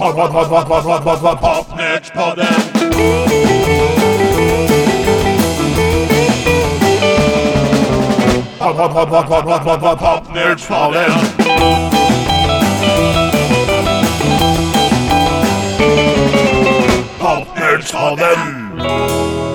Pad 0.00 0.14
pad 0.16 0.32
pad 0.32 0.48
pad 0.48 0.66
pad 0.66 0.84
pad 0.84 1.04
pad 1.04 1.20
pad 1.20 1.38
Popnet 1.42 2.04
podem 2.14 2.60
Pad 8.58 8.76
pad 8.76 8.92
pad 8.94 9.08
pad 9.10 9.26
pad 9.28 9.44
pad 9.44 9.62
pad 9.64 9.80
pad 9.82 9.98
Popnet 10.00 10.60
podem 10.68 11.12
Popnet 17.20 17.82
podem 17.92 19.49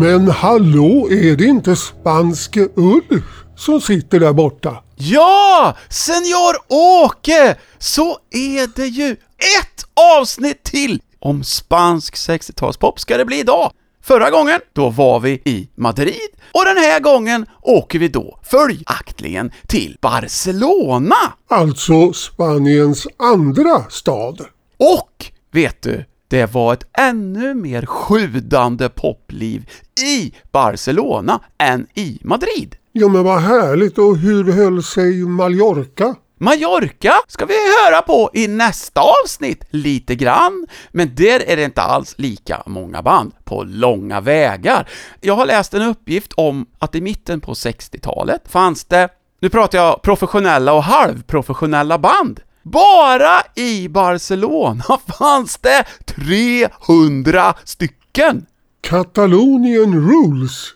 Men 0.00 0.28
hallå, 0.28 1.08
är 1.10 1.36
det 1.36 1.44
inte 1.44 1.76
spanske 1.76 2.68
Ulf 2.74 3.24
som 3.56 3.80
sitter 3.80 4.20
där 4.20 4.32
borta? 4.32 4.82
Ja, 4.96 5.76
senior 5.88 6.56
Åke! 6.68 7.56
Så 7.78 8.18
är 8.30 8.76
det 8.76 8.86
ju 8.86 9.12
ett 9.60 9.86
avsnitt 10.18 10.62
till 10.62 11.02
om 11.18 11.44
spansk 11.44 12.14
60-talspop 12.14 12.98
ska 12.98 13.16
det 13.16 13.24
bli 13.24 13.40
idag. 13.40 13.72
Förra 14.02 14.30
gången, 14.30 14.60
då 14.72 14.90
var 14.90 15.20
vi 15.20 15.30
i 15.44 15.68
Madrid 15.74 16.30
och 16.52 16.64
den 16.64 16.76
här 16.76 17.00
gången 17.00 17.46
åker 17.62 17.98
vi 17.98 18.08
då 18.08 18.38
följaktligen 18.42 19.52
till 19.66 19.96
Barcelona. 20.00 21.16
Alltså 21.50 22.12
Spaniens 22.12 23.06
andra 23.18 23.84
stad. 23.90 24.40
Och, 24.76 25.26
vet 25.52 25.82
du, 25.82 26.04
det 26.34 26.54
var 26.54 26.72
ett 26.72 26.86
ännu 26.98 27.54
mer 27.54 27.86
sjudande 27.86 28.88
popliv 28.88 29.70
i 30.04 30.32
Barcelona 30.52 31.40
än 31.58 31.86
i 31.94 32.18
Madrid. 32.24 32.76
Ja 32.92 33.08
men 33.08 33.24
vad 33.24 33.40
härligt 33.40 33.98
och 33.98 34.16
hur 34.16 34.52
höll 34.52 34.82
sig 34.82 35.24
Mallorca? 35.24 36.14
Mallorca 36.38 37.12
ska 37.28 37.46
vi 37.46 37.54
höra 37.54 38.02
på 38.02 38.30
i 38.34 38.48
nästa 38.48 39.00
avsnitt, 39.00 39.64
lite 39.70 40.14
grann, 40.14 40.66
men 40.90 41.14
där 41.14 41.40
är 41.50 41.56
det 41.56 41.64
inte 41.64 41.82
alls 41.82 42.14
lika 42.18 42.62
många 42.66 43.02
band, 43.02 43.32
på 43.44 43.62
långa 43.62 44.20
vägar. 44.20 44.88
Jag 45.20 45.34
har 45.34 45.46
läst 45.46 45.74
en 45.74 45.82
uppgift 45.82 46.32
om 46.32 46.66
att 46.78 46.94
i 46.94 47.00
mitten 47.00 47.40
på 47.40 47.52
60-talet 47.52 48.42
fanns 48.48 48.84
det, 48.84 49.08
nu 49.40 49.48
pratar 49.48 49.78
jag 49.78 50.02
professionella 50.02 50.72
och 50.72 50.82
halvprofessionella 50.82 51.98
band, 51.98 52.40
bara 52.64 53.42
i 53.54 53.88
Barcelona 53.88 54.84
fanns 55.18 55.58
det 55.58 55.84
300 56.06 57.54
stycken! 57.64 58.46
Katalonien 58.80 60.08
Rules. 60.08 60.66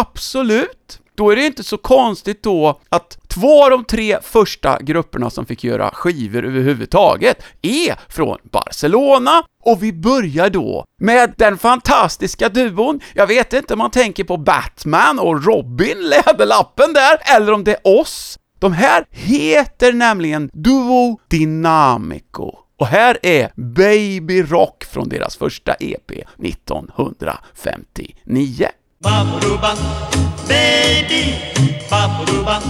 Absolut! 0.00 1.00
Då 1.16 1.30
är 1.30 1.36
det 1.36 1.46
inte 1.46 1.64
så 1.64 1.78
konstigt 1.78 2.42
då 2.42 2.80
att 2.88 3.18
två 3.28 3.64
av 3.64 3.70
de 3.70 3.84
tre 3.84 4.18
första 4.22 4.78
grupperna 4.80 5.30
som 5.30 5.46
fick 5.46 5.64
göra 5.64 5.90
skivor 5.90 6.44
överhuvudtaget 6.44 7.42
är 7.62 8.12
från 8.12 8.38
Barcelona, 8.42 9.42
och 9.64 9.82
vi 9.82 9.92
börjar 9.92 10.50
då 10.50 10.84
med 11.02 11.34
den 11.36 11.58
fantastiska 11.58 12.48
duon, 12.48 13.00
jag 13.14 13.26
vet 13.26 13.52
inte 13.52 13.74
om 13.74 13.78
man 13.78 13.90
tänker 13.90 14.24
på 14.24 14.36
Batman 14.36 15.18
och 15.18 15.44
Robin, 15.44 15.96
Läderlappen 16.08 16.92
där, 16.92 17.36
eller 17.36 17.52
om 17.52 17.64
det 17.64 17.72
är 17.72 18.00
oss. 18.00 18.38
De 18.58 18.72
här 18.72 19.04
heter 19.10 19.92
nämligen 19.92 20.50
Duo 20.52 21.18
Dynamico. 21.28 22.52
Och 22.78 22.86
här 22.86 23.18
är 23.22 23.50
Baby 23.56 24.42
Rock 24.42 24.84
från 24.84 25.08
deras 25.08 25.36
första 25.36 25.74
EP 25.74 26.10
1959. 26.38 28.68
Baburuba, 29.02 29.74
baby, 30.48 31.34
baburuba, 31.90 32.60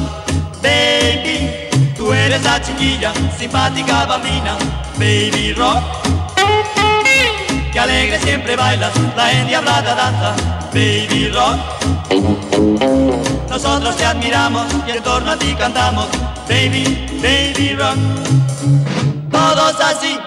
baby, 0.63 1.51
tú 1.97 2.13
eres 2.13 2.45
la 2.45 2.61
chiquilla, 2.65 3.13
simpática 3.39 4.07
bambina, 4.09 4.57
baby 4.99 5.53
rock. 5.53 5.83
Que 7.73 7.79
alegre 7.79 8.19
siempre 8.19 8.57
bailas, 8.57 8.93
la 9.17 9.33
endiablada 9.33 9.95
danza, 9.95 10.37
baby 10.73 11.29
rock. 11.29 11.59
Nosotros 13.49 13.97
te 13.97 14.05
admiramos 14.05 14.67
y 14.87 14.91
en 14.91 15.03
torno 15.03 15.31
a 15.31 15.37
ti 15.37 15.55
cantamos, 15.55 16.09
baby, 16.49 16.85
baby 17.23 17.75
rock. 17.77 17.97
Todos 19.31 19.81
así, 19.81 20.19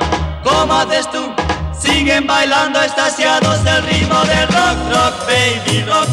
como 0.44 0.74
haces 0.74 1.10
tú, 1.12 1.32
siguen 1.80 2.26
bailando 2.26 2.82
estasiados 2.82 3.64
del 3.64 3.84
ritmo 3.84 4.20
del 4.26 4.48
rock, 4.48 4.78
rock, 4.92 5.14
baby, 5.28 5.84
rock. 5.84 6.10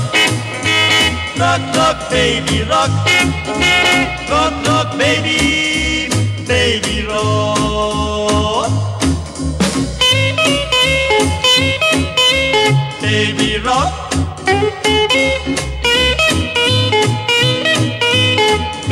Rock, 1.38 1.60
rock, 1.74 2.10
baby, 2.10 2.64
rock. 2.64 2.90
Rock, 4.28 4.52
rock, 4.66 4.96
baby, 4.96 6.08
baby, 6.46 7.02
rock. 7.02 8.70
Baby, 13.02 13.58
rock. 13.58 13.92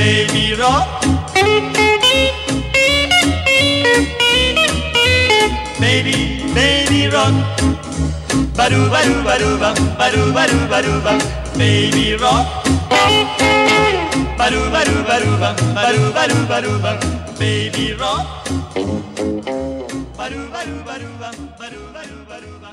Baby, 0.05 0.53
rock. 0.61 0.85
baby, 5.81 7.09
rock. 7.09 7.35
Baru 8.53 8.81
baru 8.93 9.15
baru 9.25 9.51
bam, 9.57 9.77
baru 9.97 10.23
baru 10.37 10.59
baru 10.73 10.95
bam, 11.05 11.19
baby 11.57 12.21
rock. 12.21 12.45
Baru 14.37 14.61
baru 14.75 14.97
baru 15.09 15.31
bam, 15.41 15.57
baru 15.73 16.05
baru 16.13 16.39
baru 16.53 16.73
bam, 16.85 16.99
baby 17.41 17.97
rock. 17.97 18.27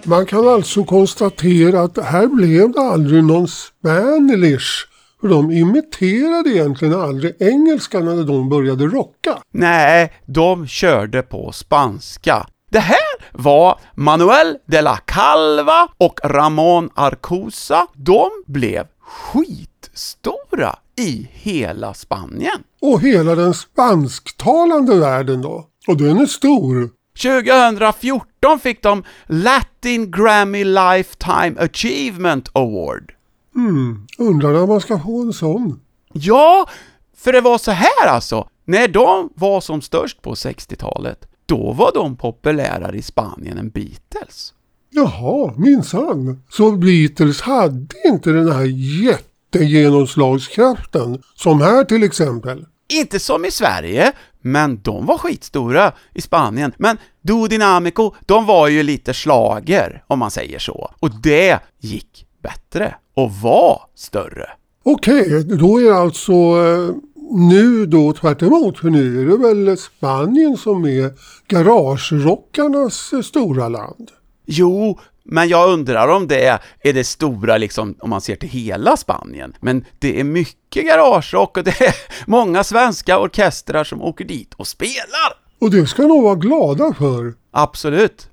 Man 0.03 0.25
kan 0.25 0.47
alltså 0.47 0.83
konstatera 0.83 1.81
att 1.81 1.97
här 1.97 2.27
blev 2.27 2.71
det 2.71 2.81
aldrig 2.81 3.23
någon 3.23 3.47
Spanish. 3.47 4.90
För 5.21 5.27
de 5.27 5.51
imiterade 5.51 6.49
egentligen 6.49 7.01
aldrig 7.01 7.35
engelska 7.39 7.99
när 7.99 8.23
de 8.23 8.49
började 8.49 8.85
rocka. 8.85 9.37
Nej, 9.51 10.13
de 10.25 10.67
körde 10.67 11.21
på 11.21 11.51
spanska. 11.51 12.47
Det 12.71 12.79
här 12.79 12.97
var 13.31 13.79
Manuel 13.95 14.57
de 14.65 14.81
la 14.81 14.97
Calva 14.97 15.87
och 15.97 16.19
Ramon 16.23 16.89
Arcusa. 16.95 17.87
De 17.93 18.29
blev 18.47 18.85
skitstora 18.99 20.75
i 20.97 21.29
hela 21.31 21.93
Spanien. 21.93 22.63
Och 22.81 23.01
hela 23.01 23.35
den 23.35 23.53
spansktalande 23.53 24.95
världen 24.95 25.41
då. 25.41 25.65
Och 25.87 25.97
den 25.97 26.17
är 26.17 26.25
stor. 26.25 26.89
2014 27.21 28.59
fick 28.59 28.83
de 28.83 29.03
Latin 29.25 30.11
Grammy 30.11 30.63
Lifetime 30.63 31.55
Achievement 31.59 32.49
Award. 32.53 33.11
Hmm, 33.53 34.07
undrar 34.17 34.53
när 34.53 34.67
man 34.67 34.81
ska 34.81 34.99
få 34.99 35.21
en 35.21 35.33
sån. 35.33 35.79
Ja, 36.13 36.69
för 37.17 37.33
det 37.33 37.41
var 37.41 37.57
så 37.57 37.71
här 37.71 38.07
alltså. 38.07 38.47
När 38.65 38.87
de 38.87 39.29
var 39.35 39.61
som 39.61 39.81
störst 39.81 40.21
på 40.21 40.33
60-talet, 40.33 41.27
då 41.45 41.73
var 41.73 41.91
de 41.93 42.15
populärare 42.15 42.97
i 42.97 43.01
Spanien 43.01 43.57
än 43.57 43.69
Beatles. 43.69 44.53
Jaha, 44.89 45.53
minsann. 45.57 46.43
Så 46.49 46.71
Beatles 46.71 47.41
hade 47.41 47.95
inte 48.05 48.29
den 48.29 48.51
här 48.51 48.65
jättegenomslagskraften 49.03 51.23
som 51.35 51.61
här 51.61 51.83
till 51.83 52.03
exempel. 52.03 52.65
Inte 52.93 53.19
som 53.19 53.45
i 53.45 53.51
Sverige, 53.51 54.11
men 54.41 54.81
de 54.81 55.05
var 55.05 55.17
skitstora 55.17 55.91
i 56.13 56.21
Spanien. 56.21 56.73
Men 56.77 56.97
Duo 57.21 57.47
Dynamico, 57.47 58.15
de 58.25 58.45
var 58.45 58.67
ju 58.67 58.83
lite 58.83 59.13
slager 59.13 60.03
om 60.07 60.19
man 60.19 60.31
säger 60.31 60.59
så. 60.59 60.91
Och 60.99 61.21
det 61.21 61.59
gick 61.79 62.25
bättre 62.43 62.95
och 63.13 63.31
var 63.31 63.81
större. 63.95 64.49
Okej, 64.83 65.43
då 65.43 65.81
är 65.81 65.83
det 65.83 65.97
alltså 65.97 66.31
eh, 66.33 66.95
nu 67.31 67.85
då 67.85 68.13
tvärt 68.13 68.41
emot, 68.41 68.79
för 68.79 68.89
nu 68.89 69.21
är 69.21 69.25
det 69.25 69.37
väl 69.37 69.77
Spanien 69.77 70.57
som 70.57 70.85
är 70.85 71.11
garagerockarnas 71.47 73.13
eh, 73.13 73.21
stora 73.21 73.69
land. 73.69 74.11
Jo, 74.45 74.99
men 75.23 75.49
jag 75.49 75.69
undrar 75.69 76.07
om 76.07 76.27
det 76.27 76.45
är, 76.45 76.59
är 76.79 76.93
det 76.93 77.03
stora 77.03 77.57
liksom, 77.57 77.95
om 77.99 78.09
man 78.09 78.21
ser 78.21 78.35
till 78.35 78.49
hela 78.49 78.97
Spanien. 78.97 79.53
Men 79.59 79.85
det 79.99 80.19
är 80.19 80.23
mycket 80.23 80.85
garagerock 80.85 81.57
och 81.57 81.63
det 81.63 81.81
är 81.81 81.95
många 82.25 82.63
svenska 82.63 83.19
orkestrar 83.19 83.83
som 83.83 84.01
åker 84.01 84.25
dit 84.25 84.53
och 84.53 84.67
spelar. 84.67 85.33
Och 85.59 85.71
det 85.71 85.87
ska 85.87 86.03
nog 86.03 86.23
vara 86.23 86.35
glada 86.35 86.93
för. 86.93 87.33
Absolut. 87.51 88.29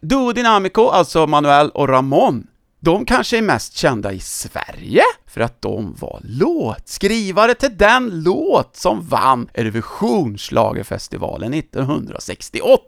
Duo 0.00 0.32
Dynamico, 0.32 0.88
alltså 0.88 1.26
Manuel 1.26 1.70
och 1.70 1.88
Ramon, 1.88 2.46
de 2.84 3.04
kanske 3.04 3.38
är 3.38 3.42
mest 3.42 3.76
kända 3.76 4.12
i 4.12 4.20
Sverige 4.20 5.02
för 5.26 5.40
att 5.40 5.62
de 5.62 5.96
var 6.00 6.20
låtskrivare 6.24 7.54
till 7.54 7.76
den 7.76 8.22
låt 8.22 8.76
som 8.76 9.08
vann 9.08 9.48
Eurovisionsschlagerfestivalen 9.54 11.54
1968. 11.54 12.78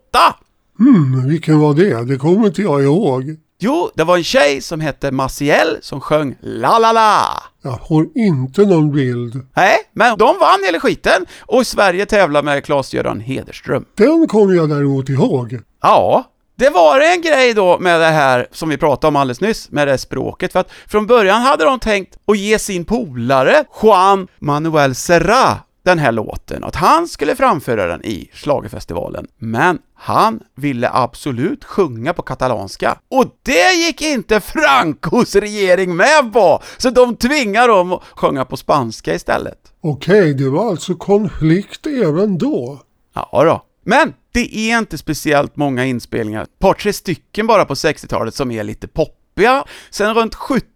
Hmm, 0.79 1.29
vilken 1.29 1.61
var 1.61 1.75
det? 1.75 2.05
Det 2.05 2.17
kommer 2.17 2.47
inte 2.47 2.63
jag 2.63 2.83
ihåg. 2.83 3.37
Jo, 3.59 3.91
det 3.95 4.05
var 4.05 4.17
en 4.17 4.25
tjej 4.25 4.61
som 4.61 4.81
hette 4.81 5.13
Maciel 5.13 5.79
som 5.81 6.01
sjöng 6.01 6.37
La 6.41 6.79
La 6.79 6.93
La. 6.93 7.43
Jag 7.63 7.87
får 7.89 8.07
inte 8.15 8.63
någon 8.63 8.93
bild. 8.93 9.47
Nej, 9.57 9.77
men 9.93 10.19
de 10.19 10.27
vann 10.41 10.65
hela 10.67 10.81
skiten 10.81 11.27
och 11.41 11.67
Sverige 11.67 12.07
tävlar 12.07 12.43
med 12.43 12.65
Claes-Göran 12.65 13.21
Hederström. 13.21 13.85
Den 13.95 14.27
kommer 14.29 14.55
jag 14.55 14.69
däremot 14.69 15.09
ihåg. 15.09 15.61
Ja, 15.83 16.25
det 16.57 16.71
var 16.71 17.01
en 17.01 17.21
grej 17.23 17.55
då 17.55 17.79
med 17.79 18.01
det 18.01 18.07
här 18.07 18.47
som 18.53 18.69
vi 18.69 18.77
pratade 18.77 19.09
om 19.09 19.17
alldeles 19.17 19.41
nyss, 19.41 19.71
med 19.71 19.89
det 19.89 19.99
språket, 19.99 20.53
för 20.53 20.61
att 20.61 20.71
från 20.87 21.07
början 21.07 21.43
hade 21.43 21.65
de 21.65 21.79
tänkt 21.79 22.19
att 22.27 22.39
ge 22.39 22.59
sin 22.59 22.85
polare 22.85 23.65
Juan 23.83 24.29
Manuel 24.39 24.95
Serra 24.95 25.59
den 25.85 25.99
här 25.99 26.13
låten, 26.13 26.65
att 26.65 26.75
han 26.77 27.09
skulle 27.09 27.37
framföra 27.37 27.87
den 27.87 28.05
i 28.05 28.31
schlagerfestivalen. 28.33 29.27
Men 29.39 29.79
han 29.95 30.41
ville 30.57 30.91
absolut 30.93 31.65
sjunga 31.65 32.13
på 32.13 32.23
katalanska. 32.23 32.99
Och 33.11 33.25
det 33.43 33.73
gick 33.73 34.03
inte 34.03 34.41
Francos 34.41 35.35
regering 35.35 35.97
med 35.97 36.33
på! 36.33 36.63
Så 36.77 36.91
de 36.91 37.17
tvingade 37.17 37.67
dem 37.67 37.93
att 37.93 38.03
sjunga 38.15 38.45
på 38.45 38.57
spanska 38.57 39.15
istället. 39.15 39.59
Okej, 39.81 40.35
det 40.35 40.49
var 40.49 40.71
alltså 40.71 40.95
konflikt 40.95 41.87
även 41.87 42.39
då. 42.39 42.81
Ja 43.15 43.45
då. 43.45 43.63
Men 43.87 44.15
det 44.33 44.57
är 44.57 44.79
inte 44.79 44.99
speciellt 44.99 45.57
många 45.57 45.85
inspelningar, 45.85 46.43
ett 46.43 46.59
par 46.59 46.75
tre 46.75 46.93
stycken 46.93 47.47
bara 47.47 47.65
på 47.65 47.75
60-talet 47.75 48.35
som 48.35 48.51
är 48.51 48.65
lite 48.65 48.89
poppiga. 48.89 49.65
Sen 49.91 50.15
runt 50.15 50.35
70 50.35 50.67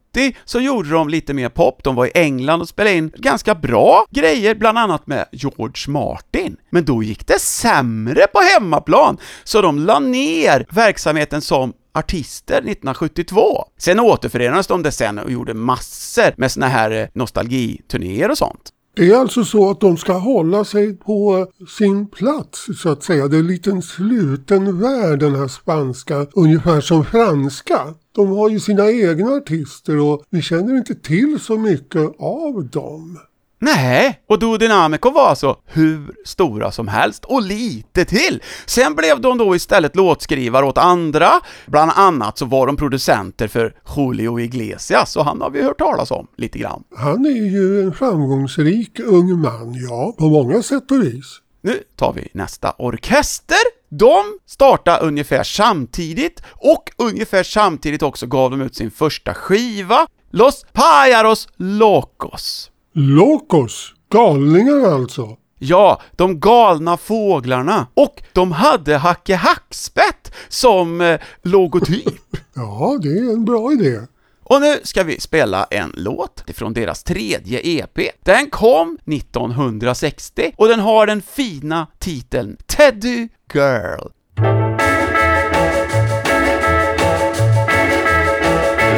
så 0.45 0.61
gjorde 0.61 0.91
de 0.91 1.09
lite 1.09 1.35
mer 1.35 1.49
pop, 1.49 1.85
de 1.85 1.95
var 1.95 2.07
i 2.07 2.11
England 2.15 2.61
och 2.61 2.69
spelade 2.69 2.97
in 2.97 3.12
ganska 3.17 3.55
bra 3.55 4.05
grejer, 4.11 4.55
bland 4.55 4.79
annat 4.79 5.07
med 5.07 5.27
George 5.33 5.93
Martin. 5.93 6.57
Men 6.71 6.85
då 6.85 7.03
gick 7.03 7.27
det 7.27 7.41
sämre 7.41 8.27
på 8.27 8.41
hemmaplan, 8.41 9.19
så 9.45 9.62
de 9.62 9.79
la 9.79 9.99
ner 9.99 10.67
verksamheten 10.71 11.41
som 11.41 11.73
artister 11.95 12.57
1972. 12.57 13.65
Sen 13.79 14.01
återförenades 14.01 14.67
de 14.67 14.83
det 14.83 14.93
sen 14.93 15.19
och 15.19 15.31
gjorde 15.31 15.55
massor 15.55 16.35
med 16.37 16.53
såna 16.53 16.69
här 16.69 16.91
eh, 16.91 17.09
nostalgiturnéer 17.15 18.31
och 18.31 18.39
sånt. 18.39 18.73
Det 18.94 19.10
är 19.10 19.16
alltså 19.16 19.44
så 19.44 19.70
att 19.70 19.81
de 19.81 19.96
ska 19.96 20.12
hålla 20.12 20.64
sig 20.64 20.96
på 20.96 21.46
sin 21.69 22.06
plats 22.06 22.66
så 22.76 22.88
att 22.88 23.02
säga. 23.02 23.28
Det 23.28 23.37
är 23.37 23.40
en 23.40 23.46
liten 23.46 23.82
sluten 23.82 24.81
värld 24.81 25.19
den 25.19 25.34
här 25.34 25.48
spanska, 25.48 26.26
ungefär 26.32 26.81
som 26.81 27.04
franska. 27.04 27.94
De 28.12 28.28
har 28.28 28.50
ju 28.50 28.60
sina 28.60 28.90
egna 28.90 29.31
artister 29.31 30.00
och 30.00 30.22
vi 30.31 30.42
känner 30.42 30.76
inte 30.76 30.94
till 30.94 31.40
så 31.40 31.58
mycket 31.58 32.10
av 32.19 32.69
dem. 32.72 33.19
Nej, 33.62 34.21
och 34.29 34.39
Duo 34.39 34.57
Dynamico 34.57 35.11
var 35.11 35.29
alltså 35.29 35.57
hur 35.67 36.15
stora 36.25 36.73
som 36.73 36.89
helst 36.89 37.25
och 37.25 37.43
lite 37.43 38.05
till. 38.05 38.43
Sen 38.67 38.95
blev 38.95 39.21
de 39.21 39.39
då 39.39 39.57
istället 39.57 39.97
låtskrivare 39.97 40.67
åt 40.67 40.79
andra, 40.79 41.31
bland 41.67 41.93
annat 41.95 42.39
så 42.39 42.45
var 42.45 42.67
de 42.67 42.77
producenter 42.77 43.49
för 43.49 43.75
Julio 43.97 44.41
Iglesias, 44.41 45.17
och 45.17 45.25
han 45.25 45.41
har 45.41 45.51
vi 45.51 45.62
hört 45.62 45.79
talas 45.79 46.11
om 46.11 46.27
lite 46.37 46.59
grann. 46.59 46.85
Han 46.97 47.27
är 47.27 47.51
ju 47.51 47.83
en 47.83 47.93
framgångsrik 47.93 49.01
ung 49.01 49.41
man, 49.41 49.75
ja, 49.89 50.15
på 50.19 50.25
många 50.25 50.62
sätt 50.62 50.91
och 50.91 51.03
vis. 51.03 51.41
Nu 51.62 51.83
tar 51.97 52.12
vi 52.12 52.29
nästa 52.33 52.75
orkester. 52.79 53.59
De 53.89 54.39
startade 54.47 55.07
ungefär 55.07 55.43
samtidigt 55.43 56.43
och 56.49 56.91
ungefär 56.99 57.43
samtidigt 57.43 58.03
också 58.03 58.27
gav 58.27 58.51
de 58.51 58.61
ut 58.61 58.77
sin 58.77 58.91
första 58.91 59.35
skiva, 59.35 60.07
Los 60.31 60.67
Pajaros 60.73 61.49
Locos. 61.57 62.69
Locos, 62.92 63.94
galningar 64.12 64.92
alltså. 64.94 65.37
Ja, 65.58 66.00
de 66.16 66.40
galna 66.40 66.96
fåglarna. 66.96 67.87
Och 67.94 68.22
de 68.32 68.52
hade 68.52 68.96
Hacke 68.96 69.37
Hackspett 69.37 70.34
som 70.48 71.00
eh, 71.00 71.20
logotyp. 71.42 72.14
Ja, 72.54 72.98
det 73.02 73.08
är 73.08 73.32
en 73.32 73.44
bra 73.44 73.72
idé. 73.72 74.00
Och 74.44 74.60
nu 74.60 74.81
ska 74.82 75.02
vi 75.02 75.20
spela 75.20 75.64
en 75.70 75.92
låt 75.96 76.44
från 76.54 76.72
deras 76.72 77.02
tredje 77.02 77.60
EP. 77.64 77.98
Den 78.25 78.50
kom 78.50 78.98
1960 79.06 80.52
och 80.56 80.69
den 80.69 80.81
har 80.81 81.06
den 81.06 81.22
fina 81.22 81.87
titeln 81.98 82.56
Teddy 82.66 83.28
Girl. 83.54 84.08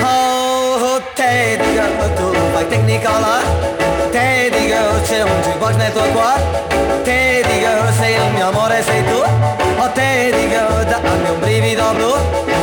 Oh, 0.02 1.00
Teddy 1.16 1.72
girl, 1.74 2.52
fai 2.54 2.64
Technicolor 2.70 2.72
Teddy 2.72 2.92
girl, 2.92 3.71
jukebox 5.62 5.76
nel 5.76 5.92
tuo 5.92 6.02
cuore 6.12 6.42
Teddy 7.02 7.60
girl, 7.60 7.92
sei 7.98 8.14
il 8.14 8.32
mio 8.32 8.48
amore, 8.48 8.82
sei 8.82 9.04
tu 9.04 9.22
Oh 9.78 9.90
Teddy 9.92 10.48
girl, 10.48 10.84
dammi 10.84 11.30
un 11.30 11.40
brivido 11.40 11.92
blu. 11.94 12.14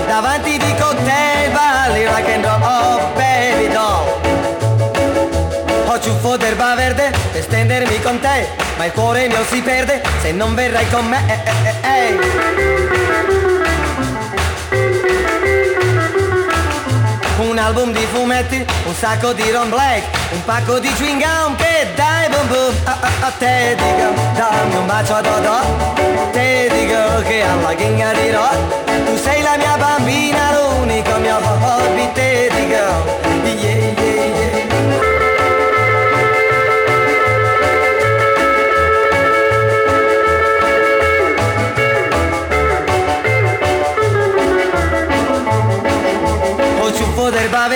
Davanti 0.07 0.57
di 0.57 0.75
cocktail, 0.79 1.51
balli 1.51 2.05
rock 2.05 2.29
and 2.29 2.45
roll 2.45 2.61
Oh 2.61 2.99
baby 3.15 3.71
doll 3.71 4.05
Ho 5.87 5.99
ciuffo 5.99 6.37
d'erba 6.37 6.75
verde 6.75 7.11
per 7.31 7.41
stendermi 7.43 8.01
con 8.01 8.19
te 8.19 8.47
Ma 8.77 8.85
il 8.85 8.91
cuore 8.91 9.27
mio 9.27 9.43
si 9.49 9.61
perde 9.61 10.01
se 10.21 10.31
non 10.31 10.55
verrai 10.55 10.89
con 10.89 11.05
me. 11.05 11.19
Eh, 11.27 11.39
eh, 11.43 11.53
eh, 11.63 11.75
eh. 11.83 12.69
Un 17.39 17.57
album 17.57 17.93
di 17.93 18.05
fumetti, 18.11 18.65
un 18.85 18.93
sacco 18.93 19.31
di 19.31 19.49
ron 19.49 19.69
black, 19.69 20.03
un 20.31 20.43
pacco 20.43 20.77
di 20.77 20.91
chewing 20.93 21.21
gum 21.21 21.55
che 21.55 21.87
dai 21.95 22.27
boom 22.27 22.47
boom 22.47 22.75
a, 22.83 22.97
a, 22.99 23.27
a 23.27 23.31
te 23.37 23.75
dico, 23.77 24.13
dammi 24.35 24.75
un 24.75 24.85
bacio 24.85 25.15
a 25.15 25.21
Dodò, 25.21 25.61
te 26.31 26.69
dico 26.69 27.21
che 27.27 27.41
alla 27.41 27.73
ghigna 27.73 28.11
dirò, 28.13 28.49
tu 29.05 29.17
sei 29.17 29.41
la 29.41 29.55
mia 29.55 29.77
bambina, 29.77 30.51
l'unico 30.51 31.17
mio 31.19 31.37
hobby, 31.37 32.11
te 32.11 32.51
dico, 32.53 33.18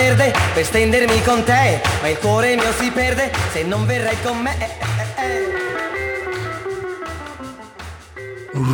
verde 0.04 0.34
per 0.54 0.64
stendermi 0.64 1.22
con 1.22 1.42
te, 1.44 1.80
ma 2.02 2.08
il 2.08 2.18
cuore 2.18 2.56
mio 2.56 2.72
si 2.72 2.90
perde 2.90 3.32
se 3.52 3.62
non 3.64 3.86
verrai 3.86 4.16
con 4.22 4.38
me. 4.42 4.52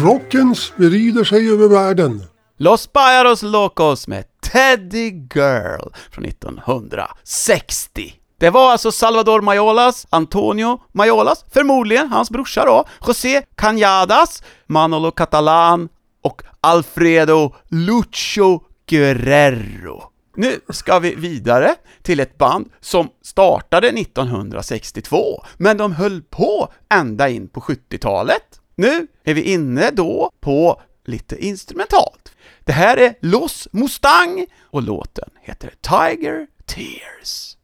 Rocken 0.03 0.55
sprider 0.55 1.25
sig 1.25 1.51
över 1.53 1.69
världen. 1.69 2.27
Los 2.59 2.87
Pajaros 2.87 3.43
Locos 3.43 4.09
med 4.09 4.25
Teddy 4.41 5.11
Girl 5.35 5.93
från 6.11 6.25
1960. 6.25 8.15
Det 8.39 8.51
var 8.51 8.73
alltså 8.73 8.93
Salvador 8.93 9.41
Mayolas, 9.41 10.07
Antonio 10.11 10.81
Mayolas, 10.93 11.45
förmodligen 11.53 12.09
hans 12.09 12.31
brorsa 12.31 12.65
då, 12.65 12.85
José 13.01 13.43
Cañadas, 13.57 14.43
Manolo 14.67 15.11
Catalan 15.11 15.89
och 16.23 16.43
Alfredo 16.61 17.55
Lucho 17.69 18.61
Guerrero. 18.87 20.10
Nu 20.41 20.61
ska 20.69 20.99
vi 20.99 21.15
vidare 21.15 21.75
till 22.03 22.21
ett 22.21 22.39
band 22.39 22.71
som 22.81 23.09
startade 23.23 23.89
1962, 23.89 25.45
men 25.57 25.77
de 25.77 25.93
höll 25.93 26.23
på 26.23 26.73
ända 26.89 27.29
in 27.29 27.49
på 27.49 27.61
70-talet. 27.61 28.61
Nu 28.75 29.07
är 29.25 29.35
vi 29.35 29.43
inne 29.43 29.91
då 29.91 30.31
på 30.41 30.83
lite 31.05 31.45
instrumentalt. 31.47 32.33
Det 32.65 32.73
här 32.73 32.97
är 32.97 33.15
Los 33.21 33.69
Mustang 33.73 34.47
och 34.63 34.83
låten 34.83 35.31
heter 35.43 35.75
Tiger 35.81 36.47
Tears. 36.67 37.57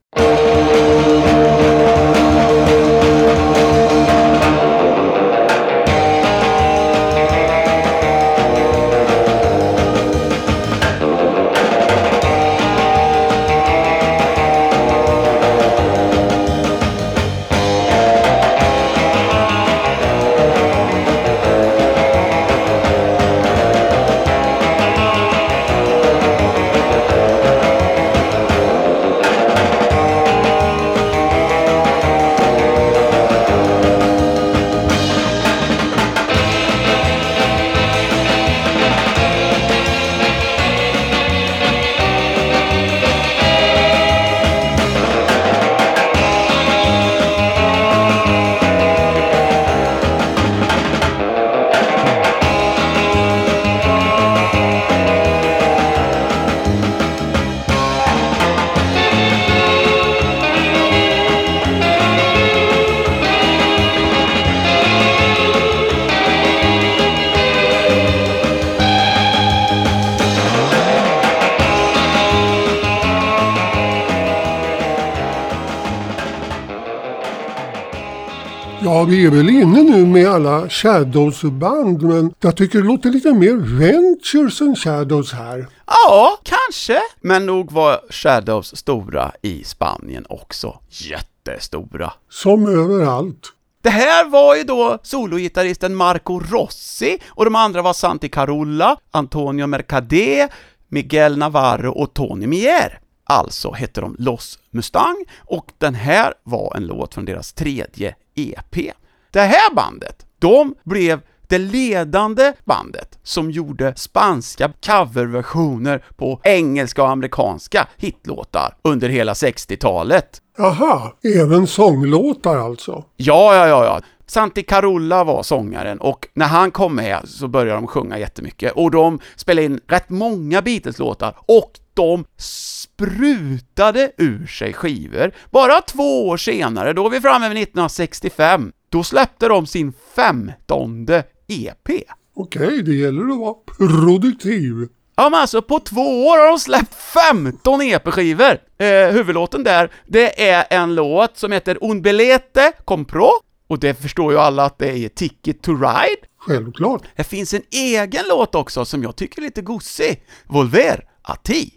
Ja, 78.97 79.05
vi 79.05 79.26
är 79.26 79.31
väl 79.31 79.49
inne 79.49 79.83
nu 79.83 80.07
med 80.07 80.29
alla 80.29 80.69
Shadows-band 80.69 82.03
men 82.03 82.35
jag 82.41 82.57
tycker 82.57 82.79
det 82.79 82.85
låter 82.85 83.11
lite 83.11 83.33
mer 83.33 83.57
Ventures 83.57 84.61
än 84.61 84.76
Shadows 84.76 85.33
här. 85.33 85.67
Ja, 85.87 86.38
kanske. 86.43 87.00
Men 87.21 87.47
nog 87.47 87.73
var 87.73 88.00
Shadows 88.11 88.76
stora 88.76 89.33
i 89.43 89.65
Spanien 89.65 90.26
också. 90.29 90.79
Jättestora. 90.88 92.12
Som 92.31 92.67
överallt. 92.67 93.53
Det 93.83 93.91
här 93.91 94.29
var 94.29 94.57
ju 94.57 94.65
då 94.65 94.99
sologitarristen 95.03 95.95
Marco 95.95 96.41
Rossi 96.41 97.19
och 97.29 97.45
de 97.45 97.55
andra 97.55 97.83
var 97.83 97.93
Santi 97.93 98.29
Carolla, 98.29 98.97
Antonio 99.11 99.67
Mercadé, 99.67 100.49
Miguel 100.88 101.38
Navarro 101.38 101.91
och 101.91 102.15
Tony 102.15 102.47
Mier. 102.47 103.00
Alltså 103.25 103.73
hette 103.73 104.00
de 104.00 104.17
Los 104.19 104.59
Mustang 104.71 105.25
och 105.38 105.73
den 105.79 105.95
här 105.95 106.35
var 106.43 106.76
en 106.76 106.87
låt 106.87 107.15
från 107.15 107.25
deras 107.25 107.53
tredje 107.53 108.15
EP. 108.37 108.93
Det 109.31 109.40
här 109.40 109.75
bandet, 109.75 110.26
de 110.38 110.75
blev 110.85 111.21
det 111.49 111.59
ledande 111.59 112.52
bandet 112.64 113.19
som 113.23 113.50
gjorde 113.50 113.95
spanska 113.97 114.73
coverversioner 114.87 116.05
på 116.16 116.40
engelska 116.45 117.02
och 117.02 117.11
amerikanska 117.11 117.88
hitlåtar 117.97 118.76
under 118.83 119.09
hela 119.09 119.33
60-talet. 119.33 120.43
Aha, 120.59 121.16
även 121.37 121.66
sånglåtar 121.66 122.57
alltså. 122.57 123.05
Ja, 123.16 123.55
ja, 123.55 123.69
ja, 123.69 123.85
ja. 123.85 124.00
Santi 124.26 124.62
Carolla 124.62 125.25
var 125.25 125.42
sångaren 125.42 125.99
och 125.99 126.28
när 126.35 126.47
han 126.47 126.71
kom 126.71 126.95
med 126.95 127.21
så 127.25 127.49
började 127.49 127.80
de 127.80 127.87
sjunga 127.87 128.18
jättemycket 128.18 128.73
och 128.73 128.90
de 128.90 129.21
spelade 129.37 129.64
in 129.64 129.80
rätt 129.88 130.09
många 130.09 130.62
Beatles-låtar 130.62 131.35
och 131.47 131.73
de 131.95 132.25
sprutade 132.37 134.12
ur 134.16 134.47
sig 134.47 134.73
skivor. 134.73 135.33
Bara 135.50 135.80
två 135.80 136.28
år 136.28 136.37
senare, 136.37 136.92
då 136.92 137.06
är 137.06 137.11
vi 137.11 137.21
framme 137.21 137.49
vid 137.49 137.59
1965, 137.59 138.73
då 138.88 139.02
släppte 139.02 139.49
de 139.49 139.66
sin 139.66 139.92
femtonde 140.14 141.25
EP. 141.47 141.88
Okej, 142.35 142.83
det 142.83 142.95
gäller 142.95 143.33
att 143.33 143.38
vara 143.38 143.54
produktiv. 143.78 144.88
Ja 145.16 145.30
men 145.30 145.40
alltså 145.40 145.62
på 145.62 145.80
två 145.80 146.26
år 146.26 146.38
har 146.38 146.47
de 146.47 146.59
släppt 146.59 146.95
15 146.95 147.80
EP-skivor! 147.83 148.59
Eh, 148.78 149.12
huvudlåten 149.12 149.64
där, 149.64 149.90
det 150.06 150.49
är 150.49 150.64
en 150.71 150.95
låt 150.95 151.38
som 151.38 151.52
heter 151.52 151.78
Un 151.80 152.02
Belete 152.02 152.73
Compro, 152.85 153.30
och 153.68 153.78
det 153.78 153.94
förstår 153.94 154.32
ju 154.32 154.38
alla 154.38 154.64
att 154.64 154.78
det 154.78 154.99
är 154.99 155.08
Ticket 155.08 155.62
to 155.62 155.73
Ride. 155.73 156.26
Självklart. 156.38 157.02
Det 157.16 157.25
finns 157.25 157.54
en 157.54 157.62
egen 157.70 158.25
låt 158.28 158.54
också 158.54 158.85
som 158.85 159.02
jag 159.02 159.16
tycker 159.16 159.38
är 159.38 159.44
lite 159.44 159.62
gosig, 159.62 160.23
Volver 160.46 161.04
a 161.23 161.37
ti. 161.37 161.73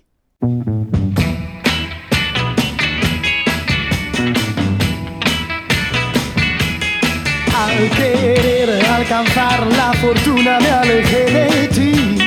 Al 7.54 7.90
querer 7.90 8.90
alcanzar 8.90 9.66
la 9.66 9.94
fortuna 9.94 10.60
me 10.60 10.70
alejé 10.70 11.26
de 11.26 11.68
ti 11.68 12.20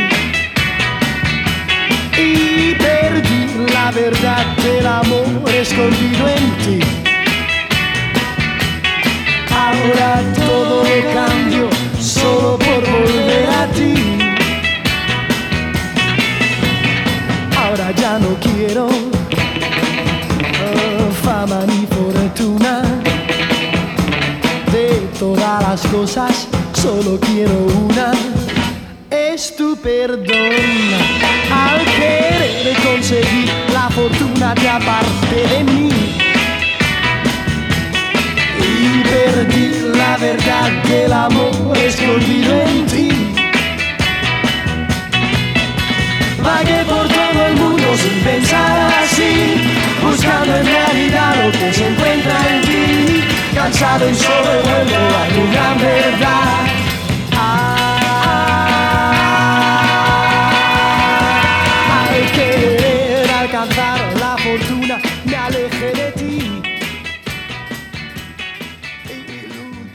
y 2.19 2.75
perdí 2.75 3.73
la 3.73 3.91
verdad 3.93 4.57
del 4.57 4.87
amor 4.87 5.51
escondido 5.51 6.29
en 6.29 6.65
ti. 6.65 7.02
Ahora 9.65 10.21
todo 10.35 10.85
cambio 11.15 11.69
solo 12.01 12.59
por 12.59 12.83
volver 12.91 13.49
a 13.49 13.67
ti. 13.69 13.95
Ahora 17.57 17.93
ya 17.93 18.19
no 18.19 18.31
quiero 18.41 18.87
oh, 20.67 21.13
fama 21.23 21.61
ni 21.69 21.87
fortuna 21.87 22.83
de 24.73 24.89
todas 25.19 25.63
las 25.63 25.81
cosas, 25.87 26.49
solo 26.73 27.21
quiero 27.21 27.57
una. 27.87 28.11
Es 29.11 29.55
tu 29.57 29.77
perdón 29.77 30.91
al 31.53 31.85
querer 31.99 32.77
conseguir 32.85 33.49
la 33.73 33.89
fortuna 33.91 34.55
que 34.55 34.69
aparte 34.69 35.37
de 35.53 35.65
mí. 35.65 36.12
Perdí 39.13 39.67
la 39.95 40.17
verdad 40.17 40.71
del 40.89 41.13
amor 41.13 41.77
escondido 41.77 42.53
en 42.67 42.87
ti. 42.87 43.09
Vagué 46.43 46.81
por 46.93 47.07
todo 47.19 47.39
el 47.49 47.55
mundo 47.57 47.89
sin 48.03 48.19
pensar 48.29 48.77
así, 49.03 49.33
buscando 50.03 50.57
en 50.57 50.67
realidad 50.67 51.31
lo 51.43 51.53
que 51.59 51.73
se 51.73 51.87
encuentra 51.89 52.37
en 52.53 52.61
ti. 52.69 53.25
Cansado 53.55 54.09
y 54.09 54.15
solo 54.15 54.53
vuelvo 54.69 55.03
a 55.21 55.25
tu 55.35 55.43
gran 55.53 55.77
verdad. 55.79 56.82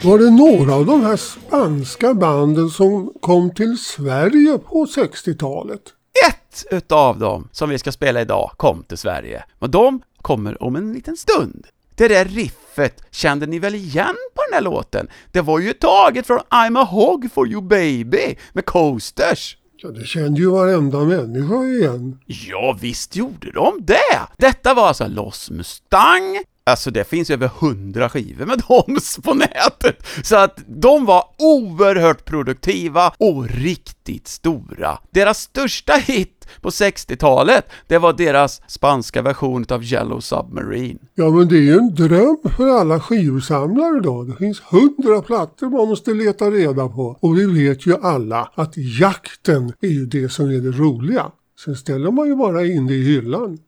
Var 0.02 0.18
det 0.18 0.30
några 0.30 0.74
av 0.74 0.86
de 0.86 1.02
här 1.02 1.16
spanska 1.16 2.14
banden 2.14 2.70
som 2.70 3.12
kom 3.20 3.54
till 3.54 3.78
Sverige 3.78 4.58
på 4.58 4.86
60-talet? 4.86 5.80
Ett 6.28 6.66
utav 6.70 7.18
dem 7.18 7.48
som 7.52 7.70
vi 7.70 7.78
ska 7.78 7.92
spela 7.92 8.20
idag 8.20 8.50
kom 8.56 8.82
till 8.82 8.98
Sverige, 8.98 9.44
och 9.58 9.70
de 9.70 10.02
kommer 10.22 10.62
om 10.62 10.76
en 10.76 10.92
liten 10.92 11.16
stund. 11.16 11.66
Det 11.94 12.08
där 12.08 12.24
riffet 12.24 13.02
kände 13.10 13.46
ni 13.46 13.58
väl 13.58 13.74
igen 13.74 14.16
på 14.34 14.42
den 14.48 14.54
här 14.54 14.60
låten? 14.60 15.08
Det 15.32 15.40
var 15.40 15.58
ju 15.58 15.72
taget 15.72 16.26
från 16.26 16.38
I'm 16.38 16.80
a 16.80 16.84
hog 16.84 17.32
for 17.32 17.48
you 17.48 17.62
baby 17.62 18.36
med 18.52 18.64
Coasters. 18.64 19.56
Ja, 19.76 19.88
det 19.88 20.04
kände 20.04 20.40
ju 20.40 20.50
varenda 20.50 20.98
människa 20.98 21.64
igen. 21.64 22.18
Ja, 22.26 22.78
visst 22.80 23.16
gjorde 23.16 23.52
de 23.52 23.78
det! 23.80 24.20
Detta 24.36 24.74
var 24.74 24.88
alltså 24.88 25.06
Los 25.06 25.50
Mustang, 25.50 26.38
alltså 26.68 26.90
det 26.90 27.04
finns 27.04 27.30
över 27.30 27.50
hundra 27.60 28.08
skivor 28.08 28.46
med 28.46 28.62
dem 28.68 28.98
på 29.22 29.34
nätet, 29.34 30.06
så 30.22 30.36
att 30.36 30.58
de 30.66 31.04
var 31.04 31.24
oerhört 31.38 32.24
produktiva 32.24 33.12
och 33.18 33.48
riktigt 33.48 34.28
stora. 34.28 34.98
Deras 35.10 35.38
största 35.38 35.92
hit 35.92 36.48
på 36.60 36.70
60-talet, 36.70 37.64
det 37.86 37.98
var 37.98 38.12
deras 38.12 38.62
spanska 38.66 39.22
version 39.22 39.64
av 39.68 39.84
Yellow 39.84 40.20
Submarine. 40.20 40.98
Ja, 41.14 41.30
men 41.30 41.48
det 41.48 41.56
är 41.56 41.62
ju 41.62 41.78
en 41.78 41.94
dröm 41.94 42.38
för 42.56 42.68
alla 42.68 43.00
skivsamlare 43.00 44.00
då. 44.00 44.22
Det 44.22 44.36
finns 44.36 44.62
hundra 44.70 45.22
plattor 45.22 45.70
man 45.70 45.88
måste 45.88 46.10
leta 46.10 46.50
reda 46.50 46.88
på. 46.88 47.18
Och 47.20 47.38
vi 47.38 47.46
vet 47.46 47.86
ju 47.86 47.96
alla 48.02 48.52
att 48.54 48.72
jakten 48.76 49.72
är 49.80 49.88
ju 49.88 50.06
det 50.06 50.28
som 50.28 50.46
är 50.50 50.60
det 50.60 50.70
roliga. 50.70 51.30
Sen 51.64 51.76
ställer 51.76 52.10
man 52.10 52.28
ju 52.28 52.36
bara 52.36 52.66
in 52.66 52.86
det 52.86 52.94
i 52.94 53.04
hyllan. 53.04 53.58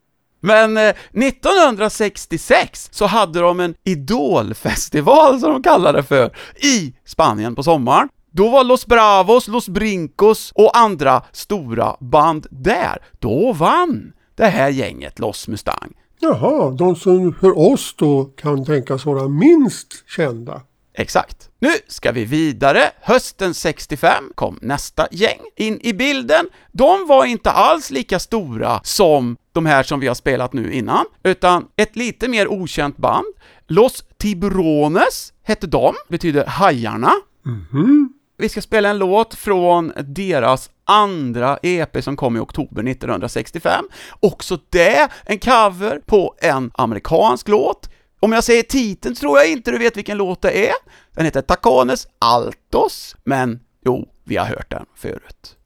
Men 0.41 0.77
eh, 0.77 0.95
1966 1.15 2.89
så 2.93 3.07
hade 3.07 3.41
de 3.41 3.61
en 3.61 3.75
idolfestival 3.85 5.41
som 5.41 5.53
de 5.53 5.63
kallade 5.63 5.99
det 5.99 6.03
för 6.03 6.37
i 6.63 6.95
Spanien 7.05 7.55
på 7.55 7.63
sommaren. 7.63 8.09
Då 8.33 8.49
var 8.49 8.65
Los 8.65 8.87
Bravos, 8.87 9.49
Los 9.49 9.69
Brincos 9.69 10.53
och 10.55 10.79
andra 10.79 11.23
stora 11.33 11.97
band 12.01 12.47
där. 12.51 12.99
Då 13.19 13.53
vann 13.53 14.13
det 14.37 14.47
här 14.47 14.69
gänget 14.69 15.19
Los 15.19 15.49
Mustang. 15.49 15.93
Jaha, 16.21 16.71
de 16.71 16.97
som 16.97 17.35
för 17.35 17.59
oss 17.59 17.95
då 17.99 18.25
kan 18.25 18.65
tänkas 18.65 19.07
vara 19.07 19.29
minst 19.29 20.05
kända. 20.17 20.63
Exakt. 21.01 21.49
Nu 21.59 21.71
ska 21.89 22.13
vi 22.13 22.25
vidare. 22.25 22.91
Hösten 23.01 23.55
65 23.55 24.25
kom 24.35 24.59
nästa 24.63 25.09
gäng 25.11 25.39
in 25.57 25.81
i 25.81 25.93
bilden. 25.93 26.49
De 26.73 27.07
var 27.07 27.25
inte 27.25 27.51
alls 27.51 27.91
lika 27.91 28.19
stora 28.19 28.81
som 28.85 29.37
de 29.53 29.67
här 29.67 29.83
som 29.83 30.01
vi 30.01 30.07
har 30.07 30.15
spelat 30.15 30.53
nu 30.53 30.73
innan, 30.73 31.05
utan 31.23 31.67
ett 31.77 31.97
lite 31.97 32.29
mer 32.29 32.49
okänt 32.49 32.97
band. 32.97 33.27
Los 33.67 34.05
Tiburones 34.19 35.33
hette 35.43 35.67
de, 35.67 35.95
betyder 36.09 36.47
hajarna. 36.47 37.13
Vi 38.39 38.49
ska 38.49 38.61
spela 38.61 38.89
en 38.89 38.99
låt 38.99 39.35
från 39.35 39.93
deras 40.05 40.71
andra 40.85 41.59
EP 41.63 42.05
som 42.05 42.17
kom 42.17 42.37
i 42.37 42.41
oktober 42.41 42.89
1965. 42.89 43.85
Också 44.21 44.59
det 44.71 45.09
en 45.25 45.39
cover 45.39 46.01
på 46.07 46.35
en 46.41 46.71
amerikansk 46.75 47.49
låt. 47.49 47.91
Om 48.23 48.33
jag 48.33 48.45
säger 48.45 48.63
titeln 48.63 49.15
tror 49.15 49.39
jag 49.39 49.51
inte 49.51 49.71
du 49.71 49.79
vet 49.79 49.97
vilken 49.97 50.19
låt 50.19 50.43
det 50.43 50.69
är. 50.69 50.75
Den 51.15 51.25
heter 51.25 51.43
Takanes 51.43 52.07
Altos, 52.19 53.17
men 53.25 53.61
jo, 53.85 54.09
vi 54.25 54.37
har 54.37 54.47
hört 54.47 54.71
den 54.71 54.87
förut. 54.97 55.57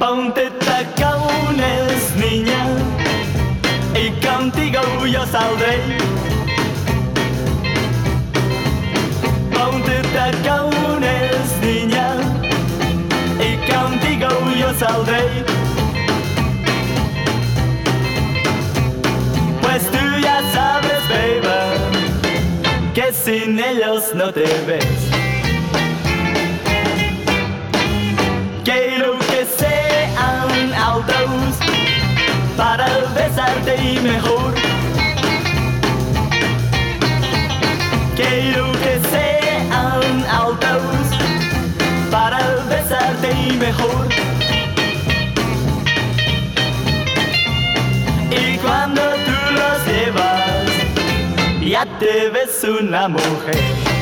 Ponte 0.00 0.50
tacones, 0.50 2.14
niña, 2.16 2.66
y 3.94 4.10
contigo 4.26 5.06
yo 5.06 5.26
saldré. 5.26 5.98
Ponte 9.52 10.02
tacones, 10.14 10.67
saldré. 14.78 15.44
Pues 19.60 19.82
tú 19.90 19.98
ya 20.22 20.40
sabes, 20.52 21.00
baby, 21.08 22.92
que 22.94 23.12
sin 23.12 23.58
ellos 23.58 24.14
no 24.14 24.32
te 24.32 24.46
ves. 24.66 24.86
Quiero 28.64 29.18
que 29.18 29.46
sean 29.58 30.72
altos 30.74 31.56
para 32.56 32.86
besarte 33.16 33.76
y 33.82 33.98
mejor. 33.98 34.54
Quiero 38.14 38.72
que 38.72 39.00
sean 39.10 40.24
altos 40.30 40.82
para 42.10 42.38
besarte 42.68 43.32
y 43.32 43.52
mejor. 43.56 44.17
Ya 51.78 51.98
te 51.98 52.28
ves 52.30 52.64
una 52.64 53.08
mujer. 53.08 53.97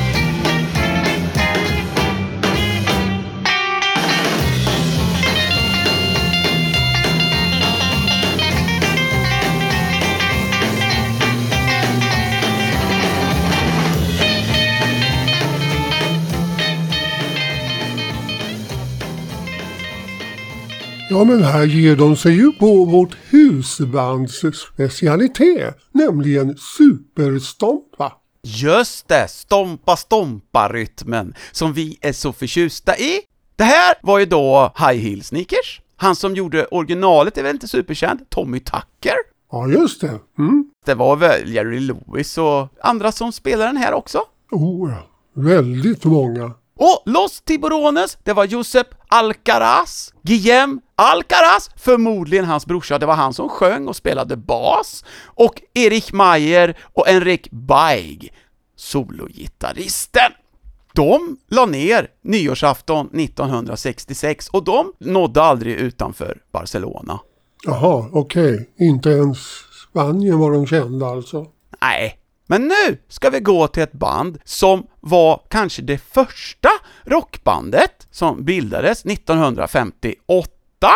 Ja, 21.11 21.25
men 21.25 21.43
här 21.43 21.65
ger 21.65 21.97
de 21.97 22.17
sig 22.17 22.33
ju 22.33 22.53
på 22.53 22.85
vårt 22.85 23.17
husbands 23.31 24.43
specialitet, 24.73 25.77
nämligen 25.93 26.57
superstompa. 26.57 28.13
Just 28.43 29.09
det, 29.09 29.29
stompa 29.29 29.97
stompa 29.97 30.69
rytmen 30.73 31.35
som 31.53 31.73
vi 31.73 31.99
är 32.01 32.13
så 32.13 32.33
förtjusta 32.33 32.97
i. 32.97 33.21
Det 33.57 33.65
här 33.65 33.95
var 34.03 34.19
ju 34.19 34.27
då 34.27 34.73
High 34.79 35.01
Heel 35.01 35.25
Sneakers. 35.25 35.81
Han 35.97 36.17
som 36.17 36.35
gjorde 36.35 36.67
originalet 36.67 37.39
är 37.39 37.43
väl 37.43 37.55
inte 37.55 37.69
superkänd, 37.69 38.31
Tommy 38.31 38.61
Tucker. 38.61 39.17
Ja, 39.53 39.69
just 39.69 40.01
det. 40.01 40.19
Mm. 40.39 40.71
Det 40.87 40.95
var 40.95 41.17
väl 41.17 41.55
Jerry 41.55 41.81
Lewis 41.81 42.39
och 42.39 42.69
andra 42.83 43.13
som 43.13 43.33
spelade 43.33 43.69
den 43.69 43.77
här 43.77 43.93
också. 43.95 44.19
Oh, 44.51 44.91
ja. 44.91 45.07
Väldigt 45.43 46.05
många. 46.05 46.53
Och 46.77 47.03
Los 47.07 47.41
Tiburones, 47.41 48.19
det 48.23 48.33
var 48.33 48.45
Josep 48.45 48.89
Alcaraz, 49.09 50.15
Guillem 50.23 50.81
Alcaraz, 50.97 51.71
förmodligen 51.77 52.45
hans 52.45 52.67
brorsa, 52.67 52.99
det 52.99 53.07
var 53.07 53.15
han 53.15 53.35
som 53.35 53.49
sjöng 53.49 53.89
och 53.89 53.97
spelade 53.97 54.37
bas, 54.37 55.05
och 55.25 55.63
Erich 55.75 56.13
Mayer 56.13 56.79
och 56.83 57.09
Enrik 57.09 57.51
Baig, 57.51 58.33
sologitarristen. 58.77 60.33
De 60.95 61.37
la 61.49 61.67
ner 61.67 62.09
nyårsafton 62.23 63.07
1966 63.07 64.49
och 64.49 64.65
de 64.65 64.93
nådde 64.99 65.43
aldrig 65.43 65.75
utanför 65.75 66.39
Barcelona. 66.53 67.21
Jaha, 67.65 68.09
okej. 68.13 68.71
Inte 68.79 69.11
ens 69.11 69.39
Spanien 69.91 70.39
var 70.39 70.53
de 70.53 70.67
kända 70.67 71.07
alltså. 71.07 71.47
Nej, 71.81 72.19
men 72.47 72.63
nu 72.63 72.99
ska 73.09 73.31
vi 73.31 73.41
gå 73.41 73.69
till 73.69 73.83
ett 73.83 73.93
band 73.93 74.39
som 74.45 74.87
var 75.01 75.43
kanske 75.51 75.83
det 75.83 75.99
första 75.99 76.69
rockbandet 77.05 78.07
som 78.11 78.45
bildades 78.45 79.05
1958 79.07 80.89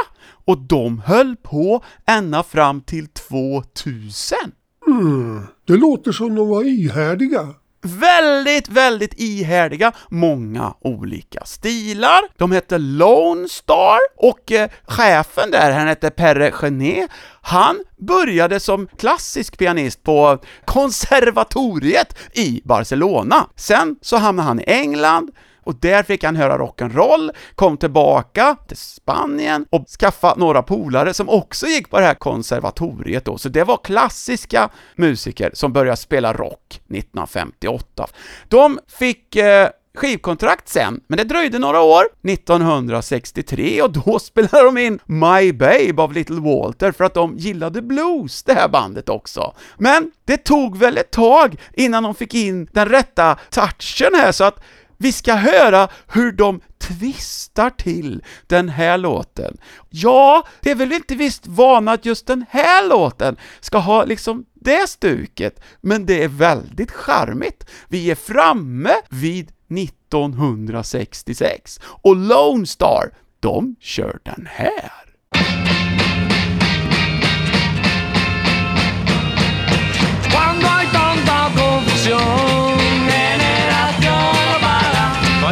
och 0.45 0.59
de 0.59 0.99
höll 0.99 1.37
på 1.37 1.85
ända 2.07 2.43
fram 2.43 2.81
till 2.81 3.09
2000. 3.09 4.39
Mm. 4.87 5.43
Det 5.67 5.77
låter 5.77 6.13
som 6.13 6.35
de 6.35 6.49
var 6.49 6.65
ihärdiga. 6.65 7.55
Väldigt, 7.83 8.69
väldigt 8.69 9.15
ihärdiga, 9.17 9.93
många 10.09 10.75
olika 10.81 11.45
stilar. 11.45 12.21
De 12.37 12.53
hette 12.53 12.79
Lone 12.79 13.49
Star 13.49 13.99
och 14.17 14.53
eh, 14.53 14.71
chefen 14.85 15.51
där, 15.51 15.73
han 15.73 15.89
hette 15.89 16.11
Perre 16.11 16.53
Gené, 16.63 17.09
han 17.43 17.81
började 17.99 18.61
som 18.61 18.89
klassisk 18.99 19.59
pianist 19.59 20.03
på 20.03 20.39
konservatoriet 20.65 22.19
i 22.33 22.63
Barcelona. 22.65 23.47
Sen 23.57 23.97
så 24.01 24.17
hamnade 24.17 24.49
han 24.49 24.61
i 24.61 24.65
England, 24.67 25.31
och 25.71 25.77
där 25.81 26.03
fick 26.03 26.25
han 26.25 26.37
höra 26.37 26.59
rock'n'roll, 26.59 27.31
kom 27.55 27.77
tillbaka 27.77 28.57
till 28.69 28.77
Spanien 28.77 29.67
och 29.71 29.89
skaffa 29.89 30.35
några 30.37 30.63
polare 30.63 31.15
som 31.15 31.29
också 31.29 31.67
gick 31.67 31.91
på 31.91 32.01
det 32.01 32.07
här 32.07 32.15
konservatoriet 32.15 33.25
då, 33.25 33.39
så 33.39 33.49
det 33.49 33.65
var 33.65 33.77
klassiska 33.85 34.71
musiker 34.97 35.51
som 35.55 35.73
började 35.73 35.97
spela 35.97 36.33
rock 36.33 36.81
1958. 36.89 38.07
De 38.49 38.79
fick 38.89 39.37
eh, 39.37 39.69
skivkontrakt 39.95 40.69
sen, 40.69 41.01
men 41.07 41.17
det 41.17 41.25
dröjde 41.25 41.59
några 41.59 41.81
år, 41.81 42.05
1963, 42.29 43.83
och 43.83 43.93
då 43.93 44.19
spelade 44.21 44.65
de 44.65 44.79
in 44.79 44.99
My 45.07 45.53
Babe 45.53 46.03
av 46.03 46.13
Little 46.13 46.41
Walter 46.41 46.93
för 46.93 47.05
att 47.05 47.15
de 47.15 47.37
gillade 47.37 47.83
blues, 47.83 48.43
det 48.43 48.55
här 48.55 48.69
bandet 48.69 49.09
också. 49.09 49.55
Men 49.79 50.11
det 50.25 50.37
tog 50.37 50.77
väl 50.77 50.99
ett 50.99 51.11
tag 51.11 51.61
innan 51.73 52.03
de 52.03 52.15
fick 52.15 52.35
in 52.35 52.69
den 52.73 52.89
rätta 52.89 53.39
touchen 53.51 54.15
här, 54.15 54.33
så 54.33 54.45
att 54.45 54.61
vi 55.03 55.13
ska 55.13 55.35
höra 55.35 55.89
hur 56.09 56.33
de 56.33 56.61
tvistar 56.79 57.71
till 57.71 58.25
den 58.47 58.69
här 58.69 58.99
låten. 58.99 59.57
Ja, 59.91 60.47
det 60.61 60.71
är 60.71 60.75
väl 60.75 60.93
inte 60.93 61.15
visst 61.15 61.47
vana 61.47 61.93
att 61.93 62.05
just 62.05 62.27
den 62.27 62.45
här 62.51 62.89
låten 62.89 63.37
ska 63.61 63.79
ha 63.79 64.05
liksom 64.05 64.45
det 64.55 64.89
stuket, 64.89 65.61
men 65.81 66.07
det 66.07 66.25
är 66.25 66.29
väldigt 66.29 66.91
charmigt. 66.91 67.71
Vi 67.89 68.11
är 68.11 68.15
framme 68.15 68.93
vid 69.09 69.53
1966 69.69 71.81
och 71.85 72.17
Lone 72.17 72.67
Star, 72.67 73.11
de 73.41 73.77
kör 73.81 74.19
den 74.25 74.49
här. 74.51 75.10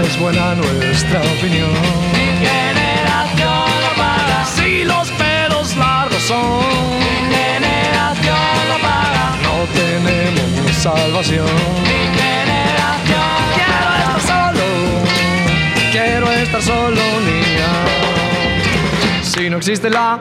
Es 0.08 0.18
buena 0.18 0.54
nuestra 0.54 1.20
opinión. 1.20 1.70
generación 2.40 3.68
lo 3.84 3.92
paga, 4.02 4.44
Si 4.56 4.84
los 4.84 5.08
pelos 5.10 5.76
largos 5.76 6.22
son, 6.22 6.62
generación 7.30 8.48
lo 8.70 8.78
paga, 8.88 9.26
no 9.46 9.54
tenemos 9.80 10.76
salvación. 10.76 11.46
generación 12.20 13.28
lo 13.52 13.58
Quiero 13.58 13.90
estar 13.98 14.20
solo, 14.32 14.66
quiero 15.92 16.32
estar 16.32 16.62
solo, 16.62 17.02
niña. 17.28 17.72
Si 19.22 19.50
no 19.50 19.58
existe 19.58 19.90
la 19.90 20.18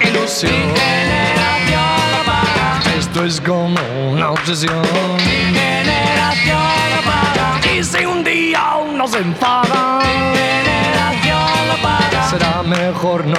ilusión, 0.00 0.52
generación 0.74 2.02
lo 2.14 2.22
paga, 2.24 2.80
esto 2.98 3.24
es 3.24 3.40
como 3.40 3.78
una 4.12 4.30
obsesión. 4.30 4.82
generación 5.18 6.72
lo 6.94 7.00
paga, 7.10 7.60
Y 7.76 7.84
si 7.84 8.04
un 8.04 8.24
día 8.24 8.76
nos 9.02 9.14
enfada, 9.14 9.98
generación 10.32 11.68
lo 11.68 11.76
paga, 11.82 12.30
será 12.30 12.62
mejor 12.62 13.26
no 13.26 13.36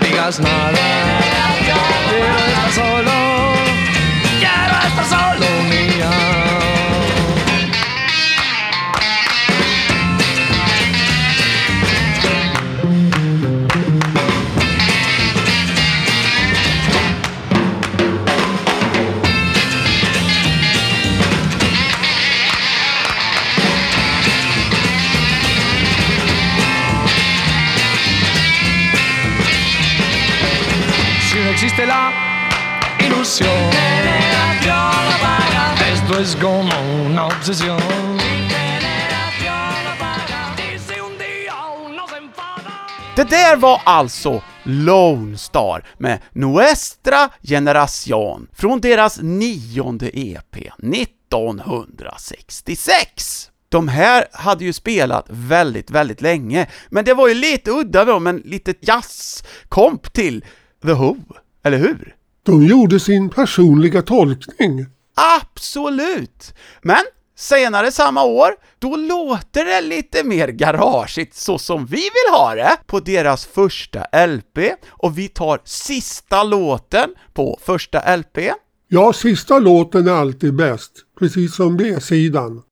digas 0.00 0.38
nada. 0.38 0.84
Quiero 1.58 2.36
estar 2.46 2.70
solo, 2.70 3.16
quiero 4.38 4.74
estar 4.86 5.06
solo, 5.14 5.46
existe 31.72 31.86
la 31.86 32.12
ilusión, 33.00 33.70
esto 35.92 36.20
es 36.20 36.36
como 36.36 36.70
una 37.06 37.26
obsesión. 37.26 37.80
Det 43.16 43.24
där 43.24 43.56
var 43.56 43.80
alltså 43.84 44.42
Lone 44.62 45.34
Star 45.34 45.86
med 45.98 46.18
Nuestra 46.32 47.30
Generación 47.42 48.48
från 48.52 48.80
deras 48.80 49.18
nionde 49.22 50.10
EP 50.14 50.56
1966. 50.56 53.50
De 53.68 53.88
här 53.88 54.26
hade 54.32 54.64
ju 54.64 54.72
spelat 54.72 55.26
väldigt, 55.28 55.90
väldigt 55.90 56.20
länge, 56.20 56.66
men 56.90 57.04
det 57.04 57.14
var 57.14 57.28
ju 57.28 57.34
lite 57.34 57.70
udda 57.70 58.04
då, 58.04 58.18
men 58.18 58.36
lite 58.36 58.74
jazzkomp 58.80 60.12
till 60.12 60.44
The 60.82 60.92
Who, 60.92 61.16
eller 61.64 61.78
hur? 61.78 62.16
De 62.42 62.66
gjorde 62.66 63.00
sin 63.00 63.30
personliga 63.30 64.02
tolkning. 64.02 64.86
Absolut! 65.14 66.54
Men 66.82 67.02
senare 67.36 67.92
samma 67.92 68.24
år, 68.24 68.50
då 68.78 68.96
låter 68.96 69.64
det 69.64 69.80
lite 69.80 70.24
mer 70.24 70.48
garageigt 70.48 71.36
så 71.36 71.58
som 71.58 71.86
vi 71.86 71.96
vill 71.96 72.34
ha 72.34 72.54
det 72.54 72.76
på 72.86 73.00
deras 73.00 73.46
första 73.46 74.26
LP 74.26 74.58
och 74.88 75.18
vi 75.18 75.28
tar 75.28 75.60
sista 75.64 76.42
låten 76.42 77.10
på 77.32 77.58
första 77.62 78.16
LP. 78.16 78.38
Ja, 78.88 79.12
sista 79.12 79.58
låten 79.58 80.08
är 80.08 80.12
alltid 80.12 80.54
bäst, 80.54 80.92
precis 81.18 81.54
som 81.54 81.76
B-sidan. 81.76 82.62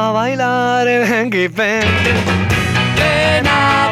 A 0.00 0.12
bailar 0.12 0.88
el 0.88 1.04
hanky 1.04 1.48
panky. 1.48 2.12
Ven 2.96 3.46
a 3.46 3.89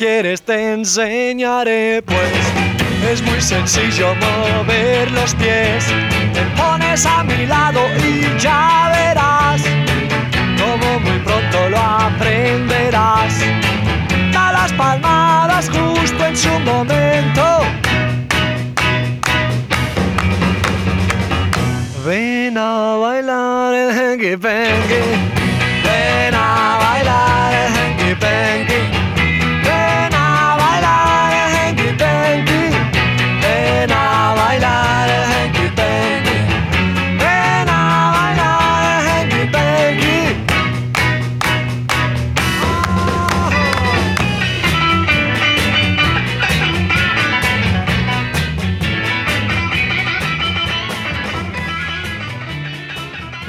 quieres 0.00 0.40
te 0.40 0.72
enseñaré 0.72 2.00
pues 2.00 3.12
es 3.12 3.20
muy 3.22 3.38
sencillo 3.38 4.14
mover 4.14 5.10
los 5.10 5.34
pies. 5.34 5.84
Te 6.32 6.40
pones 6.56 7.04
a 7.04 7.22
mi 7.22 7.44
lado 7.44 7.82
y 7.98 8.24
ya 8.38 8.90
verás 8.94 9.60
como 10.58 11.00
muy 11.00 11.18
pronto 11.18 11.68
lo 11.68 11.76
aprenderás. 11.78 13.34
Da 14.32 14.52
las 14.52 14.72
palmadas 14.72 15.68
justo 15.68 16.24
en 16.24 16.36
su 16.36 16.58
momento. 16.60 17.44
Ven 22.06 22.56
a 22.56 22.96
bailar 22.96 23.74
el 23.74 23.90
hanky 23.90 24.36
panky. 24.38 25.02
Ven 25.84 26.34
a 26.34 26.78
bailar 26.80 27.52
el 27.52 27.72
hanky 27.76 28.14
panky. 28.14 28.69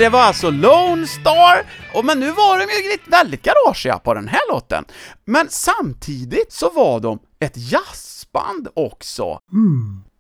Det 0.02 0.10
var 0.10 0.22
alltså 0.22 0.50
Lone 0.50 1.08
Star, 1.08 1.66
och 1.94 2.06
men 2.06 2.20
nu 2.20 2.32
var 2.32 2.60
de 2.60 2.64
ju 2.64 2.98
väldigt 3.12 3.42
garageiga 3.42 4.00
på 4.00 4.14
den 4.14 4.28
här 4.28 4.40
låten. 4.54 4.86
Men 5.26 5.48
samtidigt 5.50 6.52
så 6.52 6.70
var 6.70 7.00
de 7.00 7.20
ett 7.40 7.54
jazzband 7.56 8.68
också. 8.74 9.40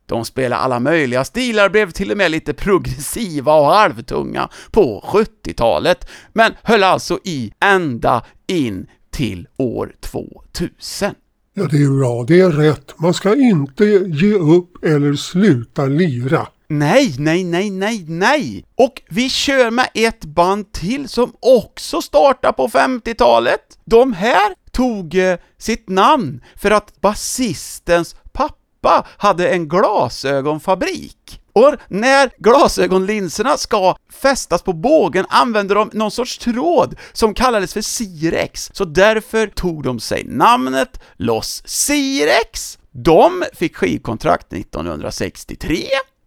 De 0.05 0.25
spelade 0.25 0.61
alla 0.61 0.79
möjliga 0.79 1.23
stilar, 1.23 1.69
blev 1.69 1.91
till 1.91 2.11
och 2.11 2.17
med 2.17 2.31
lite 2.31 2.53
progressiva 2.53 3.53
och 3.53 3.65
halvtunga 3.65 4.49
på 4.71 5.03
70-talet, 5.07 6.09
men 6.33 6.53
höll 6.63 6.83
alltså 6.83 7.19
i 7.23 7.53
ända 7.59 8.25
in 8.47 8.87
till 9.11 9.47
år 9.57 9.95
2000. 9.99 11.15
Ja, 11.53 11.63
det 11.63 11.83
är 11.83 11.99
bra. 11.99 12.23
Det 12.27 12.39
är 12.39 12.51
rätt. 12.51 12.99
Man 12.99 13.13
ska 13.13 13.35
inte 13.35 13.85
ge 13.85 14.33
upp 14.33 14.83
eller 14.83 15.13
sluta 15.13 15.85
lira. 15.85 16.47
Nej, 16.73 17.15
nej, 17.17 17.43
nej, 17.43 17.69
nej, 17.69 18.05
nej! 18.07 18.65
Och 18.75 19.01
vi 19.09 19.29
kör 19.29 19.71
med 19.71 19.89
ett 19.93 20.25
band 20.25 20.71
till 20.71 21.09
som 21.09 21.33
också 21.39 22.01
startade 22.01 22.53
på 22.53 22.67
50-talet. 22.67 23.61
De 23.85 24.13
här 24.13 24.55
tog 24.71 25.15
eh, 25.15 25.37
sitt 25.57 25.89
namn 25.89 26.43
för 26.55 26.71
att 26.71 27.01
basistens 27.01 28.15
pappa 28.31 29.07
hade 29.17 29.49
en 29.49 29.67
glasögonfabrik. 29.67 31.41
Och 31.53 31.75
när 31.87 32.31
glasögonlinserna 32.37 33.57
ska 33.57 33.95
fästas 34.21 34.61
på 34.61 34.73
bågen 34.73 35.25
använder 35.29 35.75
de 35.75 35.89
någon 35.93 36.11
sorts 36.11 36.37
tråd 36.37 36.95
som 37.13 37.33
kallades 37.33 37.73
för 37.73 37.81
Sirex, 37.81 38.69
så 38.73 38.85
därför 38.85 39.47
tog 39.47 39.83
de 39.83 39.99
sig 39.99 40.23
namnet 40.23 41.01
Los 41.17 41.63
Sirex. 41.65 42.77
De 42.91 43.43
fick 43.53 43.75
skivkontrakt 43.75 44.53
1963 44.53 45.77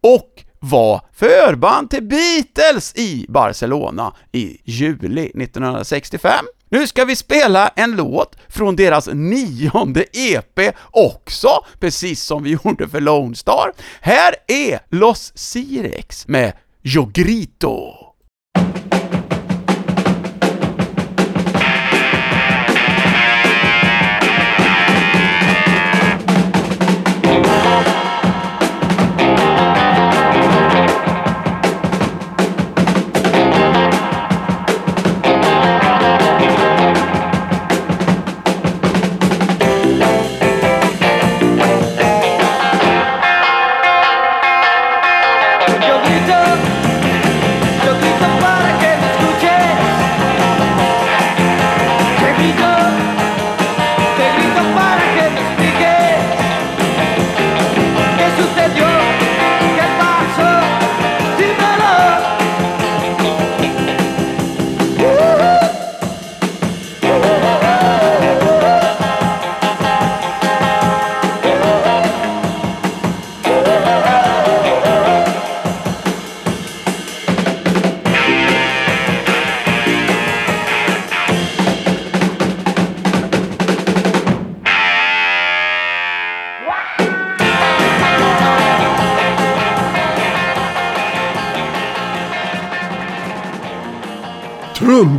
och 0.05 0.45
var 0.61 1.01
förband 1.13 1.91
till 1.91 2.03
Beatles 2.03 2.95
i 2.97 3.27
Barcelona 3.29 4.15
i 4.33 4.59
juli 4.65 5.31
1965. 5.43 6.45
Nu 6.69 6.87
ska 6.87 7.05
vi 7.05 7.17
spela 7.17 7.69
en 7.69 7.97
låt 7.97 8.37
från 8.49 8.77
deras 8.77 9.09
nionde 9.13 10.05
EP 10.13 10.75
också, 10.91 11.49
precis 11.81 12.23
som 12.23 12.43
vi 12.43 12.51
gjorde 12.65 12.89
för 12.89 13.01
Lone 13.01 13.37
Star. 13.37 13.73
Här 14.01 14.35
är 14.47 14.81
Los 14.91 15.33
Sirex 15.35 16.29
med 16.29 16.53
Yo 16.83 17.11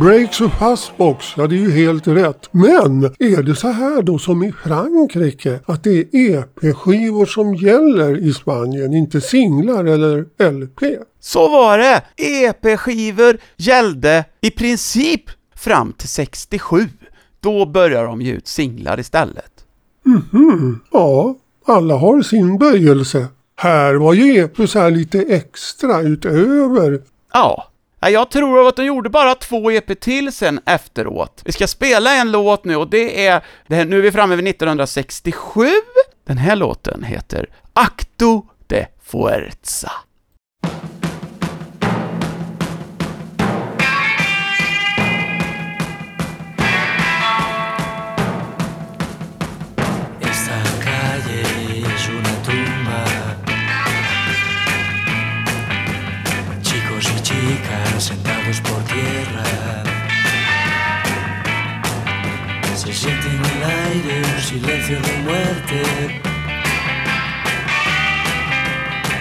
Trumbreaks 0.06 0.40
och 0.40 0.52
fastbox, 0.52 1.26
ja 1.36 1.46
det 1.46 1.54
är 1.54 1.58
ju 1.58 1.70
helt 1.70 2.06
rätt. 2.06 2.48
Men 2.50 3.04
är 3.04 3.42
det 3.42 3.54
så 3.54 3.68
här 3.68 4.02
då 4.02 4.18
som 4.18 4.42
i 4.42 4.52
Frankrike 4.52 5.60
att 5.66 5.84
det 5.84 5.98
är 5.98 6.04
EP-skivor 6.12 7.26
som 7.26 7.54
gäller 7.54 8.18
i 8.18 8.34
Spanien, 8.34 8.94
inte 8.94 9.20
singlar 9.20 9.84
eller 9.84 10.50
LP? 10.50 10.80
Så 11.20 11.48
var 11.48 11.78
det! 11.78 12.02
EP-skivor 12.16 13.38
gällde 13.56 14.24
i 14.40 14.50
princip 14.50 15.22
fram 15.56 15.92
till 15.92 16.08
67. 16.08 16.88
Då 17.40 17.66
började 17.66 18.06
de 18.06 18.22
ge 18.22 18.32
ut 18.32 18.48
singlar 18.48 19.00
istället. 19.00 19.52
Mhm, 20.04 20.80
ja, 20.92 21.34
alla 21.66 21.96
har 21.96 22.22
sin 22.22 22.58
böjelse. 22.58 23.26
Här 23.56 23.94
var 23.94 24.14
ju 24.14 24.36
EP 24.36 24.68
så 24.68 24.78
här 24.78 24.90
lite 24.90 25.18
extra 25.20 26.00
utöver. 26.00 27.00
Ja, 27.32 27.68
Nej, 28.06 28.12
jag 28.12 28.30
tror 28.30 28.68
att 28.68 28.76
de 28.76 28.84
gjorde 28.84 29.10
bara 29.10 29.34
två 29.34 29.70
EP 29.70 30.00
till 30.00 30.32
sen 30.32 30.60
efteråt. 30.66 31.42
Vi 31.44 31.52
ska 31.52 31.66
spela 31.66 32.14
en 32.14 32.30
låt 32.30 32.64
nu 32.64 32.76
och 32.76 32.90
det 32.90 33.26
är, 33.26 33.44
det 33.66 33.74
här, 33.74 33.84
nu 33.84 33.98
är 33.98 34.02
vi 34.02 34.12
framme 34.12 34.36
vid 34.36 34.48
1967. 34.48 35.66
Den 36.26 36.38
här 36.38 36.56
låten 36.56 37.02
heter 37.02 37.46
Acto 37.72 38.46
de 38.66 38.86
Fuerza. 39.02 39.92
Aire 63.96 64.22
un 64.36 64.42
silencio 64.42 64.98
de 65.00 65.12
muerte. 65.24 65.82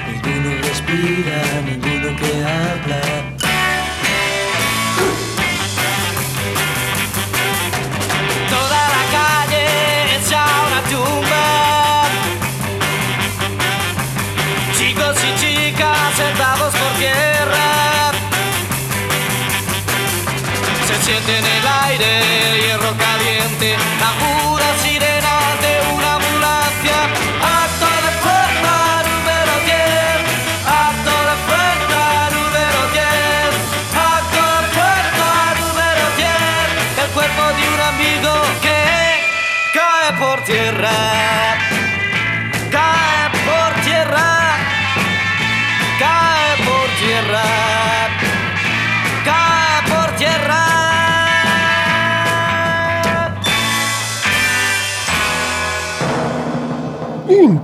Ninguno 0.07 0.49
respira, 0.61 1.41
ninguno 1.65 2.15
que 2.19 2.31
habla. 2.43 3.34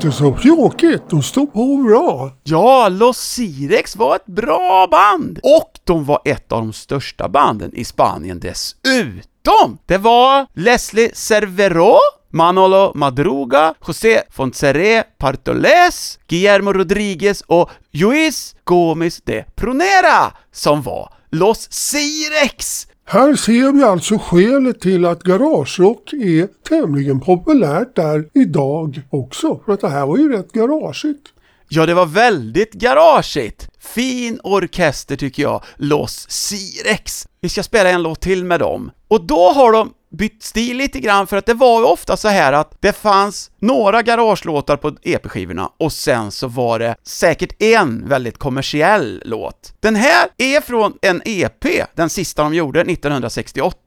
Inte 0.03 0.17
så 0.17 0.37
tråkigt, 0.37 1.01
de 1.09 1.23
stod 1.23 1.53
på 1.53 1.77
bra. 1.77 2.31
Ja, 2.43 2.89
Los 2.89 3.17
Sirex 3.17 3.95
var 3.95 4.15
ett 4.15 4.25
bra 4.25 4.87
band! 4.91 5.39
Och 5.43 5.79
de 5.83 6.05
var 6.05 6.21
ett 6.25 6.51
av 6.51 6.61
de 6.61 6.73
största 6.73 7.29
banden 7.29 7.75
i 7.75 7.83
Spanien 7.85 8.39
dessutom! 8.39 9.77
Det 9.85 9.97
var 9.97 10.47
Leslie 10.53 11.15
Cervero, 11.15 11.95
Manolo 12.29 12.91
Madruga, 12.95 13.73
José 13.87 14.21
Fonseré 14.31 15.03
Partoles, 15.17 16.19
Guillermo 16.27 16.73
Rodriguez 16.73 17.41
och 17.41 17.69
Luis 17.91 18.55
Gomes 18.63 19.21
de 19.21 19.43
Prunera 19.55 20.33
som 20.51 20.81
var 20.81 21.13
Los 21.31 21.71
Sirex! 21.71 22.87
Här 23.05 23.35
ser 23.35 23.71
vi 23.71 23.83
alltså 23.83 24.17
skälet 24.17 24.81
till 24.81 25.05
att 25.05 25.23
garagerock 25.23 26.13
är 26.13 26.47
tämligen 26.69 27.19
populärt 27.19 27.95
där 27.95 28.29
idag 28.33 29.01
också. 29.09 29.61
För 29.65 29.73
att 29.73 29.81
det 29.81 29.89
här 29.89 30.05
var 30.05 30.17
ju 30.17 30.31
rätt 30.31 30.51
garageigt. 30.51 31.27
Ja, 31.69 31.85
det 31.85 31.93
var 31.93 32.05
väldigt 32.05 32.73
garageigt. 32.73 33.69
Fin 33.79 34.39
orkester 34.43 35.15
tycker 35.15 35.43
jag, 35.43 35.63
Los 35.77 36.29
Sirex. 36.29 37.27
Vi 37.41 37.49
ska 37.49 37.63
spela 37.63 37.89
en 37.89 38.03
låt 38.03 38.21
till 38.21 38.45
med 38.45 38.59
dem. 38.59 38.91
Och 39.07 39.25
då 39.25 39.51
har 39.51 39.71
de 39.71 39.93
bytt 40.11 40.43
stil 40.43 40.77
lite 40.77 40.99
grann 40.99 41.27
för 41.27 41.37
att 41.37 41.45
det 41.45 41.53
var 41.53 41.79
ju 41.79 41.85
ofta 41.85 42.17
så 42.17 42.27
här 42.27 42.53
att 42.53 42.77
det 42.79 42.93
fanns 42.93 43.51
några 43.59 44.01
garagelåtar 44.01 44.77
på 44.77 44.95
EP-skivorna 45.01 45.69
och 45.79 45.91
sen 45.91 46.31
så 46.31 46.47
var 46.47 46.79
det 46.79 46.95
säkert 47.03 47.61
en 47.61 48.09
väldigt 48.09 48.37
kommersiell 48.37 49.21
låt. 49.25 49.73
Den 49.79 49.95
här 49.95 50.27
är 50.37 50.61
från 50.61 50.93
en 51.01 51.21
EP, 51.25 51.65
den 51.95 52.09
sista 52.09 52.43
de 52.43 52.53
gjorde 52.53 52.81
1968. 52.81 53.77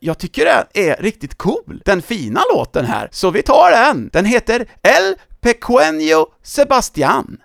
Jag 0.00 0.18
tycker 0.18 0.44
den 0.44 0.86
är 0.86 1.02
riktigt 1.02 1.38
cool, 1.38 1.82
den 1.84 2.02
fina 2.02 2.40
låten 2.54 2.84
här, 2.84 3.08
så 3.12 3.30
vi 3.30 3.42
tar 3.42 3.70
den. 3.70 4.10
Den 4.12 4.24
heter 4.24 4.66
El 4.82 5.14
Pequeño 5.40 6.26
Sebastián. 6.44 7.36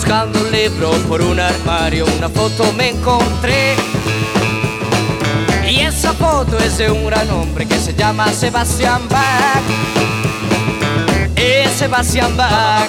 Buscando 0.00 0.40
un 0.40 0.52
libro 0.52 0.92
por 1.08 1.20
un 1.20 1.40
armario, 1.40 2.06
una 2.18 2.28
foto 2.28 2.72
me 2.74 2.90
encontré. 2.90 3.74
Y 5.68 5.80
esa 5.80 6.12
foto 6.12 6.56
es 6.56 6.78
de 6.78 6.88
un 6.88 7.04
gran 7.06 7.28
hombre 7.30 7.66
que 7.66 7.76
se 7.80 7.92
llama 7.94 8.32
Sebastián 8.32 9.02
Bach. 9.10 9.60
Es 11.34 11.72
Sebastián 11.72 12.36
Bach. 12.36 12.88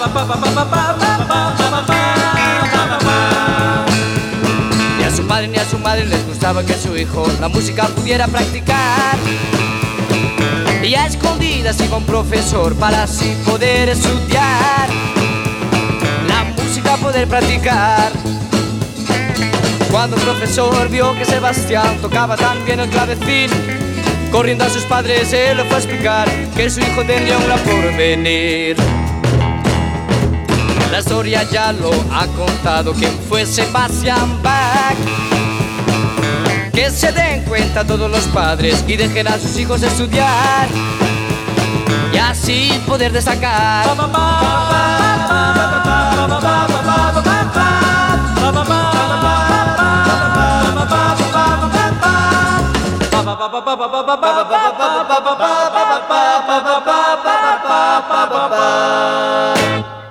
Ni 5.00 5.04
a 5.04 5.12
su 5.12 5.26
padre 5.26 5.48
ni 5.48 5.58
a 5.58 5.66
su 5.66 5.80
madre 5.80 6.06
les 6.06 6.28
gustaba 6.28 6.64
que 6.64 6.76
su 6.76 6.96
hijo 6.96 7.26
la 7.42 7.48
música 7.48 7.88
pudiera 7.88 8.28
practicar. 8.28 9.18
Y 10.84 10.94
a 10.94 11.08
escondidas 11.08 11.82
iba 11.82 11.98
un 11.98 12.06
profesor 12.06 12.76
para 12.76 13.02
así 13.02 13.36
poder 13.46 13.90
estudiar 13.90 15.19
música 16.90 16.98
poder 16.98 17.28
practicar. 17.28 18.12
Cuando 19.92 20.16
el 20.16 20.22
profesor 20.22 20.90
vio 20.90 21.14
que 21.16 21.26
Sebastián 21.26 21.98
tocaba 22.02 22.36
tan 22.36 22.64
bien 22.66 22.80
el 22.80 22.90
clavecín, 22.90 23.50
corriendo 24.32 24.64
a 24.64 24.70
sus 24.70 24.84
padres 24.84 25.34
él 25.34 25.58
le 25.58 25.64
fue 25.66 25.76
a 25.76 25.80
explicar 25.80 26.30
que 26.56 26.70
su 26.70 26.80
hijo 26.80 27.04
tendría 27.04 27.38
un 27.38 27.46
gran 27.46 27.60
porvenir. 27.60 28.78
La 30.92 31.00
historia 31.00 31.44
ya 31.44 31.72
lo 31.72 31.92
ha 32.12 32.28
contado 32.28 32.94
quien 32.94 33.12
fue 33.28 33.46
Sebastián 33.46 34.42
Bach. 34.42 34.96
Que 36.74 36.90
se 36.90 37.12
den 37.12 37.44
cuenta 37.44 37.86
todos 37.86 38.10
los 38.10 38.24
padres 38.28 38.84
y 38.88 38.96
dejen 38.96 39.28
a 39.28 39.38
sus 39.38 39.58
hijos 39.58 39.84
estudiar 39.84 40.68
y 42.14 42.18
así 42.18 42.72
poder 42.88 43.12
destacar. 43.12 43.86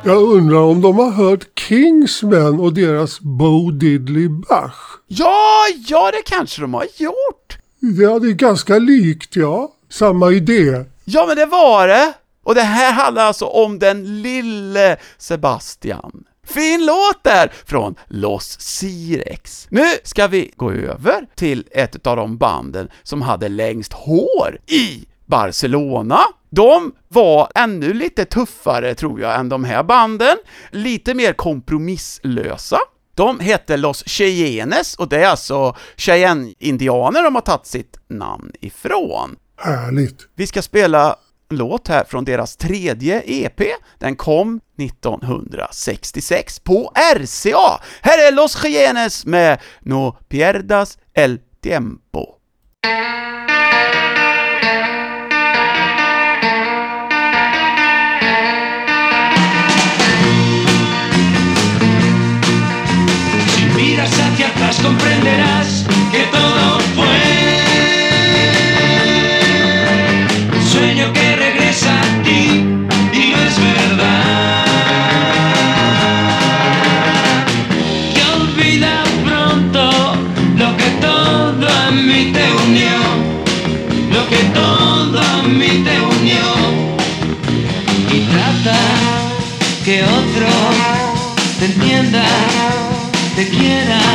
Jag 0.05 0.23
undrar 0.23 0.59
om 0.59 0.81
de 0.81 0.99
har 0.99 1.11
hört 1.11 1.59
Kingsmen 1.59 2.61
och 2.61 2.75
deras 2.75 3.21
Bo 3.21 3.71
Diddley 3.71 4.29
Bach. 4.29 4.75
Ja, 5.07 5.67
ja 5.89 6.11
det 6.11 6.23
kanske 6.25 6.61
de 6.61 6.75
har 6.75 6.87
gjort! 6.97 7.59
Ja, 7.81 8.19
det 8.19 8.29
är 8.29 8.33
ganska 8.33 8.79
likt 8.79 9.37
ja. 9.37 9.73
Samma 9.91 10.31
idé. 10.31 10.85
Ja, 11.05 11.25
men 11.27 11.37
det 11.37 11.47
var 11.47 11.89
det! 11.89 12.13
Och 12.45 12.55
det 12.55 12.63
här 12.63 12.93
handlar 12.93 13.23
alltså 13.23 13.45
om 13.45 13.79
den 13.79 14.23
lille 14.23 14.97
Sebastian. 15.19 16.25
Fin 16.49 16.87
låt 16.87 17.25
där 17.25 17.53
från 17.67 17.95
Los 18.07 18.61
Sirex. 18.61 19.67
Nu 19.71 19.87
ska 20.03 20.27
vi 20.27 20.53
gå 20.57 20.73
över 20.73 21.27
till 21.35 21.65
ett 21.71 22.07
av 22.07 22.17
de 22.17 22.37
banden 22.39 22.89
som 23.03 23.23
hade 23.23 23.49
längst 23.49 23.93
hår 23.93 24.59
i 24.67 25.07
Barcelona. 25.27 26.21
De 26.51 26.93
var 27.09 27.49
ännu 27.55 27.93
lite 27.93 28.25
tuffare, 28.25 28.95
tror 28.95 29.21
jag, 29.21 29.41
än 29.41 29.49
de 29.49 29.65
här 29.65 29.83
banden. 29.83 30.37
Lite 30.71 31.15
mer 31.15 31.33
kompromisslösa. 31.33 32.79
De 33.15 33.41
hette 33.41 33.77
Los 33.77 34.05
Cheyennes 34.07 34.95
och 34.95 35.09
det 35.09 35.25
är 35.25 35.29
alltså 35.29 35.77
Cheyenne-indianer 35.97 37.23
de 37.23 37.35
har 37.35 37.43
tagit 37.43 37.67
sitt 37.67 37.99
namn 38.09 38.53
ifrån. 38.61 39.37
Härligt. 39.57 40.29
Vi 40.35 40.47
ska 40.47 40.63
spela 40.63 41.17
låt 41.51 41.89
här 41.89 42.05
från 42.05 42.25
deras 42.25 42.57
tredje 42.57 43.23
EP. 43.27 43.61
Den 43.99 44.17
kom 44.17 44.61
1966 44.79 46.61
på 46.61 46.93
RCA. 47.17 47.81
Här 48.03 48.29
är 48.29 48.33
Los 48.33 48.65
Gienes 48.65 49.27
med 49.27 49.61
No 49.81 50.17
pierdas 50.29 50.99
el 51.15 51.41
tiempo. 51.63 52.35
Si 63.49 63.65
miras 63.77 64.21
hacia 64.21 64.47
atrás 64.47 64.81
comprenderás 64.83 65.87
que 66.13 66.23
todo 66.33 66.81
fue 66.95 67.28
otro 89.97 90.47
te 91.59 91.65
entienda, 91.65 92.23
te 93.35 93.49
quiera. 93.49 94.08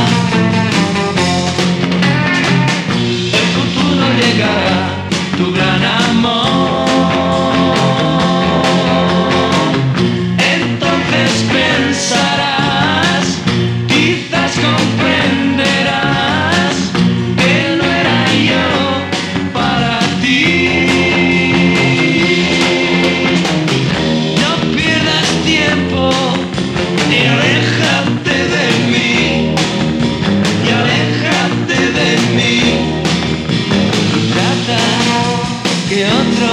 Que 35.94 36.06
otro 36.06 36.52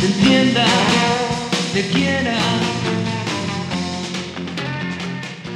te 0.00 0.06
entienda, 0.06 0.66
te 1.74 1.82
quiera. 1.82 2.38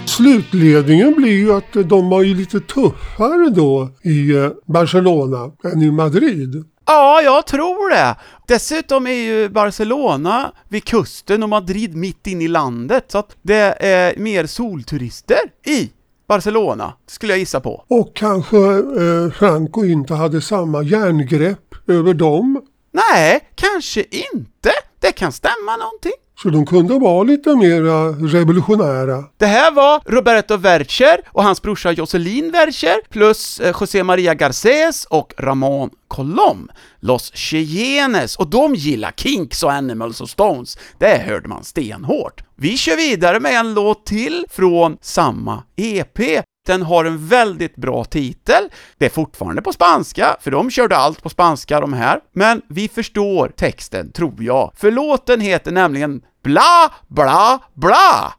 Slutledningen 0.06 1.14
blir 1.14 1.32
ju 1.32 1.52
att 1.52 1.72
de 1.88 2.08
var 2.08 2.22
ju 2.22 2.34
lite 2.34 2.60
tuffare 2.60 3.50
då 3.50 3.88
i 4.02 4.30
eh, 4.30 4.50
Barcelona 4.66 5.52
än 5.72 5.82
i 5.82 5.90
Madrid. 5.90 6.64
Ja, 6.86 7.22
jag 7.22 7.46
tror 7.46 7.90
det. 7.90 8.16
Dessutom 8.48 9.06
är 9.06 9.10
ju 9.10 9.48
Barcelona 9.48 10.52
vid 10.68 10.84
kusten 10.84 11.42
och 11.42 11.48
Madrid 11.48 11.96
mitt 11.96 12.26
inne 12.26 12.44
i 12.44 12.48
landet, 12.48 13.04
så 13.08 13.18
att 13.18 13.36
det 13.42 13.76
är 13.80 14.16
mer 14.16 14.46
solturister 14.46 15.40
i 15.66 15.90
Barcelona, 16.28 16.92
skulle 17.06 17.32
jag 17.32 17.38
gissa 17.38 17.60
på. 17.60 17.84
Och 17.88 18.16
kanske 18.16 18.56
eh, 18.58 19.30
Franco 19.38 19.84
inte 19.84 20.14
hade 20.14 20.40
samma 20.40 20.82
järngrepp 20.82 21.74
över 21.86 22.14
dem. 22.14 22.62
Nej, 22.92 23.48
kanske 23.54 24.00
inte. 24.00 24.70
Det 25.00 25.12
kan 25.12 25.32
stämma 25.32 25.76
någonting. 25.76 26.12
Så 26.42 26.49
de 26.49 26.66
kunde 26.66 26.99
vara 26.99 27.22
lite 27.22 27.57
mera 27.57 28.09
revolutionära. 28.09 29.25
Det 29.37 29.46
här 29.46 29.70
var 29.70 30.01
Roberto 30.05 30.57
Vercher 30.57 31.20
och 31.29 31.42
hans 31.42 31.62
brorsa 31.62 31.92
Jocelyn 31.92 32.51
Vercher 32.51 32.96
plus 33.11 33.61
eh, 33.61 33.75
José 33.81 34.03
Maria 34.05 34.35
Garcés 34.35 35.05
och 35.05 35.35
Ramon 35.38 35.90
Colom, 36.09 36.70
Los 37.01 37.33
Cheyennes, 37.35 38.37
och 38.37 38.51
de 38.51 38.75
gillar 38.75 39.12
Kinks 39.16 39.62
och 39.62 39.72
Animals 39.72 40.20
och 40.20 40.31
Stones. 40.31 40.79
Det 40.99 41.22
hörde 41.27 41.49
man 41.49 41.64
stenhårt. 41.64 42.42
Vi 42.57 42.77
kör 42.77 42.96
vidare 42.96 43.40
med 43.40 43.53
en 43.53 43.75
låt 43.75 44.07
till 44.07 44.44
från 44.51 44.96
samma 45.01 45.62
EP. 45.77 46.18
Den 46.66 46.83
har 46.83 47.05
en 47.05 47.29
väldigt 47.29 47.76
bra 47.76 48.05
titel. 48.05 48.68
Det 48.98 49.07
är 49.07 49.11
fortfarande 49.11 49.62
på 49.62 49.72
spanska, 49.72 50.37
för 50.40 50.50
de 50.50 50.70
körde 50.70 50.96
allt 50.96 51.22
på 51.22 51.29
spanska 51.29 51.81
de 51.81 51.92
här. 51.92 52.20
Men 52.33 52.62
vi 52.68 52.88
förstår 52.88 53.48
texten, 53.48 54.12
tror 54.12 54.42
jag. 54.42 54.72
För 54.76 54.90
låten 54.90 55.40
heter 55.40 55.72
nämligen 55.72 56.22
Bla, 56.42 56.92
bla, 57.09 57.59
bla! 57.74 58.35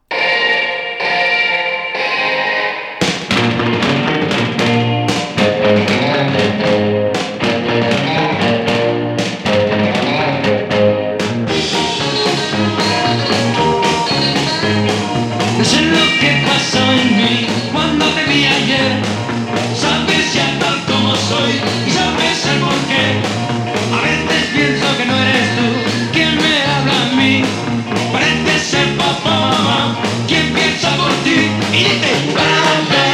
look 15.92 16.24
at 16.24 16.44
my 16.44 16.58
son, 16.60 17.18
me. 17.18 17.47
Parece 28.12 28.60
ser 28.60 28.98
papá 28.98 29.52
mamá 29.52 29.98
quien 30.28 30.54
piensa 30.54 30.89
por 30.96 31.12
ti 31.24 31.50
y 31.74 31.84
dice 31.84 33.07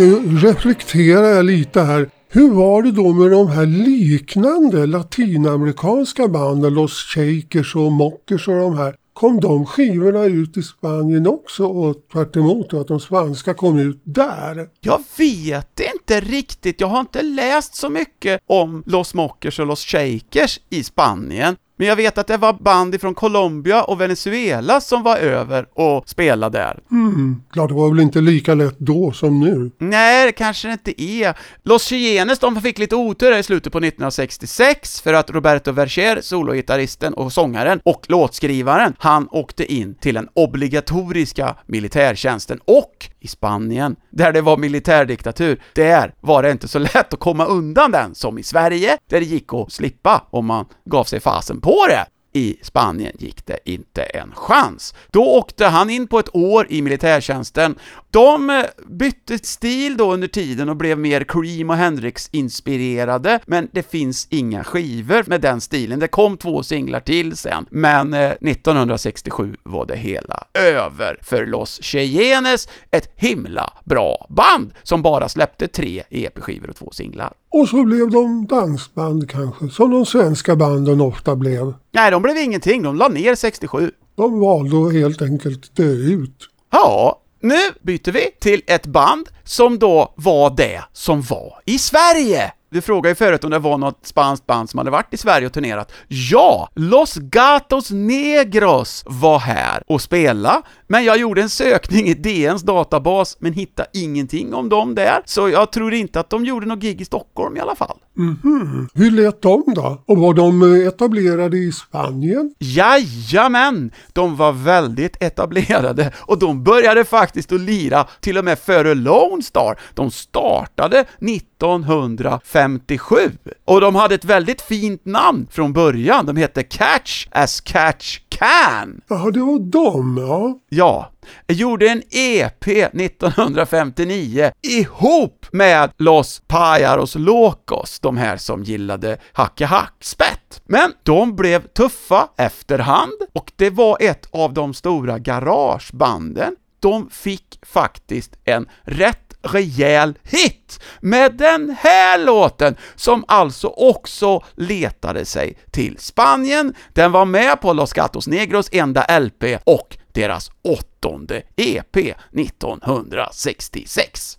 nu 0.00 0.36
reflekterar 0.38 1.28
jag 1.28 1.44
lite 1.44 1.80
här. 1.80 2.10
Hur 2.28 2.50
var 2.50 2.82
det 2.82 2.92
då 2.92 3.12
med 3.12 3.30
de 3.30 3.48
här 3.48 3.66
liknande 3.66 4.86
latinamerikanska 4.86 6.28
banden, 6.28 6.74
Los 6.74 6.92
Shakers 6.92 7.76
och 7.76 7.92
Mockers 7.92 8.48
och 8.48 8.54
de 8.54 8.78
här? 8.78 8.94
Kom 9.12 9.40
de 9.40 9.66
skivorna 9.66 10.24
ut 10.24 10.56
i 10.56 10.62
Spanien 10.62 11.26
också 11.26 11.64
och 11.64 11.96
tvärt 12.12 12.36
emot 12.36 12.74
att 12.74 12.88
de 12.88 13.00
svenska 13.00 13.54
kom 13.54 13.78
ut 13.78 14.00
där? 14.04 14.68
Jag 14.80 15.00
vet 15.18 15.80
inte 15.94 16.20
riktigt, 16.20 16.80
jag 16.80 16.88
har 16.88 17.00
inte 17.00 17.22
läst 17.22 17.74
så 17.74 17.88
mycket 17.88 18.40
om 18.46 18.82
Los 18.86 19.14
Mockers 19.14 19.60
och 19.60 19.66
Los 19.66 19.84
Shakers 19.84 20.60
i 20.70 20.82
Spanien. 20.82 21.56
Men 21.80 21.88
jag 21.88 21.96
vet 21.96 22.18
att 22.18 22.26
det 22.26 22.36
var 22.36 22.52
band 22.52 22.94
ifrån 22.94 23.14
Colombia 23.14 23.82
och 23.82 24.00
Venezuela 24.00 24.80
som 24.80 25.02
var 25.02 25.16
över 25.16 25.66
och 25.74 26.08
spelade 26.08 26.58
där. 26.58 26.80
Hmm, 26.90 27.42
klart 27.52 27.68
det 27.68 27.74
var 27.74 27.90
väl 27.90 28.00
inte 28.00 28.20
lika 28.20 28.54
lätt 28.54 28.78
då 28.78 29.12
som 29.12 29.40
nu. 29.40 29.70
Nej, 29.78 30.26
det 30.26 30.32
kanske 30.32 30.68
det 30.68 30.72
inte 30.72 31.02
är. 31.02 31.34
Los 31.62 31.82
Cheyennes, 31.82 32.38
de 32.38 32.62
fick 32.62 32.78
lite 32.78 32.96
otur 32.96 33.38
i 33.38 33.42
slutet 33.42 33.72
på 33.72 33.78
1966 33.78 35.00
för 35.00 35.14
att 35.14 35.30
Roberto 35.30 35.72
Vercher, 35.72 36.20
sologitarristen 36.20 37.14
och 37.14 37.32
sångaren 37.32 37.80
och 37.84 38.06
låtskrivaren, 38.08 38.94
han 38.98 39.28
åkte 39.30 39.72
in 39.72 39.94
till 39.94 40.14
den 40.14 40.28
obligatoriska 40.34 41.56
militärtjänsten 41.66 42.60
och 42.64 43.08
i 43.20 43.28
Spanien, 43.28 43.96
där 44.10 44.32
det 44.32 44.40
var 44.40 44.56
militärdiktatur, 44.56 45.62
där 45.74 46.14
var 46.20 46.42
det 46.42 46.50
inte 46.50 46.68
så 46.68 46.78
lätt 46.78 47.14
att 47.14 47.20
komma 47.20 47.44
undan 47.44 47.90
den 47.90 48.14
som 48.14 48.38
i 48.38 48.42
Sverige, 48.42 48.98
där 49.10 49.20
det 49.20 49.26
gick 49.26 49.54
att 49.54 49.72
slippa 49.72 50.26
om 50.30 50.46
man 50.46 50.64
gav 50.84 51.04
sig 51.04 51.20
fasen 51.20 51.60
på 51.60 51.69
det. 51.88 52.06
I 52.32 52.56
Spanien 52.62 53.16
gick 53.18 53.46
det 53.46 53.58
inte 53.64 54.02
en 54.02 54.32
chans. 54.34 54.94
Då 55.10 55.24
åkte 55.24 55.66
han 55.66 55.90
in 55.90 56.06
på 56.06 56.18
ett 56.18 56.34
år 56.36 56.66
i 56.70 56.82
militärtjänsten. 56.82 57.78
De 58.12 58.50
eh, 58.50 58.64
bytte 58.86 59.38
stil 59.38 59.96
då 59.96 60.12
under 60.12 60.28
tiden 60.28 60.68
och 60.68 60.76
blev 60.76 60.98
mer 60.98 61.24
Cream 61.24 61.70
och 61.70 61.76
Hendrix-inspirerade, 61.76 63.40
men 63.46 63.68
det 63.72 63.90
finns 63.90 64.26
inga 64.30 64.64
skivor 64.64 65.24
med 65.26 65.40
den 65.40 65.60
stilen. 65.60 65.98
Det 65.98 66.08
kom 66.08 66.36
två 66.36 66.62
singlar 66.62 67.00
till 67.00 67.36
sen, 67.36 67.66
men 67.70 68.14
eh, 68.14 68.30
1967 68.30 69.56
var 69.62 69.86
det 69.86 69.96
hela 69.96 70.44
över 70.54 71.18
för 71.22 71.46
Los 71.46 71.82
Cheyennes, 71.82 72.68
ett 72.90 73.12
himla 73.16 73.72
bra 73.84 74.26
band 74.28 74.72
som 74.82 75.02
bara 75.02 75.28
släppte 75.28 75.68
tre 75.68 76.02
EP-skivor 76.10 76.70
och 76.70 76.76
två 76.76 76.90
singlar. 76.92 77.32
Och 77.50 77.68
så 77.68 77.84
blev 77.84 78.10
de 78.10 78.46
dansband 78.46 79.30
kanske, 79.30 79.68
som 79.68 79.90
de 79.90 80.06
svenska 80.06 80.56
banden 80.56 81.00
ofta 81.00 81.36
blev. 81.36 81.74
Nej, 81.92 82.10
de 82.10 82.22
blev 82.22 82.36
ingenting, 82.36 82.82
de 82.82 82.96
la 82.96 83.08
ner 83.08 83.34
67. 83.34 83.92
De 84.16 84.40
valde 84.40 84.86
att 84.86 84.92
helt 84.92 85.22
enkelt 85.22 85.76
dö 85.76 85.92
ut. 85.92 86.48
Ja, 86.70 87.20
nu 87.40 87.58
byter 87.82 88.12
vi 88.12 88.30
till 88.40 88.62
ett 88.66 88.86
band 88.86 89.28
som 89.44 89.78
då 89.78 90.12
var 90.16 90.50
det 90.56 90.82
som 90.92 91.22
var 91.22 91.60
i 91.64 91.78
Sverige. 91.78 92.52
Du 92.70 92.80
frågade 92.80 93.08
ju 93.08 93.14
förut 93.14 93.44
om 93.44 93.50
det 93.50 93.58
var 93.58 93.78
något 93.78 94.06
spanskt 94.06 94.46
band 94.46 94.70
som 94.70 94.78
hade 94.78 94.90
varit 94.90 95.14
i 95.14 95.16
Sverige 95.16 95.46
och 95.46 95.52
turnerat. 95.52 95.92
Ja! 96.08 96.68
Los 96.74 97.14
Gatos 97.14 97.90
Negros 97.90 99.04
var 99.06 99.38
här 99.38 99.82
och 99.86 100.00
spela, 100.00 100.62
men 100.86 101.04
jag 101.04 101.16
gjorde 101.16 101.42
en 101.42 101.50
sökning 101.50 102.06
i 102.06 102.14
DNs 102.14 102.62
databas, 102.62 103.36
men 103.40 103.52
hittade 103.52 103.88
ingenting 103.92 104.54
om 104.54 104.68
dem 104.68 104.94
där, 104.94 105.22
så 105.24 105.48
jag 105.48 105.72
tror 105.72 105.94
inte 105.94 106.20
att 106.20 106.30
de 106.30 106.44
gjorde 106.44 106.66
något 106.66 106.78
gig 106.78 107.00
i 107.00 107.04
Stockholm 107.04 107.56
i 107.56 107.60
alla 107.60 107.74
fall. 107.74 107.98
Mhm. 108.20 108.88
Hur 108.94 109.10
lät 109.10 109.42
de 109.42 109.64
då? 109.74 110.02
Och 110.06 110.18
var 110.18 110.34
de 110.34 110.62
eh, 110.62 110.86
etablerade 110.88 111.56
i 111.56 111.72
Spanien? 111.72 112.54
Jajamän! 112.58 113.90
De 114.12 114.36
var 114.36 114.52
väldigt 114.52 115.22
etablerade 115.22 116.12
och 116.16 116.38
de 116.38 116.64
började 116.64 117.04
faktiskt 117.04 117.52
att 117.52 117.60
lira 117.60 118.06
till 118.20 118.38
och 118.38 118.44
med 118.44 118.58
före 118.58 118.94
Lone 118.94 119.42
Star. 119.42 119.78
De 119.94 120.10
startade 120.10 121.04
1957 121.20 123.16
och 123.64 123.80
de 123.80 123.94
hade 123.94 124.14
ett 124.14 124.24
väldigt 124.24 124.60
fint 124.60 125.04
namn 125.04 125.46
från 125.50 125.72
början. 125.72 126.26
De 126.26 126.36
hette 126.36 126.62
Catch 126.62 127.26
as 127.30 127.60
Catch 127.60 128.18
Can. 128.40 129.00
Ja, 129.08 129.30
det 129.30 129.40
var 129.40 129.58
de, 129.58 130.18
ja. 130.18 130.58
Ja, 130.68 131.10
jag 131.46 131.56
gjorde 131.56 131.88
en 131.88 132.02
EP 132.10 132.66
1959 132.66 134.50
ihop 134.62 135.46
med 135.52 135.90
Los 135.98 136.42
Pajaros 136.46 137.14
Locos, 137.14 138.00
de 138.00 138.16
här 138.16 138.36
som 138.36 138.62
gillade 138.62 139.18
Hacke 139.32 139.66
Hack 139.66 139.94
spett. 140.00 140.62
Men 140.66 140.92
de 141.02 141.36
blev 141.36 141.66
tuffa 141.66 142.28
efterhand 142.36 143.12
och 143.32 143.52
det 143.56 143.70
var 143.70 143.96
ett 144.00 144.26
av 144.30 144.54
de 144.54 144.74
stora 144.74 145.18
garagebanden. 145.18 146.56
De 146.80 147.10
fick 147.10 147.58
faktiskt 147.62 148.38
en 148.44 148.68
rätt 148.82 149.29
rejäl 149.42 150.18
hit 150.22 150.80
med 151.00 151.34
den 151.34 151.76
här 151.80 152.18
låten 152.18 152.76
som 152.96 153.24
alltså 153.28 153.68
också 153.68 154.44
letade 154.54 155.24
sig 155.24 155.58
till 155.70 155.98
Spanien. 155.98 156.74
Den 156.92 157.12
var 157.12 157.24
med 157.24 157.60
på 157.60 157.72
Los 157.72 157.92
Gatos 157.92 158.26
Negros 158.26 158.68
enda 158.72 159.20
LP 159.20 159.44
och 159.64 159.96
deras 160.12 160.50
åttonde 160.62 161.42
EP 161.56 161.96
1966. 161.96 164.36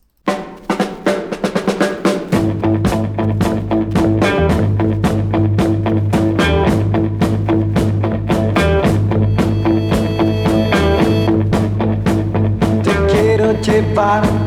Llevar 13.62 14.41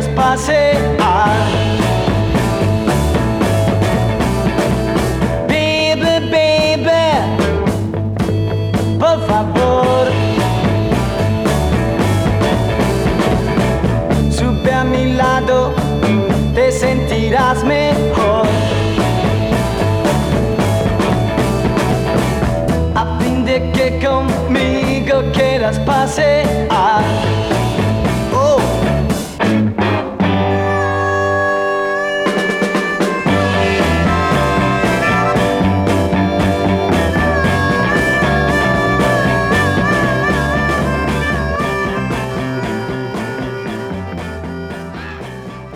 las 0.00 0.08
pasear. 0.14 1.69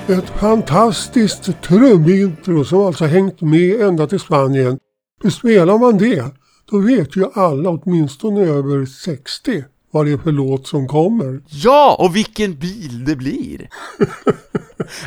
Ett 0.09 0.31
fantastiskt 0.41 1.63
trumintro 1.63 2.65
som 2.65 2.81
alltså 2.81 3.05
hängt 3.05 3.41
med 3.41 3.81
ända 3.81 4.07
till 4.07 4.21
Spanien. 4.21 4.79
För 5.23 5.31
spelar 5.31 5.79
man 5.79 5.99
det, 5.99 6.25
då 6.71 6.79
vet 6.79 7.17
ju 7.17 7.27
alla 7.35 7.71
åtminstone 7.71 8.41
över 8.41 8.87
60 8.87 9.65
vad 9.91 10.07
det 10.07 10.13
är 10.13 10.19
för 10.19 10.33
låt 10.33 10.67
som 10.67 10.89
kommer. 10.89 11.43
Ja, 11.47 11.97
och 11.99 12.17
vilken 12.17 12.55
bil 12.55 13.05
det 13.05 13.17
blir! 13.17 13.69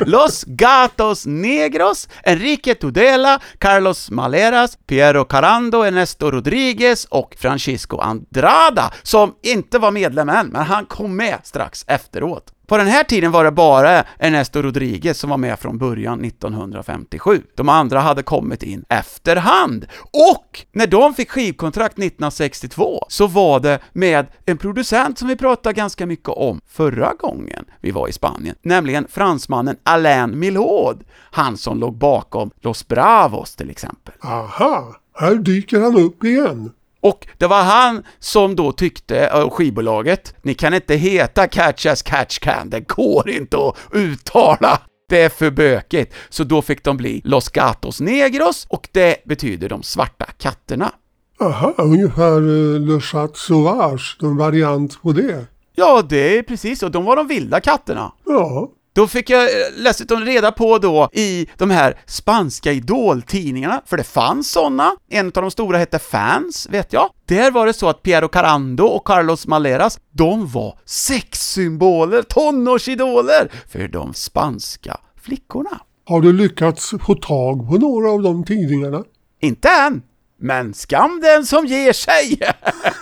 Los 0.00 0.44
Gatos 0.44 1.26
Negros, 1.26 2.08
Enrique 2.24 2.74
Tudela, 2.74 3.40
Carlos 3.58 4.10
Maleras, 4.10 4.78
Piero 4.86 5.24
Carando, 5.24 5.82
Ernesto 5.82 6.30
Rodriguez 6.30 7.04
och 7.04 7.36
Francisco 7.38 7.98
Andrada, 7.98 8.92
som 9.02 9.34
inte 9.42 9.78
var 9.78 9.90
medlem 9.90 10.28
än, 10.28 10.46
men 10.46 10.62
han 10.62 10.86
kom 10.86 11.16
med 11.16 11.38
strax 11.44 11.84
efteråt. 11.88 12.52
På 12.68 12.76
den 12.76 12.86
här 12.86 13.04
tiden 13.04 13.32
var 13.32 13.44
det 13.44 13.50
bara 13.50 14.04
Ernesto 14.18 14.62
Rodriguez 14.62 15.18
som 15.18 15.30
var 15.30 15.36
med 15.36 15.58
från 15.58 15.78
början 15.78 16.24
1957. 16.24 17.42
De 17.54 17.68
andra 17.68 18.00
hade 18.00 18.22
kommit 18.22 18.62
in 18.62 18.84
efterhand. 18.88 19.86
Och 20.12 20.66
när 20.72 20.86
de 20.86 21.14
fick 21.14 21.30
skivkontrakt 21.30 21.92
1962 21.92 23.06
så 23.08 23.26
var 23.26 23.60
det 23.60 23.78
med 23.92 24.26
en 24.46 24.58
producent 24.58 25.18
som 25.18 25.28
vi 25.28 25.36
pratade 25.36 25.72
ganska 25.72 26.06
mycket 26.06 26.28
om 26.28 26.60
förra 26.68 27.12
gången 27.18 27.64
vi 27.80 27.90
var 27.90 28.08
i 28.08 28.12
Spanien, 28.12 28.56
nämligen 28.62 29.06
fransmannen 29.08 29.76
Alain 29.82 30.38
Milhaud, 30.38 31.04
han 31.30 31.56
som 31.56 31.78
låg 31.78 31.98
bakom 31.98 32.50
Los 32.60 32.88
Bravos 32.88 33.56
till 33.56 33.70
exempel. 33.70 34.14
Aha, 34.20 34.96
här 35.14 35.34
dyker 35.34 35.80
han 35.80 35.96
upp 35.96 36.24
igen. 36.24 36.72
Och 37.00 37.26
det 37.38 37.46
var 37.46 37.62
han 37.62 38.02
som 38.18 38.56
då 38.56 38.72
tyckte, 38.72 39.30
och 39.30 39.54
skivbolaget, 39.54 40.34
ni 40.42 40.54
kan 40.54 40.74
inte 40.74 40.94
heta 40.94 41.46
Catch 41.46 41.86
as 41.86 42.02
Catch 42.02 42.38
Can, 42.38 42.70
det 42.70 42.80
går 42.80 43.30
inte 43.30 43.56
att 43.56 43.76
uttala. 43.92 44.80
Det 45.08 45.22
är 45.22 45.28
för 45.28 45.50
bökigt. 45.50 46.14
Så 46.28 46.44
då 46.44 46.62
fick 46.62 46.84
de 46.84 46.96
bli 46.96 47.20
Los 47.24 47.48
Gatos 47.48 48.00
Negros 48.00 48.66
och 48.68 48.88
det 48.92 49.16
betyder 49.24 49.68
de 49.68 49.82
svarta 49.82 50.26
katterna. 50.38 50.92
Aha, 51.40 51.74
ungefär 51.78 52.36
eh, 52.36 52.80
Le 52.80 53.00
Chat 53.00 53.36
Sauvage, 53.36 54.18
en 54.22 54.36
variant 54.36 55.02
på 55.02 55.12
det. 55.12 55.46
Ja, 55.74 56.02
det 56.08 56.38
är 56.38 56.42
precis 56.42 56.78
så. 56.78 56.88
De 56.88 57.04
var 57.04 57.16
de 57.16 57.26
vilda 57.28 57.60
katterna. 57.60 58.12
Ja, 58.26 58.70
Då 58.98 59.06
fick 59.06 59.30
jag 59.30 59.42
eh, 59.42 59.84
dessutom 59.84 60.20
reda 60.20 60.52
på 60.52 60.78
då 60.78 61.08
i 61.12 61.48
de 61.56 61.70
här 61.70 61.98
spanska 62.06 62.72
idoltidningarna, 62.72 63.82
för 63.86 63.96
det 63.96 64.04
fanns 64.04 64.50
såna. 64.50 64.96
En 65.10 65.26
av 65.26 65.32
de 65.32 65.50
stora 65.50 65.78
hette 65.78 65.98
Fans, 65.98 66.68
vet 66.70 66.92
jag. 66.92 67.10
Där 67.26 67.50
var 67.50 67.66
det 67.66 67.72
så 67.72 67.88
att 67.88 68.02
Piero 68.02 68.28
Carando 68.28 68.84
och 68.84 69.04
Carlos 69.06 69.46
Maleras, 69.46 69.98
de 70.10 70.46
var 70.46 70.78
sexsymboler, 70.84 72.22
tonårsidoler 72.22 73.52
för 73.68 73.88
de 73.88 74.14
spanska 74.14 74.96
flickorna. 75.22 75.80
har 76.04 76.20
du 76.20 76.32
lyckats 76.32 76.94
få 77.06 77.14
tag 77.14 77.68
på 77.68 77.78
några 77.78 78.10
av 78.10 78.22
de 78.22 78.44
tidningarna? 78.44 79.04
Inte 79.40 79.68
än, 79.68 80.02
men 80.40 80.74
skam 80.74 81.20
den 81.22 81.46
som 81.46 81.66
ger 81.66 81.92
sig! 81.92 82.40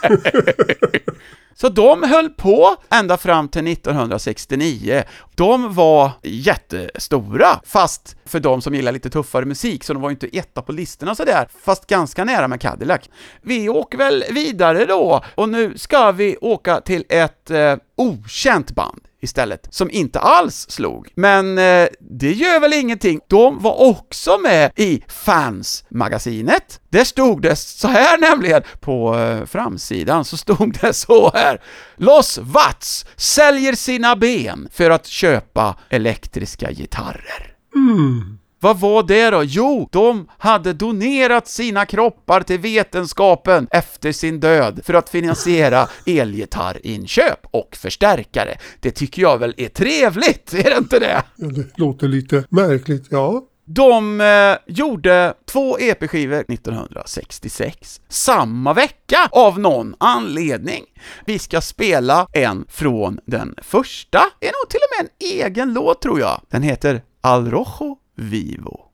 Så 1.59 1.69
de 1.69 2.03
höll 2.03 2.31
på 2.31 2.77
ända 2.91 3.17
fram 3.17 3.49
till 3.49 3.67
1969. 3.67 5.03
De 5.35 5.75
var 5.75 6.11
jättestora, 6.23 7.61
fast 7.65 8.17
för 8.25 8.41
de 8.41 8.63
som 8.63 8.75
gillar 8.75 8.93
lite 8.93 9.11
tuffare 9.11 9.45
musik, 9.45 9.85
så 9.85 9.93
de 9.93 10.03
var 10.03 10.09
ju 10.09 10.15
inte 10.15 10.39
etta 10.39 10.63
på 10.63 10.73
listorna 10.73 11.15
sådär, 11.15 11.49
fast 11.65 11.87
ganska 11.87 12.25
nära 12.25 12.49
med 12.49 12.61
Cadillac. 12.61 13.01
Vi 13.43 13.69
åker 13.69 13.99
väl 13.99 14.25
vidare 14.31 14.85
då, 14.85 15.25
och 15.35 15.49
nu 15.49 15.79
ska 15.79 16.13
vi 16.13 16.37
åka 16.41 16.81
till 16.81 17.05
ett 17.09 17.51
eh, 17.51 17.77
okänt 17.97 18.71
band 18.71 19.01
istället, 19.27 19.69
som 19.71 19.91
inte 19.91 20.21
alls 20.21 20.67
slog. 20.71 21.09
Men 21.15 21.59
eh, 21.59 21.89
det 22.01 22.33
gör 22.33 22.61
väl 22.61 22.73
ingenting. 22.73 23.21
De 23.29 23.59
var 23.59 23.81
också 23.81 24.39
med 24.39 24.73
i 24.77 25.03
Fans-magasinet. 25.09 26.81
Där 26.89 27.05
stod 27.05 27.43
det 27.43 27.57
så 27.57 27.89
här 27.89 28.19
nämligen, 28.19 28.63
på 28.81 29.19
eh, 29.19 29.45
framsidan 29.45 30.25
så 30.25 30.37
stod 30.37 30.79
det 30.81 30.93
så 30.93 31.31
här. 31.35 31.61
Los 31.97 32.39
Watts 32.39 33.07
säljer 33.17 33.73
sina 33.73 34.17
ben 34.17 34.69
för 34.73 34.91
att 34.91 35.07
köpa 35.07 35.79
elektriska 35.91 36.71
gitarrer. 36.73 37.55
Mm. 37.75 38.39
Vad 38.67 38.81
var 38.81 39.03
det 39.03 39.31
då? 39.31 39.43
Jo, 39.45 39.89
de 39.93 40.29
hade 40.39 40.73
donerat 40.73 41.49
sina 41.49 41.87
kroppar 41.87 42.41
till 42.41 42.59
vetenskapen 42.59 43.69
efter 43.71 44.13
sin 44.13 44.41
död 44.41 44.81
för 44.85 44.95
att 44.95 45.09
finansiera 45.09 45.89
elgitarrinköp 46.07 47.47
och 47.51 47.77
förstärkare. 47.77 48.59
Det 48.81 48.91
tycker 48.91 49.23
jag 49.23 49.39
väl 49.39 49.55
är 49.57 49.69
trevligt, 49.69 50.55
är 50.55 50.71
det 50.71 50.77
inte 50.77 50.99
det? 50.99 51.23
Ja, 51.37 51.47
det 51.47 51.79
låter 51.79 52.09
lite 52.09 52.45
märkligt, 52.51 53.07
ja. 53.11 53.43
De 53.65 54.21
eh, 54.21 54.75
gjorde 54.75 55.35
två 55.45 55.79
EP-skivor 55.79 56.45
1966, 56.49 58.01
samma 58.09 58.75
vecka 58.75 59.29
av 59.31 59.59
någon 59.59 59.95
anledning. 59.99 60.85
Vi 61.27 61.39
ska 61.39 61.61
spela 61.61 62.27
en 62.33 62.65
från 62.69 63.19
den 63.27 63.55
första, 63.63 64.19
är 64.19 64.47
nog 64.47 64.71
till 64.71 64.81
och 64.81 64.97
med 64.97 65.11
en 65.11 65.45
egen 65.47 65.73
låt 65.73 66.03
tror 66.03 66.21
jag. 66.21 66.41
Den 66.51 66.63
heter 66.63 67.03
Al 67.21 67.51
Rojo 67.51 67.99
Vivo. 68.17 68.87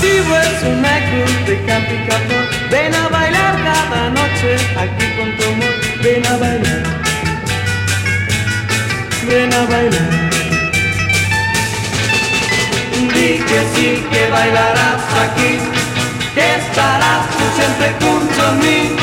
Vivo 0.00 0.36
es 0.36 0.62
una 0.64 0.98
cruz 1.10 1.46
de 1.46 1.64
campo 1.64 1.92
y 1.92 2.08
cafón. 2.08 2.44
Ven 2.70 2.92
a 2.92 3.08
bailar 3.08 3.54
cada 3.62 4.10
noche 4.10 4.56
aquí 4.76 5.06
con 5.16 5.36
tu 5.36 5.44
amor. 5.44 5.74
Ven 6.02 6.26
a 6.26 6.36
bailar. 6.38 6.82
Ven 9.28 9.52
a 9.52 9.64
bailar. 9.66 10.31
Que 13.22 13.62
sí 13.72 14.04
que 14.10 14.30
bailarás 14.30 15.00
aquí. 15.24 15.60
Que 16.34 16.56
estarás 16.56 17.30
tú 17.30 17.44
siempre 17.54 17.94
junto 18.00 18.46
a 18.48 18.52
mí. 18.62 18.96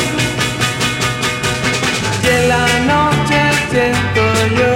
Y 2.22 2.28
en 2.28 2.50
la 2.50 2.68
noche 2.92 3.40
siento 3.72 4.22
yo 4.58 4.76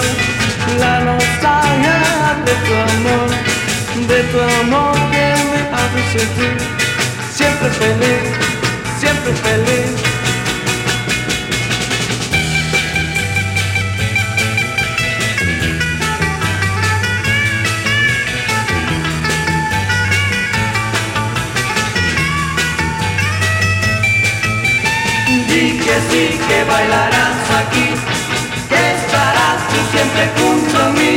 la 0.80 1.00
nostalgia 1.02 2.00
de 2.46 2.54
tu 2.66 2.74
amor, 2.94 3.30
de 4.08 4.24
tu 4.32 4.40
amor 4.62 4.96
que 5.12 5.36
me 5.52 5.60
hace 5.76 6.20
sentir 6.20 6.58
siempre 7.34 7.70
feliz, 7.70 8.24
siempre 8.98 9.34
feliz. 9.34 10.23
Di 25.84 25.90
que 25.90 26.00
sí 26.00 26.40
que 26.48 26.64
bailarás 26.64 27.50
aquí, 27.62 27.88
que 28.70 28.82
estarás 28.96 29.68
tú 29.70 29.80
siempre 29.92 30.24
junto 30.38 30.78
a 30.78 30.90
mí. 30.92 31.14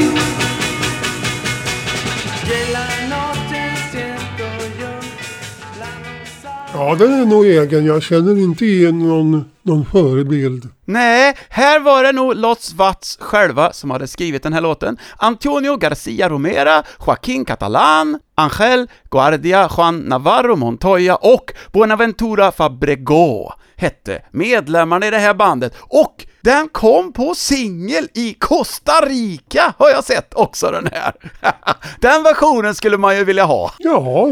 Y 2.47 2.53
en 2.53 2.73
la 2.73 2.89
noche 3.15 3.61
siento 3.93 4.45
yo 4.81 4.91
la 5.79 5.91
nostalgia. 6.07 6.73
Ja, 6.73 6.95
den 6.95 7.13
är 7.23 7.27
nog 7.27 7.47
egen. 7.47 7.87
Jag 7.87 8.03
känner 8.03 8.39
inte 8.39 8.67
igen 8.67 8.99
någon, 8.99 9.45
någon 9.63 9.85
förebild. 9.85 10.69
Nej, 10.85 11.37
här 11.49 11.81
var 11.81 12.03
det 12.03 12.13
nog 12.13 12.37
Los 12.37 12.75
Watts 12.75 13.19
själva 13.21 13.73
som 13.73 13.91
hade 13.91 14.07
skrivit 14.07 14.43
den 14.43 14.53
här 14.53 14.61
låten. 14.61 14.99
Antonio 15.17 15.77
Garcia 15.77 16.29
Romera, 16.29 16.83
Joaquín 16.99 17.45
Catalán, 17.45 18.19
Angel 18.35 18.89
Guardia, 19.11 19.69
Juan 19.77 19.99
Navarro 19.99 20.57
Montoya 20.57 21.17
och 21.17 21.53
Buenaventura 21.73 22.53
Fabrego 22.53 23.53
hette 23.77 24.23
medlemmarna 24.31 25.07
i 25.07 25.11
det 25.11 25.19
här 25.19 25.35
bandet. 25.35 25.75
Och 25.81 26.27
den 26.41 26.69
kom 26.69 27.13
på 27.13 27.35
singel 27.35 28.09
i 28.15 28.35
Costa 28.35 28.93
Rica, 29.07 29.75
har 29.79 29.91
jag 29.91 30.05
sett 30.05 30.35
också 30.35 30.71
den 30.71 30.89
här. 30.93 31.13
den 32.01 32.23
versionen 32.23 32.75
skulle 32.75 32.99
man 32.99 33.17
ju 33.17 33.25
vilja 33.25 33.45
ha. 33.45 33.73
Ja, 33.79 34.29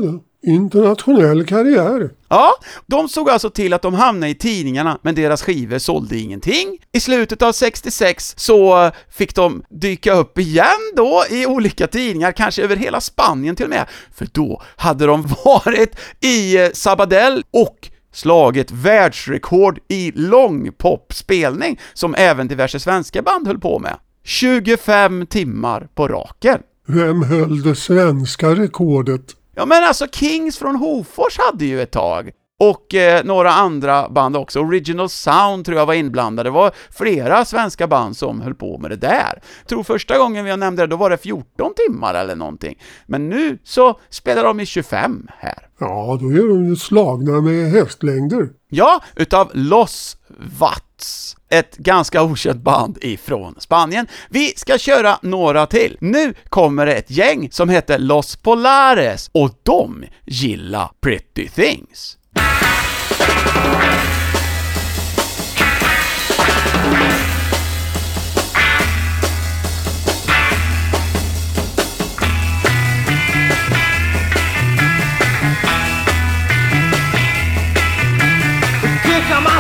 internationell 0.47 1.47
karriär. 1.47 2.11
Ja, 2.29 2.53
de 2.87 3.09
såg 3.09 3.31
alltså 3.31 3.51
till 3.51 3.73
att 3.73 3.83
de 3.83 3.95
hamnade 3.95 4.31
i 4.31 4.35
tidningarna, 4.35 4.99
men 5.03 5.15
deras 5.15 5.43
skivor 5.43 5.79
sålde 5.79 6.19
ingenting. 6.19 6.79
I 6.93 7.01
slutet 7.01 7.43
av 7.43 7.53
66 7.53 8.35
så 8.37 8.91
fick 9.11 9.35
de 9.35 9.65
dyka 9.71 10.13
upp 10.13 10.39
igen 10.39 10.93
då 10.97 11.25
i 11.31 11.47
olika 11.47 11.87
tidningar, 11.87 12.33
kanske 12.33 12.63
över 12.63 12.77
hela 12.77 13.01
Spanien 13.01 13.57
till 13.57 13.65
och 13.65 13.71
med, 13.71 13.87
för 14.15 14.29
då 14.33 14.63
hade 14.77 15.07
de 15.07 15.23
varit 15.45 15.97
i 16.21 16.71
Sabadell 16.73 17.45
och 17.51 17.91
slagit 18.15 18.71
världsrekord 18.71 19.79
i 19.89 20.13
långpopspelning, 20.15 21.81
som 21.93 22.15
även 22.19 22.49
diverse 22.49 22.81
svenska 22.81 23.23
band 23.23 23.47
höll 23.47 23.59
på 23.59 23.79
med. 23.79 23.97
25 24.25 25.27
timmar 25.27 25.89
på 25.95 26.09
raken. 26.09 26.59
Vem 26.87 27.23
höll 27.23 27.63
det 27.63 27.75
svenska 27.75 28.49
rekordet? 28.49 29.37
Ja 29.55 29.67
men 29.67 29.85
alltså 29.85 30.07
Kings 30.13 30.59
från 30.59 30.77
Hofors 30.77 31.39
hade 31.39 31.65
ju 31.65 31.83
ett 31.83 31.91
tag. 31.91 32.31
Och 32.61 32.95
eh, 32.95 33.25
några 33.25 33.51
andra 33.51 34.09
band 34.09 34.37
också. 34.37 34.61
Original 34.61 35.09
Sound 35.09 35.65
tror 35.65 35.79
jag 35.79 35.87
var 35.87 35.95
inblandade. 35.95 36.47
Det 36.47 36.53
var 36.53 36.73
flera 36.91 37.45
svenska 37.45 37.87
band 37.87 38.17
som 38.17 38.41
höll 38.41 38.55
på 38.55 38.79
med 38.79 38.91
det 38.91 38.97
där. 38.97 39.43
Jag 39.61 39.69
tror 39.69 39.83
första 39.83 40.19
gången 40.19 40.45
vi 40.45 40.57
nämnde 40.57 40.83
det, 40.83 40.87
då 40.87 40.97
var 40.97 41.11
det 41.11 41.17
14 41.17 41.73
timmar 41.87 42.15
eller 42.15 42.37
någonting. 42.37 42.79
Men 43.07 43.29
nu 43.29 43.59
så 43.65 44.01
spelar 44.09 44.45
de 44.45 44.61
i 44.61 44.67
25 44.67 45.29
här. 45.39 45.69
Ja, 45.85 46.19
då 46.21 46.29
är 46.29 46.49
de 46.49 46.69
ju 46.69 46.77
slagna 46.77 47.41
med 47.41 47.71
hästlängder. 47.71 48.49
Ja, 48.69 49.03
utav 49.17 49.51
Los 49.55 50.17
Watts. 50.59 51.37
Ett 51.49 51.77
ganska 51.77 52.23
okänt 52.23 52.63
band 52.63 52.99
ifrån 53.01 53.55
Spanien. 53.59 54.07
Vi 54.31 54.53
ska 54.57 54.79
köra 54.79 55.19
några 55.23 55.67
till. 55.67 55.97
Nu 56.01 56.35
kommer 56.49 56.87
det 56.87 56.95
ett 56.95 57.11
gäng 57.11 57.49
som 57.51 57.69
heter 57.69 57.99
Los 57.99 58.37
Polares 58.37 59.31
och 59.33 59.51
de 59.63 60.05
gillar 60.27 60.91
Pretty 61.01 61.49
Things. 61.49 62.19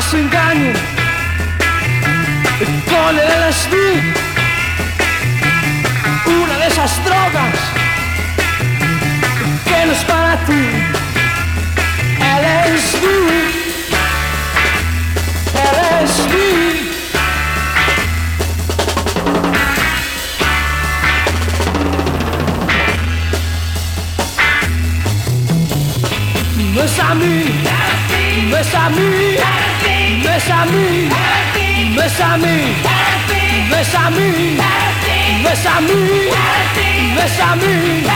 Que 0.04 0.10
jamás 0.10 0.10
se 0.10 0.20
engañen 0.20 0.74
con 2.88 3.18
el 3.18 3.26
LSD, 3.26 3.74
una 6.26 6.58
de 6.58 6.66
esas 6.66 7.04
drogas 7.04 7.54
que 9.64 9.86
no 9.86 9.92
es 9.92 10.04
para 10.04 10.36
ti. 10.46 10.64
LSD, 12.20 13.04
LSD. 15.74 16.34
Mes 26.74 26.98
amis, 26.98 27.46
mes 28.50 28.74
amis, 28.74 29.63
mes 30.34 30.50
amis, 30.50 31.08
mes 31.94 32.20
amis, 32.20 32.74
mes 33.70 33.94
amis, 33.94 34.58
mes 35.44 35.66
amis, 35.66 36.30
mes 37.14 37.40
amis. 37.40 38.10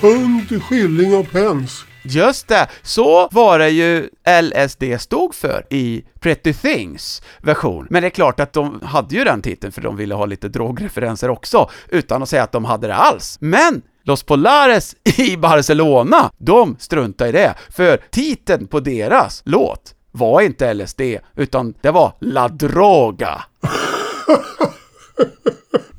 Pund, 0.00 0.62
skilling 0.62 1.14
och 1.14 1.32
pens 1.32 1.84
Just 2.04 2.48
det, 2.48 2.68
så 2.82 3.28
var 3.32 3.58
det 3.58 3.68
ju 3.68 4.08
LSD 4.42 4.84
stod 4.98 5.34
för 5.34 5.66
i 5.70 6.04
Pretty 6.20 6.52
Things 6.52 7.22
version. 7.42 7.86
Men 7.90 8.02
det 8.02 8.08
är 8.08 8.10
klart 8.10 8.40
att 8.40 8.52
de 8.52 8.80
hade 8.84 9.14
ju 9.14 9.24
den 9.24 9.42
titeln 9.42 9.72
för 9.72 9.80
de 9.80 9.96
ville 9.96 10.14
ha 10.14 10.26
lite 10.26 10.48
drogreferenser 10.48 11.30
också, 11.30 11.70
utan 11.88 12.22
att 12.22 12.28
säga 12.28 12.42
att 12.42 12.52
de 12.52 12.64
hade 12.64 12.86
det 12.86 12.94
alls. 12.94 13.36
Men 13.40 13.82
Los 14.04 14.22
Polares 14.22 14.96
i 15.18 15.36
Barcelona, 15.36 16.30
de 16.38 16.76
struntade 16.78 17.28
i 17.30 17.32
det, 17.32 17.54
för 17.70 18.00
titeln 18.10 18.66
på 18.66 18.80
deras 18.80 19.42
låt 19.44 19.94
var 20.12 20.40
inte 20.40 20.74
LSD, 20.74 21.00
utan 21.36 21.74
det 21.80 21.90
var 21.90 22.12
La 22.20 22.48
Droga. 22.48 23.42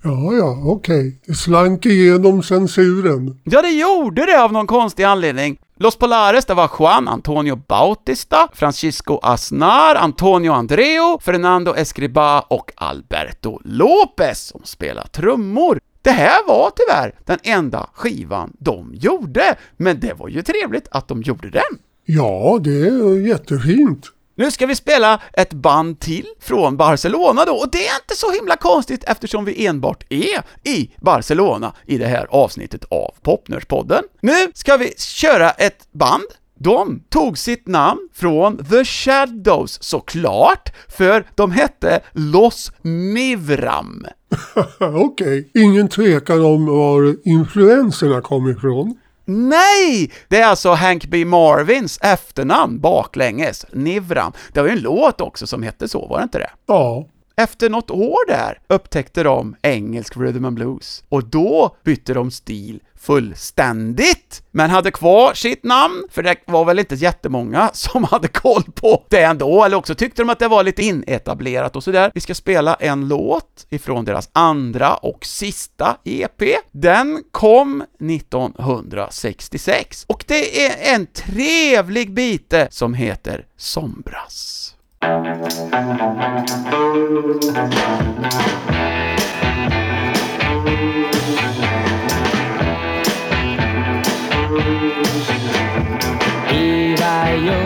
Ja, 0.06 0.34
ja, 0.34 0.62
okej. 0.66 1.20
Det 1.26 1.34
slank 1.34 1.86
igenom 1.86 2.43
censuren. 2.43 3.39
Ja, 3.43 3.62
det 3.62 3.70
gjorde 3.70 4.26
det 4.26 4.43
av 4.43 4.54
någon 4.54 4.68
konstig 4.68 5.04
anledning. 5.04 5.58
Los 5.76 5.96
Polares, 5.96 6.46
det 6.46 6.54
var 6.54 6.72
Juan 6.80 7.08
Antonio 7.08 7.56
Bautista, 7.56 8.48
Francisco 8.54 9.20
Aznar, 9.24 9.96
Antonio 9.96 10.52
Andreo, 10.54 11.20
Fernando 11.20 11.76
Escriba 11.76 12.40
och 12.42 12.72
Alberto 12.76 13.60
Lopez 13.64 14.40
som 14.48 14.62
spelar 14.64 15.08
trummor. 15.08 15.80
Det 16.02 16.12
här 16.12 16.48
var 16.48 16.72
tyvärr 16.76 17.16
den 17.26 17.40
enda 17.44 17.90
skivan 17.94 18.54
de 18.60 18.92
gjorde, 18.94 19.56
men 19.78 20.00
det 20.00 20.14
var 20.14 20.28
ju 20.28 20.42
trevligt 20.42 20.88
att 20.92 21.08
de 21.08 21.22
gjorde 21.22 21.50
den. 21.50 21.80
Ja, 22.06 22.60
det 22.62 22.88
är 22.88 23.28
jättefint. 23.28 24.12
Nu 24.36 24.52
ska 24.52 24.66
vi 24.66 24.76
spela 24.76 25.22
ett 25.34 25.54
band 25.54 26.00
till 26.00 26.26
från 26.40 26.78
Barcelona 26.78 27.46
då, 27.46 27.54
och 27.54 27.72
det 27.72 27.88
är 27.88 27.96
inte 27.96 28.16
så 28.16 28.32
himla 28.32 28.56
konstigt 28.56 29.04
eftersom 29.04 29.46
vi 29.46 29.66
enbart 29.66 30.04
är 30.10 30.44
i 30.64 30.92
Barcelona 31.02 31.74
i 31.86 31.98
det 31.98 32.08
här 32.08 32.28
avsnittet 32.30 32.84
av 32.84 33.16
Popnörspodden. 33.22 34.04
Nu 34.22 34.52
ska 34.54 34.78
vi 34.78 34.94
köra 34.98 35.50
ett 35.50 35.88
band 35.92 36.24
de 36.60 37.04
tog 37.10 37.38
sitt 37.38 37.68
namn 37.68 38.10
från 38.14 38.66
The 38.66 38.86
Shadows 38.86 39.84
såklart, 39.84 40.74
för 40.88 41.26
de 41.36 41.52
hette 41.52 42.00
Los 42.12 42.72
Mivram. 42.82 44.06
Okej, 44.80 45.52
ingen 45.54 45.88
tvekan 45.88 46.46
om 46.46 46.66
var 46.66 47.28
influenserna 47.28 48.22
kom 48.22 48.50
ifrån. 48.50 48.98
Nej! 49.26 50.12
Det 50.28 50.40
är 50.42 50.46
alltså 50.46 50.72
Hank 50.72 51.06
B. 51.06 51.26
Marvins 51.26 52.00
efternamn 52.02 52.80
baklänges, 52.80 53.66
Nivram. 53.72 54.32
Det 54.54 54.62
var 54.62 54.68
ju 54.68 54.74
en 54.74 54.82
låt 54.82 55.22
också 55.22 55.48
som 55.48 55.64
hette 55.64 55.88
så, 55.88 56.08
var 56.08 56.18
det 56.18 56.24
inte 56.24 56.40
det? 56.40 56.50
Ja, 56.68 57.06
Efter 57.36 57.70
något 57.70 57.92
år 57.92 58.28
där 58.28 58.60
upptäckte 58.68 59.24
de 59.24 59.56
engelsk 59.62 60.18
rhythm 60.18 60.46
and 60.46 60.56
blues, 60.56 61.04
och 61.10 61.24
då 61.24 61.76
bytte 61.84 62.14
de 62.14 62.32
stil 62.32 62.80
fullständigt, 63.04 64.43
men 64.51 64.70
hade 64.70 64.91
kvar 64.91 65.34
sitt 65.34 65.64
namn, 65.64 66.04
för 66.12 66.24
det 66.24 66.36
var 66.45 66.66
väl 66.66 66.80
inte 66.80 66.95
jättemånga 66.95 67.70
som 67.74 68.04
hade 68.04 68.28
koll 68.28 68.64
på 68.76 69.04
det 69.10 69.24
ändå, 69.24 69.64
eller 69.64 69.78
också 69.78 69.95
tyckte 69.95 70.22
de 70.22 70.30
att 70.30 70.39
det 70.39 70.47
var 70.47 70.64
lite 70.64 70.84
inetablerat 70.84 71.76
och 71.76 71.84
sådär. 71.84 72.12
Vi 72.14 72.22
ska 72.22 72.36
spela 72.36 72.76
en 72.76 73.08
låt 73.08 73.68
ifrån 73.70 74.06
deras 74.06 74.30
andra 74.34 74.93
och 74.93 75.26
sista 75.26 75.97
EP. 76.04 76.41
Den 76.72 77.24
kom 77.32 77.84
1966, 77.99 80.06
och 80.08 80.24
det 80.28 80.66
är 80.66 80.95
en 80.95 81.06
trevlig 81.06 82.14
bite 82.14 82.68
som 82.72 82.93
heter 82.93 83.45
Sombras. 83.58 84.60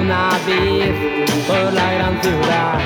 Una 0.07 0.29
vez 0.47 0.95
por 1.45 1.73
la 1.73 1.93
gran 1.95 2.21
ciudad. 2.21 2.79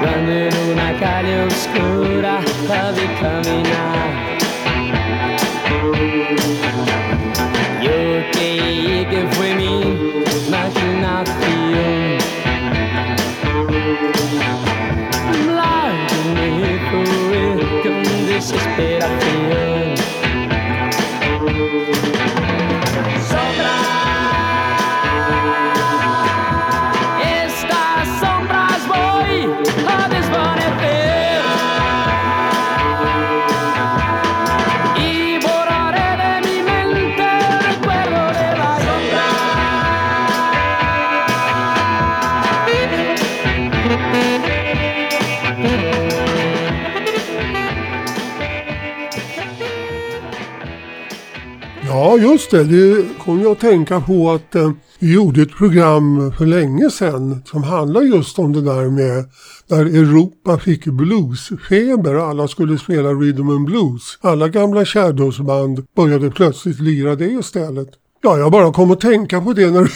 Cuando 0.00 0.32
en 0.32 0.54
una 0.72 0.90
calle 0.98 1.44
oscura 1.44 2.40
la 2.68 2.90
vi 2.90 3.06
caminar. 3.20 4.08
Yo 7.84 7.98
creí 8.32 9.06
que 9.10 9.20
fue 9.34 9.48
mi 9.54 9.74
imaginación. 10.48 12.18
Lágrimas 15.54 16.80
fue 16.90 17.46
con 17.84 18.26
desesperación. 18.26 19.65
Ja 52.16 52.32
just 52.32 52.50
det. 52.50 52.64
Det 52.64 53.06
kom 53.24 53.40
jag 53.40 53.52
att 53.52 53.60
tänka 53.60 54.00
på 54.00 54.30
att 54.30 54.54
eh, 54.54 54.70
vi 54.98 55.14
gjorde 55.14 55.42
ett 55.42 55.56
program 55.56 56.32
för 56.38 56.46
länge 56.46 56.90
sedan 56.90 57.42
som 57.44 57.62
handlar 57.62 58.02
just 58.02 58.38
om 58.38 58.52
det 58.52 58.62
där 58.62 58.90
med 58.90 59.24
när 59.66 59.84
Europa 59.84 60.58
fick 60.58 60.84
bluesfeber 60.84 62.14
och 62.14 62.24
alla 62.24 62.48
skulle 62.48 62.78
spela 62.78 63.08
rhythm 63.08 63.50
and 63.50 63.66
blues. 63.66 64.18
Alla 64.20 64.48
gamla 64.48 64.84
Shadows-band 64.84 65.86
började 65.96 66.30
plötsligt 66.30 66.80
lira 66.80 67.14
det 67.14 67.30
istället. 67.30 67.88
Ja, 68.22 68.38
jag 68.38 68.52
bara 68.52 68.72
kom 68.72 68.90
att 68.90 69.00
tänka 69.00 69.40
på 69.40 69.52
det 69.52 69.70
när 69.70 69.82
du 69.82 69.90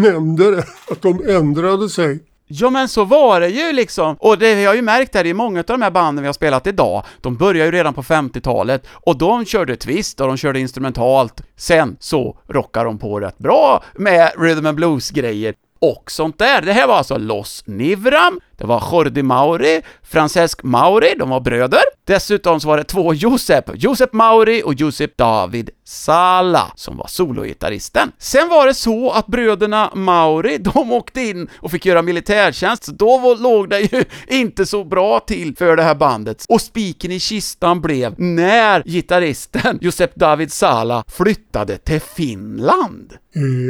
nämnde 0.02 0.50
det, 0.50 0.64
att 0.90 1.02
de 1.02 1.22
ändrade 1.28 1.88
sig. 1.88 2.20
Ja 2.52 2.70
men 2.70 2.88
så 2.88 3.04
var 3.04 3.40
det 3.40 3.48
ju 3.48 3.72
liksom, 3.72 4.16
och 4.18 4.38
det 4.38 4.54
har 4.54 4.60
jag 4.60 4.76
ju 4.76 4.82
märkt 4.82 5.14
här 5.14 5.26
i 5.26 5.34
många 5.34 5.60
av 5.60 5.64
de 5.66 5.82
här 5.82 5.90
banden 5.90 6.22
vi 6.22 6.28
har 6.28 6.32
spelat 6.32 6.66
idag, 6.66 7.04
de 7.20 7.36
började 7.36 7.64
ju 7.64 7.70
redan 7.70 7.94
på 7.94 8.02
50-talet, 8.02 8.86
och 8.92 9.18
de 9.18 9.44
körde 9.44 9.76
twist 9.76 10.20
och 10.20 10.26
de 10.26 10.36
körde 10.36 10.60
instrumentalt, 10.60 11.42
sen 11.56 11.96
så 12.00 12.38
rockar 12.48 12.84
de 12.84 12.98
på 12.98 13.20
rätt 13.20 13.38
bra 13.38 13.84
med 13.94 14.32
rhythm 14.38 14.66
and 14.66 14.76
blues-grejer 14.76 15.54
och 15.80 16.10
sånt 16.10 16.38
där. 16.38 16.62
Det 16.62 16.72
här 16.72 16.86
var 16.86 16.94
alltså 16.96 17.18
Los 17.18 17.62
Nivram, 17.66 18.40
det 18.56 18.66
var 18.66 18.82
Jordi 18.92 19.22
Mauri, 19.22 19.82
Francesc 20.02 20.62
Mauri, 20.62 21.14
de 21.18 21.30
var 21.30 21.40
bröder. 21.40 21.80
Dessutom 22.06 22.60
så 22.60 22.68
var 22.68 22.76
det 22.76 22.84
två 22.84 23.14
Josep, 23.14 23.64
Josep 23.74 24.12
Mauri 24.12 24.62
och 24.64 24.74
Josep 24.74 25.16
David 25.16 25.70
Sala, 25.84 26.72
som 26.74 26.96
var 26.96 27.06
sologitarristen. 27.06 28.12
Sen 28.18 28.48
var 28.48 28.66
det 28.66 28.74
så 28.74 29.10
att 29.10 29.26
bröderna 29.26 29.90
Mauri, 29.94 30.58
de 30.58 30.92
åkte 30.92 31.20
in 31.20 31.48
och 31.60 31.70
fick 31.70 31.86
göra 31.86 32.02
militärtjänst, 32.02 32.84
så 32.84 32.92
då 32.92 33.18
var- 33.18 33.36
låg 33.36 33.68
det 33.68 33.80
ju 33.80 34.04
inte 34.28 34.66
så 34.66 34.84
bra 34.84 35.20
till 35.20 35.56
för 35.56 35.76
det 35.76 35.82
här 35.82 35.94
bandet. 35.94 36.44
Och 36.48 36.60
spiken 36.60 37.10
i 37.12 37.20
kistan 37.20 37.80
blev 37.80 38.14
när 38.20 38.82
gitarristen 38.82 39.78
Josep 39.80 40.14
David 40.14 40.52
Sala 40.52 41.04
flyttade 41.08 41.76
till 41.78 42.00
Finland. 42.00 43.12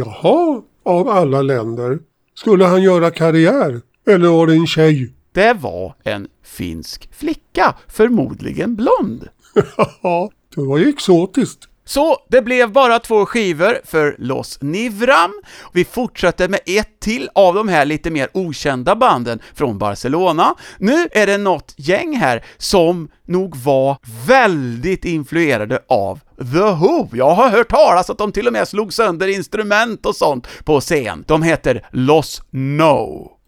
Jaha, 0.05 0.63
av 0.85 1.09
alla 1.09 1.43
länder. 1.43 1.99
Skulle 2.35 2.65
han 2.65 2.83
göra 2.83 3.11
karriär? 3.11 3.81
Eller 4.07 4.29
var 4.29 4.47
det 4.47 4.53
en 4.55 4.67
tjej? 4.67 5.13
Det 5.33 5.53
var 5.53 5.95
en 6.05 6.29
finsk 6.45 7.09
flicka, 7.13 7.75
förmodligen 7.89 8.77
blond. 8.77 9.29
Ja, 10.03 10.31
det 10.55 10.61
var 10.61 10.79
ju 10.79 10.89
exotiskt. 10.89 11.67
Så 11.85 12.17
det 12.29 12.43
blev 12.43 12.73
bara 12.73 12.99
två 12.99 13.27
skivor 13.27 13.79
för 13.85 14.17
Los 14.19 14.59
Nivram. 14.63 15.33
Vi 15.73 15.85
fortsätter 15.85 16.49
med 16.49 16.61
ett 16.67 17.01
till 17.01 17.29
av 17.35 17.55
de 17.55 17.69
här 17.69 17.85
lite 17.85 18.11
mer 18.11 18.29
okända 18.35 18.97
banden 18.97 19.41
från 19.55 19.79
Barcelona. 19.79 20.55
Nu 20.79 21.09
är 21.13 21.27
det 21.27 21.39
något 21.39 21.75
gäng 21.77 22.17
här 22.17 22.45
som 22.59 23.09
nog 23.27 23.57
var 23.57 23.97
väldigt 24.27 25.05
influerade 25.05 25.83
av 25.89 26.21
The 26.41 26.59
Who. 26.61 27.09
Jag 27.13 27.35
har 27.35 27.51
hört 27.51 27.71
talas 27.71 28.11
att 28.11 28.19
de 28.19 28.33
till 28.33 28.47
och 28.47 28.53
med 28.53 28.69
slog 28.69 28.93
sönder 28.93 29.29
instrument 29.29 30.07
och 30.07 30.17
sånt 30.17 30.47
på 30.65 30.81
scen. 30.81 31.25
De 31.27 31.43
heter 31.43 31.87
Los 31.93 32.43
No. 32.51 33.40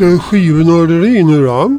Lite 0.00 0.18
skivnörderi 0.18 1.24
nu 1.24 1.46
då. 1.46 1.78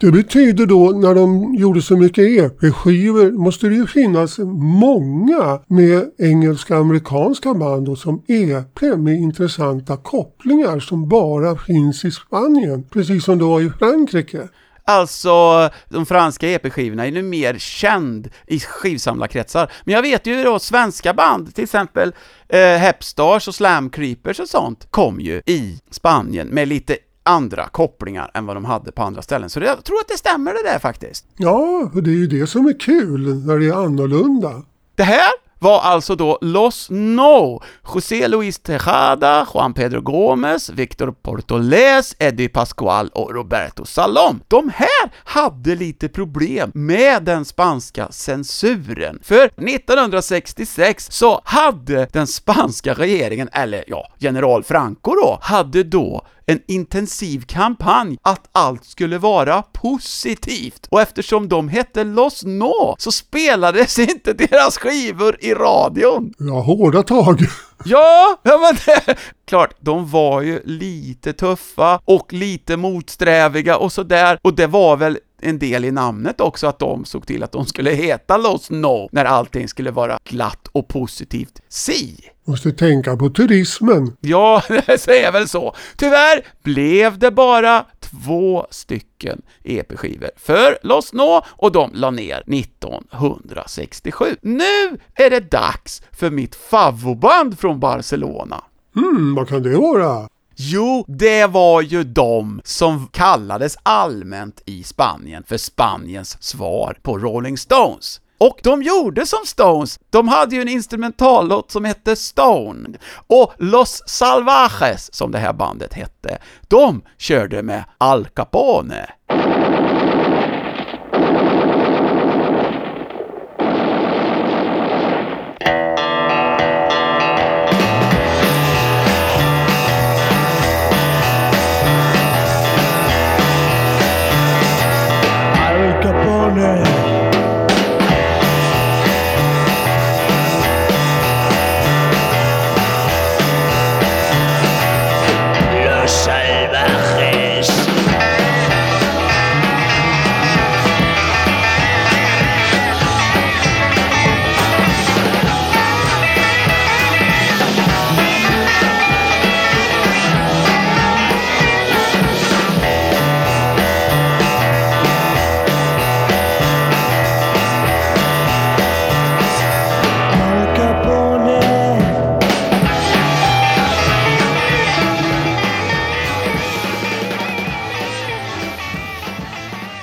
Det 0.00 0.10
betyder 0.12 0.66
då 0.66 0.90
när 0.90 1.14
de 1.14 1.54
gjorde 1.54 1.82
så 1.82 1.96
mycket 1.96 2.24
EP-skivor 2.24 3.30
måste 3.30 3.68
det 3.68 3.74
ju 3.74 3.86
finnas 3.86 4.38
många 4.78 5.60
med 5.66 6.10
engelska 6.18 6.76
amerikanska 6.76 7.54
band 7.54 7.88
och 7.88 7.98
som 7.98 8.22
EP 8.28 8.82
med 8.96 9.14
intressanta 9.14 9.96
kopplingar 9.96 10.80
som 10.80 11.08
bara 11.08 11.56
finns 11.56 12.04
i 12.04 12.10
Spanien. 12.10 12.84
Precis 12.90 13.24
som 13.24 13.38
det 13.38 13.44
var 13.44 13.60
i 13.60 13.70
Frankrike. 13.70 14.48
Alltså, 14.88 15.70
de 15.88 16.06
franska 16.06 16.48
EP-skivorna 16.48 17.06
är 17.06 17.12
nu 17.12 17.22
mer 17.22 17.58
känd 17.58 18.28
i 18.46 18.60
skivsamlarkretsar. 18.60 19.72
Men 19.84 19.94
jag 19.94 20.02
vet 20.02 20.26
ju 20.26 20.44
då 20.44 20.58
svenska 20.58 21.14
band, 21.14 21.54
till 21.54 21.64
exempel 21.64 22.14
eh, 22.48 22.58
Hepstars 22.60 23.48
och 23.48 23.54
Slam 23.54 23.90
Creepers 23.90 24.40
och 24.40 24.48
sånt, 24.48 24.86
kom 24.90 25.20
ju 25.20 25.42
i 25.46 25.78
Spanien 25.90 26.48
med 26.48 26.68
lite 26.68 26.96
andra 27.26 27.68
kopplingar 27.68 28.30
än 28.34 28.46
vad 28.46 28.56
de 28.56 28.64
hade 28.64 28.92
på 28.92 29.02
andra 29.02 29.22
ställen. 29.22 29.50
Så 29.50 29.60
jag 29.60 29.84
tror 29.84 29.98
att 30.00 30.08
det 30.08 30.18
stämmer 30.18 30.52
det 30.52 30.62
där 30.62 30.78
faktiskt. 30.78 31.26
Ja, 31.36 31.90
för 31.92 32.00
det 32.00 32.10
är 32.10 32.14
ju 32.14 32.26
det 32.26 32.46
som 32.46 32.66
är 32.66 32.80
kul 32.80 33.34
när 33.46 33.58
det 33.58 33.66
är 33.66 33.84
annorlunda. 33.84 34.62
Det 34.94 35.02
här 35.02 35.30
var 35.58 35.80
alltså 35.80 36.14
då 36.14 36.38
Los 36.40 36.90
No, 36.90 37.62
José 37.94 38.28
Luis 38.28 38.58
Tejada, 38.58 39.46
Juan 39.54 39.74
Pedro 39.74 40.00
Gómez, 40.00 40.70
Victor 40.70 41.12
Portoles, 41.22 42.16
Eddie 42.18 42.48
Pascual 42.48 43.08
och 43.08 43.34
Roberto 43.34 43.84
Salom. 43.84 44.40
De 44.48 44.70
här 44.74 45.10
hade 45.24 45.74
lite 45.74 46.08
problem 46.08 46.70
med 46.74 47.22
den 47.22 47.44
spanska 47.44 48.08
censuren, 48.10 49.18
för 49.22 49.44
1966 49.44 51.08
så 51.10 51.40
hade 51.44 52.08
den 52.12 52.26
spanska 52.26 52.94
regeringen, 52.94 53.48
eller 53.52 53.84
ja, 53.86 54.12
general 54.18 54.64
Franco 54.64 55.14
då, 55.14 55.38
hade 55.42 55.82
då 55.82 56.26
en 56.46 56.60
intensiv 56.68 57.44
kampanj 57.46 58.18
att 58.22 58.48
allt 58.52 58.84
skulle 58.84 59.18
vara 59.18 59.62
positivt. 59.62 60.86
Och 60.90 61.00
eftersom 61.00 61.48
de 61.48 61.68
hette 61.68 62.04
Los 62.04 62.44
No 62.44 62.96
så 62.98 63.12
spelades 63.12 63.98
inte 64.08 64.32
deras 64.32 64.78
skivor 64.78 65.36
i 65.40 65.54
radion. 65.54 66.32
Ja, 66.38 66.60
hårda 66.60 67.02
tag. 67.02 67.40
Ja, 67.84 68.40
ja 68.42 68.58
men 68.58 68.76
det, 68.86 69.16
klart, 69.46 69.74
de 69.80 70.10
var 70.10 70.40
ju 70.40 70.62
lite 70.64 71.32
tuffa 71.32 72.00
och 72.04 72.32
lite 72.32 72.76
motsträviga 72.76 73.76
och 73.76 73.92
sådär, 73.92 74.38
och 74.42 74.54
det 74.54 74.66
var 74.66 74.96
väl 74.96 75.18
en 75.40 75.58
del 75.58 75.84
i 75.84 75.90
namnet 75.90 76.40
också 76.40 76.66
att 76.66 76.78
de 76.78 77.04
såg 77.04 77.26
till 77.26 77.42
att 77.42 77.52
de 77.52 77.66
skulle 77.66 77.90
heta 77.90 78.36
Los 78.36 78.70
No 78.70 79.08
när 79.12 79.24
allting 79.24 79.68
skulle 79.68 79.90
vara 79.90 80.18
glatt 80.24 80.68
och 80.72 80.88
positivt. 80.88 81.62
Si! 81.68 82.30
Måste 82.44 82.72
tänka 82.72 83.16
på 83.16 83.30
turismen. 83.30 84.16
Ja, 84.20 84.62
det 84.86 84.98
säger 85.00 85.32
väl 85.32 85.48
så. 85.48 85.74
Tyvärr 85.96 86.46
blev 86.62 87.18
det 87.18 87.30
bara 87.30 87.84
två 88.00 88.66
stycken 88.70 89.42
EP-skivor 89.64 90.30
för 90.36 90.78
Los 90.82 91.12
No 91.12 91.42
och 91.48 91.72
de 91.72 91.90
la 91.94 92.10
ner 92.10 92.42
1967. 92.46 94.24
Nu 94.42 94.98
är 95.14 95.30
det 95.30 95.50
dags 95.50 96.02
för 96.12 96.30
mitt 96.30 96.54
favoband 96.54 97.58
från 97.58 97.80
Barcelona. 97.80 98.64
Hmm, 98.94 99.34
vad 99.34 99.48
kan 99.48 99.62
det 99.62 99.76
vara? 99.76 100.28
Jo, 100.58 101.04
det 101.08 101.46
var 101.46 101.82
ju 101.82 102.04
de 102.04 102.60
som 102.64 103.08
kallades 103.12 103.76
allmänt 103.82 104.62
i 104.66 104.82
Spanien 104.82 105.42
för 105.46 105.56
Spaniens 105.56 106.42
svar 106.42 106.98
på 107.02 107.18
Rolling 107.18 107.58
Stones. 107.58 108.20
Och 108.38 108.60
de 108.62 108.82
gjorde 108.82 109.26
som 109.26 109.38
Stones, 109.44 110.00
de 110.10 110.28
hade 110.28 110.56
ju 110.56 110.62
en 110.62 110.68
instrumentallåt 110.68 111.70
som 111.70 111.84
hette 111.84 112.16
Stone. 112.16 112.98
Och 113.26 113.52
Los 113.58 114.02
Salvajes, 114.06 115.14
som 115.14 115.30
det 115.30 115.38
här 115.38 115.52
bandet 115.52 115.94
hette, 115.94 116.38
de 116.68 117.02
körde 117.18 117.62
med 117.62 117.84
Al 117.98 118.26
Capone. 118.26 119.06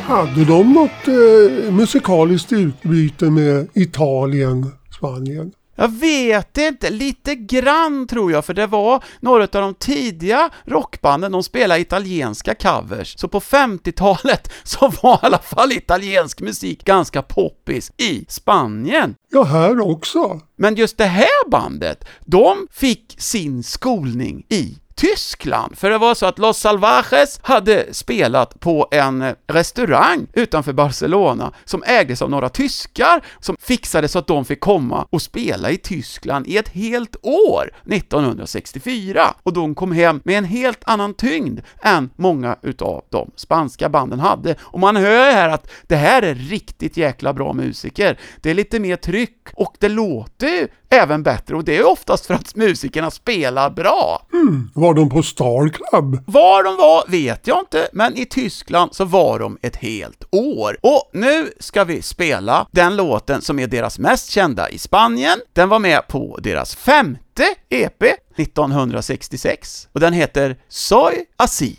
Hade 0.04 0.46
de 0.46 0.74
något 0.74 1.08
eh, 1.08 1.74
musikaliskt 1.74 2.52
utbyte 2.52 3.26
med 3.26 3.68
Italien, 3.74 4.72
Spanien? 4.98 5.52
Jag 5.76 5.92
vet 5.92 6.58
inte, 6.58 6.90
lite 6.90 7.36
grann 7.36 8.08
tror 8.08 8.32
jag, 8.32 8.46
för 8.46 8.54
det 8.54 8.68
var 8.68 9.04
några 9.20 9.44
av 9.44 9.48
de 9.50 9.74
tidiga 9.74 10.50
rockbanden, 10.66 11.32
de 11.32 11.44
spelade 11.44 11.80
italienska 11.80 12.56
covers, 12.56 13.20
så 13.20 13.28
på 13.28 13.40
50-talet 13.40 14.52
så 14.64 14.92
var 15.02 15.16
i 15.16 15.20
alla 15.22 15.38
fall 15.38 15.72
italiensk 15.72 16.42
musik 16.42 16.86
ganska 16.86 17.22
poppis 17.22 17.92
i 17.98 18.26
Spanien. 18.28 19.16
Ja, 19.32 19.44
här 19.44 19.80
också. 19.80 20.42
Men 20.58 20.76
just 20.76 20.98
det 20.98 21.06
här 21.06 21.50
bandet, 21.50 22.06
de 22.26 22.68
fick 22.72 23.16
sin 23.18 23.64
skolning 23.64 24.46
i 24.50 24.78
Tyskland, 24.96 25.78
för 25.78 25.90
det 25.90 25.98
var 25.98 26.16
så 26.16 26.26
att 26.26 26.40
Los 26.40 26.58
Salvajes 26.58 27.40
hade 27.44 27.94
spelat 27.94 28.60
på 28.60 28.88
en 28.92 29.22
eh, 29.22 29.34
restaurang 29.48 30.28
utanför 30.34 30.74
Barcelona 30.74 31.52
som 31.66 31.84
ägdes 31.86 32.22
av 32.22 32.30
några 32.30 32.50
tyskar 32.50 33.22
som 33.40 33.56
fixade 33.60 34.08
så 34.08 34.20
att 34.20 34.28
de 34.28 34.46
fick 34.46 34.60
komma 34.60 35.08
och 35.10 35.22
spela 35.22 35.72
i 35.72 35.78
Tyskland 35.78 36.48
i 36.48 36.58
ett 36.58 36.70
helt 36.70 37.16
år 37.22 37.72
1964. 37.92 39.34
Och 39.44 39.54
de 39.54 39.76
kom 39.76 39.92
hem 39.92 40.22
med 40.24 40.38
en 40.38 40.44
helt 40.44 40.84
annan 40.86 41.14
tyngd 41.14 41.60
än 41.82 42.10
många 42.16 42.58
utav 42.62 43.04
de 43.10 43.32
spanska 43.36 43.90
banden 43.90 44.20
hade. 44.20 44.56
Och 44.62 44.80
man 44.80 44.96
hör 44.96 45.32
här 45.32 45.50
att 45.50 45.72
det 45.88 45.96
här 45.96 46.22
är 46.22 46.36
riktigt 46.36 46.98
jäkla 46.98 47.34
bra 47.34 47.54
musiker. 47.54 48.20
Det 48.42 48.50
är 48.50 48.54
lite 48.54 48.80
mer 48.80 48.96
tryck 48.96 49.48
och 49.56 49.76
det 49.80 49.90
låter 49.90 50.48
ju 50.48 50.68
även 50.90 51.24
bättre 51.24 51.56
och 51.56 51.64
det 51.64 51.78
är 51.78 51.88
oftast 51.88 52.26
för 52.26 52.34
att 52.34 52.56
musikerna 52.56 53.12
spelar 53.12 53.70
bra. 53.70 54.28
Hmm, 54.32 54.72
var 54.84 54.94
de 54.94 55.10
på 55.10 55.24
Star 55.24 55.70
Club? 55.70 56.24
Var 56.26 56.64
de 56.64 56.78
var 56.78 57.04
vet 57.08 57.48
jag 57.48 57.60
inte, 57.60 57.88
men 57.94 58.18
i 58.18 58.26
Tyskland 58.26 58.96
så 58.96 59.06
var 59.06 59.40
de 59.40 59.58
ett 59.62 59.76
helt 59.76 60.24
år. 60.32 60.78
Och 60.82 61.10
nu 61.14 61.52
ska 61.60 61.84
vi 61.84 62.02
spela 62.02 62.68
den 62.72 62.96
låten 62.96 63.42
som 63.42 63.60
är 63.60 63.68
deras 63.68 64.00
mest 64.00 64.30
kända 64.30 64.70
i 64.70 64.78
Spanien. 64.78 65.40
Den 65.54 65.70
var 65.70 65.80
med 65.80 66.08
på 66.08 66.40
deras 66.44 66.76
femte 66.76 67.44
EP 67.70 68.04
1966 68.38 69.88
och 69.94 70.00
den 70.00 70.14
heter 70.14 70.58
Soy 70.70 71.14
Así. 71.38 71.76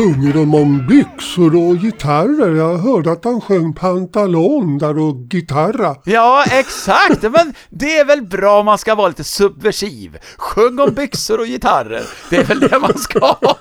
Sjunger 0.00 0.32
de 0.32 0.54
om 0.54 0.86
byxor 0.86 1.56
och 1.56 1.76
gitarrer? 1.76 2.56
Jag 2.56 2.78
hörde 2.78 3.12
att 3.12 3.24
han 3.24 3.40
sjöng 3.40 3.74
pantalon 3.74 4.78
där 4.78 4.98
och 4.98 5.16
gitarra. 5.16 5.96
Ja, 6.04 6.44
exakt! 6.50 7.22
Men 7.22 7.54
det 7.70 7.98
är 7.98 8.04
väl 8.04 8.22
bra 8.22 8.60
om 8.60 8.66
man 8.66 8.78
ska 8.78 8.94
vara 8.94 9.08
lite 9.08 9.24
subversiv. 9.24 10.18
Sjung 10.36 10.78
om 10.78 10.94
byxor 10.94 11.40
och 11.40 11.46
gitarrer. 11.46 12.02
Det 12.30 12.36
är 12.36 12.44
väl 12.44 12.60
det 12.60 12.78
man 12.78 12.98
ska 12.98 13.18
ha. 13.18 13.56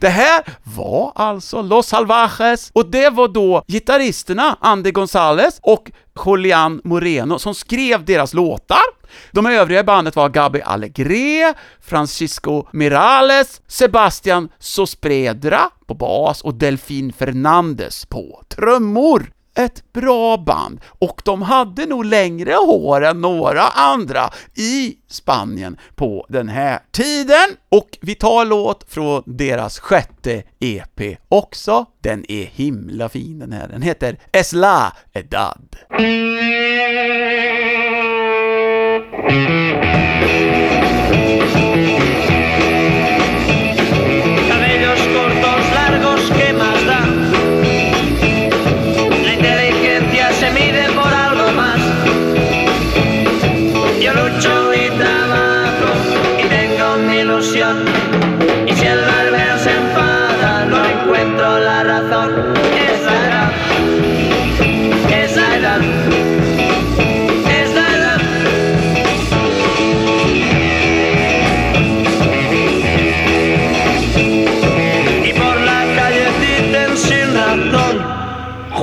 Det 0.00 0.08
här 0.08 0.42
var 0.76 1.12
alltså 1.14 1.62
Los 1.62 1.86
Salvajes 1.86 2.70
och 2.72 2.90
det 2.90 3.10
var 3.10 3.28
då 3.28 3.64
gitarristerna 3.66 4.56
Andy 4.60 4.90
Gonzales 4.90 5.58
och 5.62 5.90
Julian 6.26 6.80
Moreno 6.84 7.38
som 7.38 7.54
skrev 7.54 8.04
deras 8.04 8.34
låtar. 8.34 8.82
De 9.30 9.46
övriga 9.46 9.80
i 9.80 9.84
bandet 9.84 10.16
var 10.16 10.28
Gabi 10.28 10.62
Alegre, 10.62 11.54
Francisco 11.80 12.66
Mirales, 12.72 13.60
Sebastian 13.66 14.48
Sospredra 14.58 15.60
på 15.86 15.94
bas 15.94 16.42
och 16.42 16.54
Delfin 16.54 17.12
Fernandes 17.12 18.06
på 18.06 18.42
trummor. 18.48 19.32
Ett 19.54 19.92
bra 19.92 20.36
band, 20.36 20.80
och 20.86 21.22
de 21.24 21.42
hade 21.42 21.86
nog 21.86 22.04
längre 22.04 22.52
hår 22.52 23.04
än 23.04 23.20
några 23.20 23.62
andra 23.62 24.30
i 24.54 24.96
Spanien 25.08 25.76
på 25.94 26.26
den 26.28 26.48
här 26.48 26.78
tiden. 26.90 27.56
Och 27.68 27.98
vi 28.00 28.14
tar 28.14 28.44
låt 28.44 28.92
från 28.92 29.22
deras 29.26 29.78
sjätte 29.78 30.42
EP 30.60 31.16
också. 31.28 31.86
Den 32.00 32.24
är 32.28 32.44
himla 32.44 33.08
fin 33.08 33.38
den 33.38 33.52
här. 33.52 33.68
Den 33.68 33.82
heter 33.82 34.18
Esla 34.32 34.96
Edad. 35.12 35.76
Mm. 35.98 36.50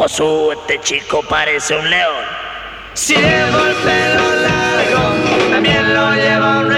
Josué, 0.07 0.55
este 0.55 0.79
chico 0.79 1.21
parece 1.21 1.75
un 1.75 1.89
león. 1.89 2.23
Si 2.93 3.13
llevo 3.13 3.65
el 3.65 3.75
pelo 3.75 4.35
largo, 4.37 5.51
también 5.51 5.93
lo 5.93 6.13
lleva 6.13 6.59
un 6.59 6.76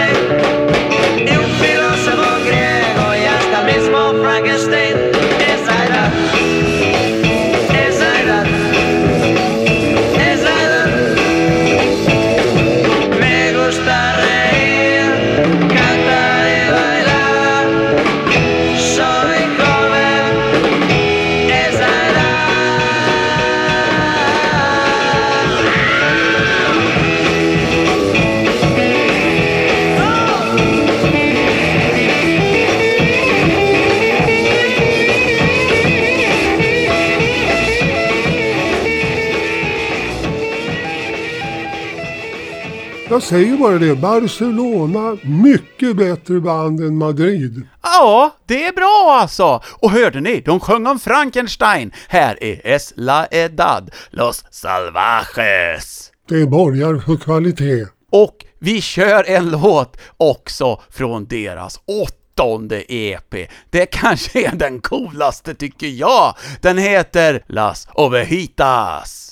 Jag 43.20 43.24
säger 43.24 43.58
bara 43.58 43.78
det, 43.78 43.96
Barcelona, 43.96 45.18
mycket 45.24 45.96
bättre 45.96 46.40
band 46.40 46.80
än 46.80 46.98
Madrid. 46.98 47.68
Ja, 47.84 48.36
det 48.46 48.66
är 48.66 48.74
bra 48.74 49.18
alltså! 49.22 49.62
Och 49.80 49.92
hörde 49.92 50.22
ni? 50.22 50.42
De 50.46 50.60
sjöng 50.60 50.88
om 50.88 51.00
Frankenstein. 51.00 51.92
Här 52.08 52.44
är 52.44 52.68
Es 52.68 52.94
la 52.96 53.26
Edad, 53.32 53.92
Los 54.10 54.46
Salvajes. 54.52 56.12
Det 56.30 56.46
borgar 56.46 57.00
för 57.00 57.16
kvalitet. 57.16 57.86
Och 58.12 58.46
vi 58.60 58.82
kör 58.82 59.24
en 59.30 59.52
låt 59.52 59.98
också 60.18 60.82
från 60.90 61.26
deras 61.26 61.80
åttonde 61.86 62.94
EP. 62.94 63.50
Det 63.70 63.86
kanske 63.86 64.48
är 64.48 64.56
den 64.56 64.80
coolaste 64.82 65.54
tycker 65.56 65.88
jag. 65.88 66.36
Den 66.62 66.78
heter 66.78 67.44
Las 67.48 67.88
Ovejitas. 67.94 69.30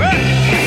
con 0.00 0.59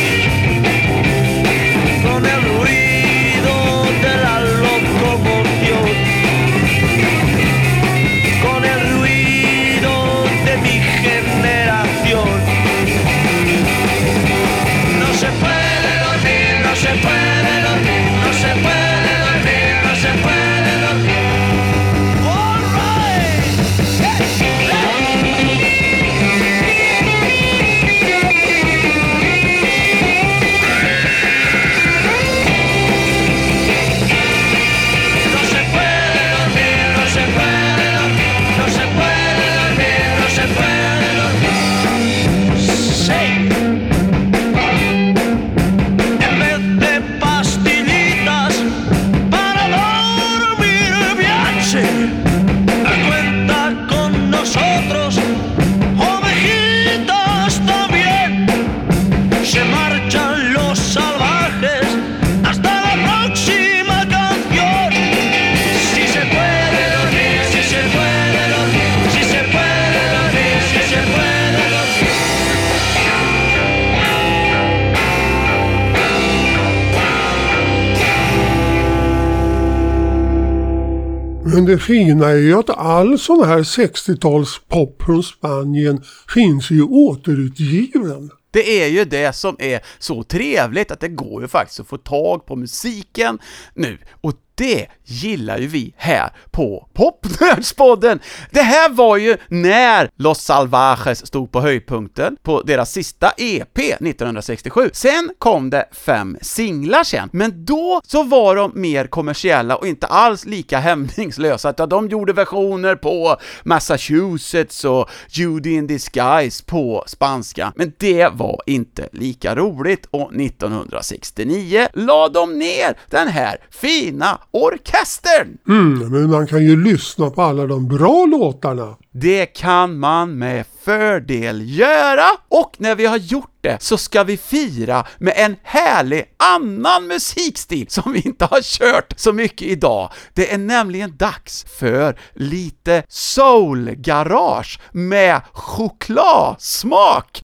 Men 81.53 81.65
det 81.65 81.79
fina 81.79 82.29
är 82.29 82.35
ju 82.35 82.53
att 82.53 82.69
all 82.69 83.19
sån 83.19 83.47
här 83.47 83.59
60-talspop 83.59 85.03
från 85.03 85.23
Spanien 85.23 86.03
finns 86.33 86.71
ju 86.71 86.83
återutgiven. 86.83 88.31
Det 88.51 88.83
är 88.83 88.87
ju 88.87 89.05
det 89.05 89.35
som 89.35 89.55
är 89.59 89.79
så 89.99 90.23
trevligt 90.23 90.91
att 90.91 90.99
det 90.99 91.07
går 91.07 91.41
ju 91.41 91.47
faktiskt 91.47 91.79
att 91.79 91.87
få 91.87 91.97
tag 91.97 92.45
på 92.45 92.55
musiken 92.55 93.39
nu. 93.73 93.97
Och 94.21 94.33
det 94.55 94.87
gillar 95.05 95.57
ju 95.57 95.67
vi 95.67 95.93
här 95.97 96.31
på 96.51 96.87
Popnördspodden. 96.93 98.19
Det 98.51 98.61
här 98.61 98.89
var 98.89 99.17
ju 99.17 99.37
när 99.47 100.09
Los 100.15 100.41
Salvajes 100.41 101.27
stod 101.27 101.51
på 101.51 101.61
höjdpunkten 101.61 102.37
på 102.43 102.61
deras 102.61 102.91
sista 102.91 103.31
EP 103.37 103.79
1967. 103.79 104.89
Sen 104.93 105.31
kom 105.39 105.69
det 105.69 105.85
fem 105.91 106.37
singlar 106.41 107.03
sen, 107.03 107.29
men 107.33 107.65
då 107.65 108.01
så 108.07 108.23
var 108.23 108.55
de 108.55 108.71
mer 108.75 109.07
kommersiella 109.07 109.75
och 109.75 109.87
inte 109.87 110.07
alls 110.07 110.45
lika 110.45 110.79
hämningslösa, 110.79 111.69
utan 111.69 111.89
de 111.89 112.07
gjorde 112.07 112.33
versioner 112.33 112.95
på 112.95 113.37
Massachusetts 113.63 114.85
och 114.85 115.09
Judy 115.29 115.73
in 115.73 115.87
Disguise 115.87 116.63
på 116.65 117.03
spanska, 117.07 117.73
men 117.75 117.93
det 117.97 118.29
var 118.33 118.61
inte 118.65 119.09
lika 119.11 119.55
roligt 119.55 120.05
och 120.11 120.33
1969 120.35 121.87
la 121.93 122.29
de 122.29 122.59
ner 122.59 122.97
den 123.09 123.27
här 123.27 123.57
fina 123.71 124.39
orkestern! 124.53 125.57
Mm, 125.67 126.11
men 126.11 126.29
man 126.29 126.47
kan 126.47 126.63
ju 126.63 126.83
lyssna 126.83 127.29
på 127.29 127.41
alla 127.41 127.65
de 127.65 127.87
bra 127.87 128.25
låtarna. 128.25 128.97
Det 129.11 129.45
kan 129.45 129.99
man 129.99 130.37
med 130.37 130.65
fördel 130.83 131.77
göra, 131.79 132.25
och 132.49 132.75
när 132.77 132.95
vi 132.95 133.05
har 133.05 133.17
gjort 133.17 133.57
det 133.61 133.77
så 133.81 133.97
ska 133.97 134.23
vi 134.23 134.37
fira 134.37 135.05
med 135.17 135.33
en 135.37 135.55
härlig 135.63 136.25
annan 136.37 137.07
musikstil 137.07 137.89
som 137.89 138.13
vi 138.13 138.21
inte 138.21 138.45
har 138.45 138.61
kört 138.61 139.13
så 139.15 139.33
mycket 139.33 139.67
idag. 139.67 140.11
Det 140.33 140.53
är 140.53 140.57
nämligen 140.57 141.17
dags 141.17 141.65
för 141.79 142.19
lite 142.33 143.03
soul-garage 143.09 144.79
med 144.91 145.41
chokladsmak. 145.53 147.41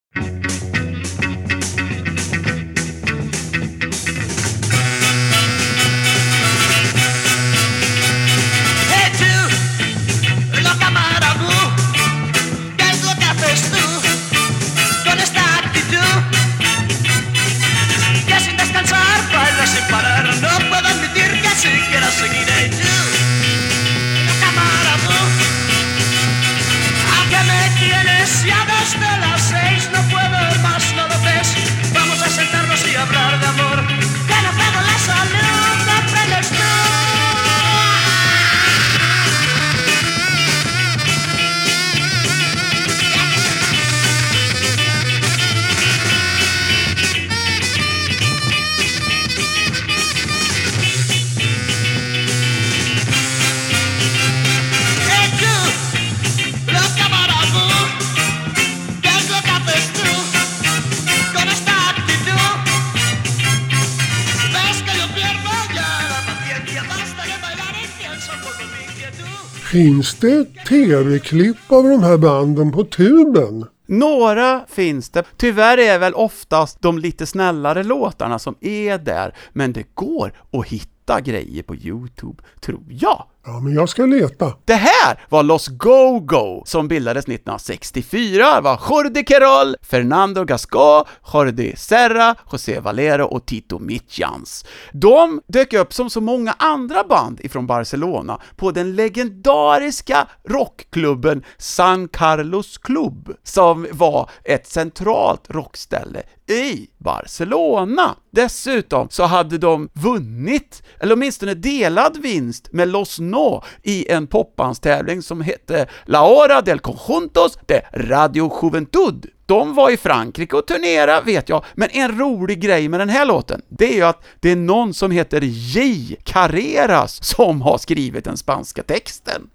Finns 69.71 70.19
det 70.19 70.45
tv-klipp 70.67 71.71
av 71.71 71.83
de 71.83 72.03
här 72.03 72.17
banden 72.17 72.71
på 72.71 72.83
tuben? 72.83 73.65
Några 73.87 74.65
finns 74.67 75.09
det. 75.09 75.23
Tyvärr 75.37 75.77
är 75.77 75.99
väl 75.99 76.13
oftast 76.13 76.81
de 76.81 76.99
lite 76.99 77.25
snällare 77.25 77.83
låtarna 77.83 78.39
som 78.39 78.55
är 78.61 78.97
där, 78.97 79.35
men 79.53 79.73
det 79.73 79.95
går 79.95 80.33
att 80.51 80.67
hitta 80.67 81.21
grejer 81.21 81.63
på 81.63 81.75
Youtube, 81.75 82.43
tror 82.61 82.83
jag. 82.89 83.25
Ja, 83.51 83.59
men 83.59 83.73
jag 83.73 83.89
ska 83.89 84.05
leta. 84.05 84.53
Det 84.65 84.73
här 84.73 85.19
var 85.29 85.43
Los 85.43 85.67
Go-Go 85.67 86.63
som 86.65 86.87
bildades 86.87 87.25
1964. 87.25 88.55
Det 88.55 88.61
var 88.61 88.81
Jordi 88.89 89.23
Querol, 89.23 89.75
Fernando 89.81 90.43
Gasco, 90.43 91.05
Jordi 91.33 91.75
Serra, 91.75 92.35
José 92.51 92.79
Valero 92.79 93.25
och 93.25 93.45
Tito 93.45 93.79
Mitjans. 93.79 94.65
De 94.91 95.41
dök 95.47 95.73
upp 95.73 95.93
som 95.93 96.09
så 96.09 96.21
många 96.21 96.55
andra 96.59 97.03
band 97.03 97.39
ifrån 97.41 97.67
Barcelona 97.67 98.39
på 98.55 98.71
den 98.71 98.95
legendariska 98.95 100.27
rockklubben 100.49 101.43
San 101.57 102.07
Carlos 102.07 102.77
Club, 102.77 103.35
som 103.43 103.87
var 103.91 104.29
ett 104.43 104.67
centralt 104.67 105.49
rockställe 105.49 106.23
i 106.47 106.87
Barcelona. 106.97 108.15
Dessutom 108.31 109.07
så 109.09 109.23
hade 109.23 109.57
de 109.57 109.89
vunnit, 109.93 110.83
eller 110.99 111.15
åtminstone 111.15 111.53
delad 111.53 112.17
vinst 112.17 112.69
med 112.71 112.87
Los 112.87 113.19
No 113.19 113.38
i 113.83 114.11
en 114.11 114.27
popbandstävling 114.27 115.21
som 115.21 115.41
hette 115.41 115.87
La 116.05 116.21
Hora 116.27 116.61
del 116.61 116.79
Conjuntos 116.79 117.57
de 117.65 117.81
Radio 117.93 118.51
Juventud. 118.61 119.25
De 119.45 119.75
var 119.75 119.89
i 119.89 119.97
Frankrike 119.97 120.55
och 120.55 120.67
turnerade, 120.67 121.25
vet 121.25 121.49
jag, 121.49 121.65
men 121.75 121.89
en 121.91 122.19
rolig 122.19 122.61
grej 122.61 122.89
med 122.89 122.99
den 122.99 123.09
här 123.09 123.25
låten, 123.25 123.61
det 123.69 123.85
är 123.93 123.95
ju 123.95 124.03
att 124.03 124.23
det 124.39 124.51
är 124.51 124.55
någon 124.55 124.93
som 124.93 125.11
heter 125.11 125.41
J. 125.43 126.15
Carreras 126.23 127.23
som 127.23 127.61
har 127.61 127.77
skrivit 127.77 128.25
den 128.25 128.37
spanska 128.37 128.83
texten. 128.83 129.49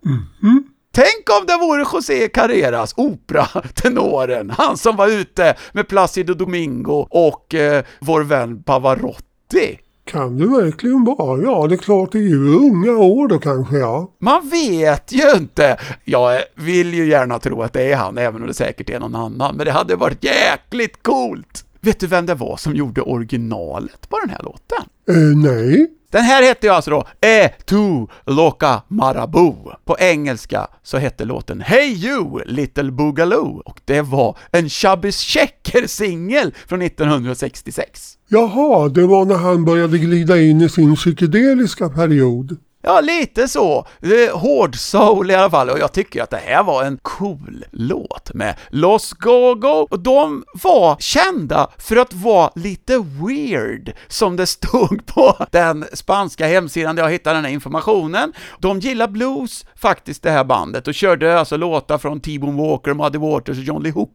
Tänk 0.93 1.41
om 1.41 1.47
det 1.47 1.57
vore 1.57 1.85
José 1.93 2.29
Carreras, 2.29 2.95
operatenoren, 2.97 4.51
han 4.51 4.77
som 4.77 4.97
var 4.97 5.09
ute 5.09 5.55
med 5.73 5.89
Placido 5.89 6.35
Domingo 6.35 7.07
och 7.11 7.55
eh, 7.55 7.85
vår 8.01 8.23
vän 8.23 8.63
Pavarotti. 8.63 9.79
Kan 10.05 10.39
det 10.39 10.47
verkligen 10.47 11.05
vara? 11.05 11.43
Ja, 11.43 11.67
det 11.67 11.75
är 11.75 11.77
klart 11.77 12.13
det 12.13 12.19
är 12.19 12.23
ju 12.23 12.55
unga 12.55 12.93
år 12.93 13.29
då 13.29 13.39
kanske 13.39 13.79
ja. 13.79 14.11
Man 14.19 14.49
vet 14.49 15.13
ju 15.13 15.31
inte! 15.37 15.77
Jag 16.05 16.41
vill 16.55 16.95
ju 16.95 17.09
gärna 17.09 17.39
tro 17.39 17.63
att 17.63 17.73
det 17.73 17.93
är 17.93 17.97
han, 17.97 18.19
även 18.19 18.41
om 18.41 18.49
det 18.49 18.55
säkert 18.55 18.91
är 18.91 19.01
någon 19.01 19.15
annan, 19.15 19.57
men 19.57 19.67
det 19.67 19.73
hade 19.73 19.97
varit 19.97 20.25
jäkligt 20.25 21.03
coolt! 21.03 21.65
Vet 21.85 22.01
du 22.01 22.07
vem 22.07 22.27
det 22.27 22.35
var 22.35 22.57
som 22.57 22.77
gjorde 22.77 23.01
originalet 23.01 24.09
på 24.09 24.19
den 24.21 24.31
här 24.31 24.43
låten? 24.43 24.85
Eh, 25.09 25.37
nej. 25.37 25.87
Den 26.11 26.23
här 26.23 26.43
hette 26.43 26.67
ju 26.67 26.73
alltså 26.73 26.91
då 26.91 27.05
E 27.21 27.49
tu 27.65 28.07
loca 28.27 28.83
marabou. 28.89 29.73
På 29.85 29.97
engelska 29.99 30.67
så 30.83 30.99
hette 30.99 31.25
låten 31.25 31.61
Hey 31.61 32.07
you 32.07 32.43
little 32.47 32.91
boogaloo 32.91 33.63
och 33.65 33.81
det 33.85 34.03
var 34.03 34.39
en 34.51 34.69
Chubbys 34.69 35.19
Checker-singel 35.19 36.55
från 36.67 36.83
1966. 36.83 38.19
Jaha, 38.29 38.89
det 38.89 39.07
var 39.07 39.25
när 39.25 39.37
han 39.37 39.65
började 39.65 39.99
glida 39.99 40.41
in 40.41 40.61
i 40.61 40.69
sin 40.69 40.95
psykedeliska 40.97 41.89
period. 41.89 42.57
Ja, 42.87 43.01
lite 43.01 43.49
så. 43.49 43.87
Hård 44.33 44.77
soul 44.77 45.31
i 45.31 45.35
alla 45.35 45.51
fall, 45.51 45.71
och 45.71 45.79
jag 45.79 45.93
tycker 45.93 46.23
att 46.23 46.31
det 46.31 46.41
här 46.45 46.63
var 46.63 46.85
en 46.85 46.99
cool 47.03 47.65
låt 47.71 48.35
med 48.35 48.57
Los 48.71 49.13
Go-Go, 49.13 49.89
och 49.91 50.01
de 50.01 50.45
var 50.63 50.97
kända 50.99 51.71
för 51.79 51.97
att 51.97 52.13
vara 52.13 52.51
lite 52.55 52.99
weird, 52.99 53.93
som 54.09 54.37
det 54.37 54.47
stod 54.47 55.07
på 55.07 55.47
den 55.51 55.85
spanska 55.93 56.47
hemsidan 56.47 56.97
där 56.97 57.03
jag 57.03 57.11
hittade 57.11 57.37
den 57.37 57.45
här 57.45 57.53
informationen. 57.53 58.33
De 58.59 58.81
gillar 58.81 59.09
blues, 59.09 59.67
faktiskt, 59.77 60.23
det 60.23 60.31
här 60.31 60.45
bandet, 60.45 60.89
och 60.89 60.95
körde 60.95 61.39
alltså 61.39 61.57
låtar 61.57 61.99
från 61.99 62.21
T-Bone 62.21 62.63
Walker, 62.69 62.95
Muddy 62.95 63.19
Waters 63.19 63.59
och 63.59 63.65
John 63.65 63.83
Lee 63.83 63.93
Hooker, 63.93 64.15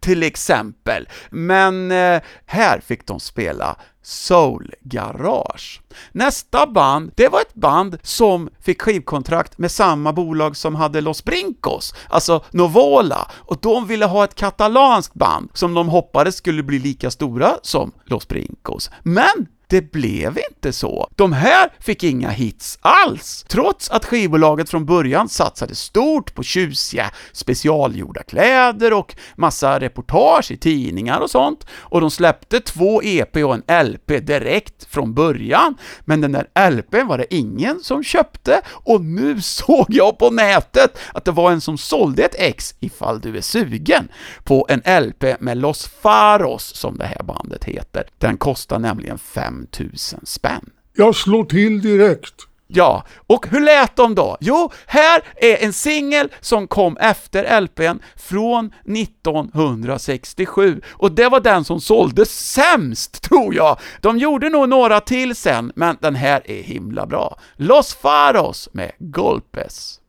till 0.00 0.22
exempel. 0.22 1.08
Men 1.30 1.90
eh, 1.90 2.20
här 2.46 2.80
fick 2.80 3.06
de 3.06 3.20
spela 3.20 3.76
Soul 4.06 4.74
Garage. 4.80 5.80
Nästa 6.12 6.66
band, 6.66 7.12
det 7.14 7.28
var 7.28 7.40
ett 7.40 7.54
band 7.54 7.98
som 8.02 8.50
fick 8.60 8.82
skivkontrakt 8.82 9.58
med 9.58 9.70
samma 9.70 10.12
bolag 10.12 10.56
som 10.56 10.74
hade 10.74 11.00
Los 11.00 11.24
Brincos, 11.24 11.94
alltså 12.08 12.44
Novola, 12.50 13.30
och 13.34 13.58
de 13.60 13.86
ville 13.86 14.06
ha 14.06 14.24
ett 14.24 14.34
katalanskt 14.34 15.14
band 15.14 15.50
som 15.54 15.74
de 15.74 15.88
hoppades 15.88 16.36
skulle 16.36 16.62
bli 16.62 16.78
lika 16.78 17.10
stora 17.10 17.58
som 17.62 17.92
Los 18.04 18.28
Brincos. 18.28 18.90
Men 19.02 19.46
det 19.68 19.92
blev 19.92 20.38
inte 20.50 20.72
så. 20.72 21.08
De 21.16 21.32
här 21.32 21.70
fick 21.80 22.04
inga 22.04 22.30
hits 22.30 22.78
alls, 22.80 23.44
trots 23.48 23.90
att 23.90 24.04
skivbolaget 24.04 24.70
från 24.70 24.86
början 24.86 25.28
satsade 25.28 25.74
stort 25.74 26.34
på 26.34 26.42
tjusiga 26.42 27.10
specialgjorda 27.32 28.22
kläder 28.22 28.92
och 28.92 29.16
massa 29.36 29.80
reportage 29.80 30.50
i 30.50 30.56
tidningar 30.56 31.20
och 31.20 31.30
sånt, 31.30 31.66
och 31.70 32.00
de 32.00 32.10
släppte 32.10 32.60
två 32.60 33.02
EP 33.02 33.36
och 33.36 33.54
en 33.54 33.86
LP 33.86 34.26
direkt 34.26 34.84
från 34.84 35.14
början, 35.14 35.76
men 36.00 36.20
den 36.20 36.32
där 36.32 36.70
LPn 36.70 37.06
var 37.06 37.18
det 37.18 37.34
ingen 37.34 37.80
som 37.80 38.04
köpte, 38.04 38.60
och 38.68 39.00
nu 39.04 39.40
såg 39.40 39.86
jag 39.88 40.18
på 40.18 40.30
nätet 40.30 40.98
att 41.14 41.24
det 41.24 41.32
var 41.32 41.52
en 41.52 41.60
som 41.60 41.78
sålde 41.78 42.24
ett 42.24 42.34
ex, 42.38 42.74
ifall 42.80 43.20
du 43.20 43.36
är 43.36 43.40
sugen, 43.40 44.08
på 44.44 44.66
en 44.68 45.02
LP 45.04 45.40
med 45.40 45.56
Los 45.56 45.86
Faros, 45.86 46.74
som 46.74 46.98
det 46.98 47.06
här 47.06 47.22
bandet 47.22 47.64
heter. 47.64 48.04
Den 48.18 48.36
kostar 48.36 48.78
nämligen 48.78 49.18
5 49.18 49.55
5000 49.56 50.20
spänn. 50.26 50.70
Jag 50.94 51.14
slår 51.14 51.44
till 51.44 51.80
direkt. 51.80 52.34
Ja, 52.68 53.04
och 53.26 53.46
hur 53.50 53.60
lät 53.60 53.96
de 53.96 54.14
då? 54.14 54.36
Jo, 54.40 54.72
här 54.86 55.22
är 55.36 55.64
en 55.64 55.72
singel 55.72 56.32
som 56.40 56.68
kom 56.68 56.96
efter 56.96 57.60
LPn 57.60 57.98
från 58.16 58.72
1967, 58.96 60.80
och 60.92 61.12
det 61.12 61.28
var 61.28 61.40
den 61.40 61.64
som 61.64 61.80
sålde 61.80 62.26
sämst, 62.26 63.22
tror 63.22 63.54
jag. 63.54 63.78
De 64.00 64.18
gjorde 64.18 64.48
nog 64.48 64.68
några 64.68 65.00
till 65.00 65.36
sen, 65.36 65.72
men 65.74 65.96
den 66.00 66.14
här 66.14 66.50
är 66.50 66.62
himla 66.62 67.06
bra. 67.06 67.38
Los 67.56 67.94
Faros 67.94 68.68
med 68.72 68.92
Golpes. 68.98 70.00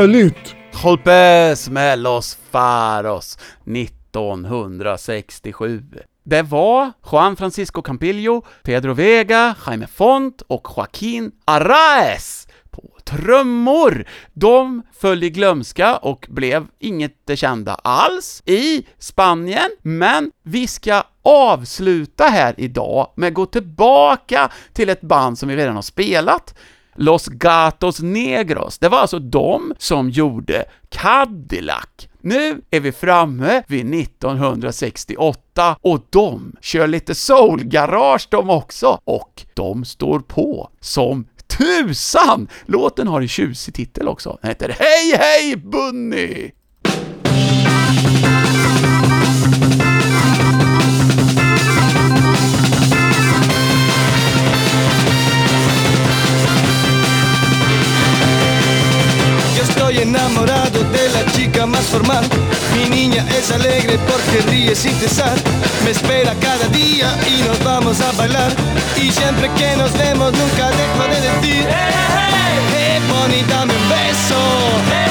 Möjligt? 0.00 0.54
Golpes 0.82 1.70
med 1.70 1.98
Los 1.98 2.38
Faros 2.50 3.38
1967. 3.66 5.82
Det 6.24 6.42
var 6.42 6.92
Juan 7.12 7.36
Francisco 7.36 7.82
Campillo, 7.82 8.44
Pedro 8.62 8.92
Vega, 8.92 9.54
Jaime 9.66 9.86
Font 9.86 10.42
och 10.42 10.68
Joaquín 10.76 11.32
Arraes 11.44 12.48
på 12.70 12.90
trummor. 13.04 14.04
De 14.32 14.82
föll 14.92 15.22
i 15.22 15.30
glömska 15.30 15.96
och 15.96 16.26
blev 16.30 16.66
inget 16.78 17.30
kända 17.34 17.74
alls 17.74 18.42
i 18.46 18.86
Spanien, 18.98 19.70
men 19.82 20.30
vi 20.42 20.66
ska 20.66 21.02
avsluta 21.22 22.24
här 22.24 22.54
idag 22.58 23.12
med 23.16 23.28
att 23.28 23.34
gå 23.34 23.46
tillbaka 23.46 24.50
till 24.72 24.88
ett 24.88 25.00
band 25.00 25.38
som 25.38 25.48
vi 25.48 25.56
redan 25.56 25.74
har 25.74 25.82
spelat, 25.82 26.54
Los 26.94 27.26
Gatos 27.26 28.00
Negros. 28.00 28.78
Det 28.78 28.88
var 28.88 28.98
alltså 28.98 29.18
de 29.18 29.74
som 29.78 30.10
gjorde 30.10 30.64
Cadillac. 30.88 32.08
Nu 32.20 32.62
är 32.70 32.80
vi 32.80 32.92
framme 32.92 33.62
vid 33.66 33.94
1968 33.94 35.76
och 35.80 36.06
de 36.10 36.56
kör 36.60 36.86
lite 36.86 37.14
soulgarage 37.14 38.28
de 38.30 38.50
också 38.50 39.00
och 39.04 39.42
de 39.54 39.84
står 39.84 40.20
på 40.20 40.70
som 40.80 41.26
tusan! 41.58 42.48
Låten 42.66 43.08
har 43.08 43.20
en 43.20 43.28
tjusig 43.28 43.74
titel 43.74 44.08
också. 44.08 44.38
Den 44.42 44.48
heter 44.48 44.76
Hej 44.78 45.16
Hej 45.18 45.56
Bunny! 45.56 46.50
Enamorado 60.02 60.80
de 60.84 61.08
la 61.10 61.32
chica 61.32 61.66
más 61.66 61.84
formal. 61.86 62.24
Mi 62.74 62.88
niña 62.88 63.24
es 63.38 63.50
alegre 63.50 63.98
porque 64.06 64.50
ríe 64.50 64.74
sin 64.74 64.94
cesar. 64.96 65.34
Me 65.84 65.90
espera 65.90 66.34
cada 66.40 66.66
día 66.68 67.14
y 67.28 67.42
nos 67.42 67.62
vamos 67.62 68.00
a 68.00 68.12
bailar. 68.12 68.52
Y 68.96 69.10
siempre 69.10 69.50
que 69.56 69.76
nos 69.76 69.92
vemos 69.92 70.32
nunca 70.32 70.70
dejo 70.70 71.02
de 71.12 71.20
decir: 71.20 71.66
Hey, 71.68 73.00
Bonnie, 73.08 73.44
dame 73.48 73.74
un 73.74 73.88
beso. 73.88 75.09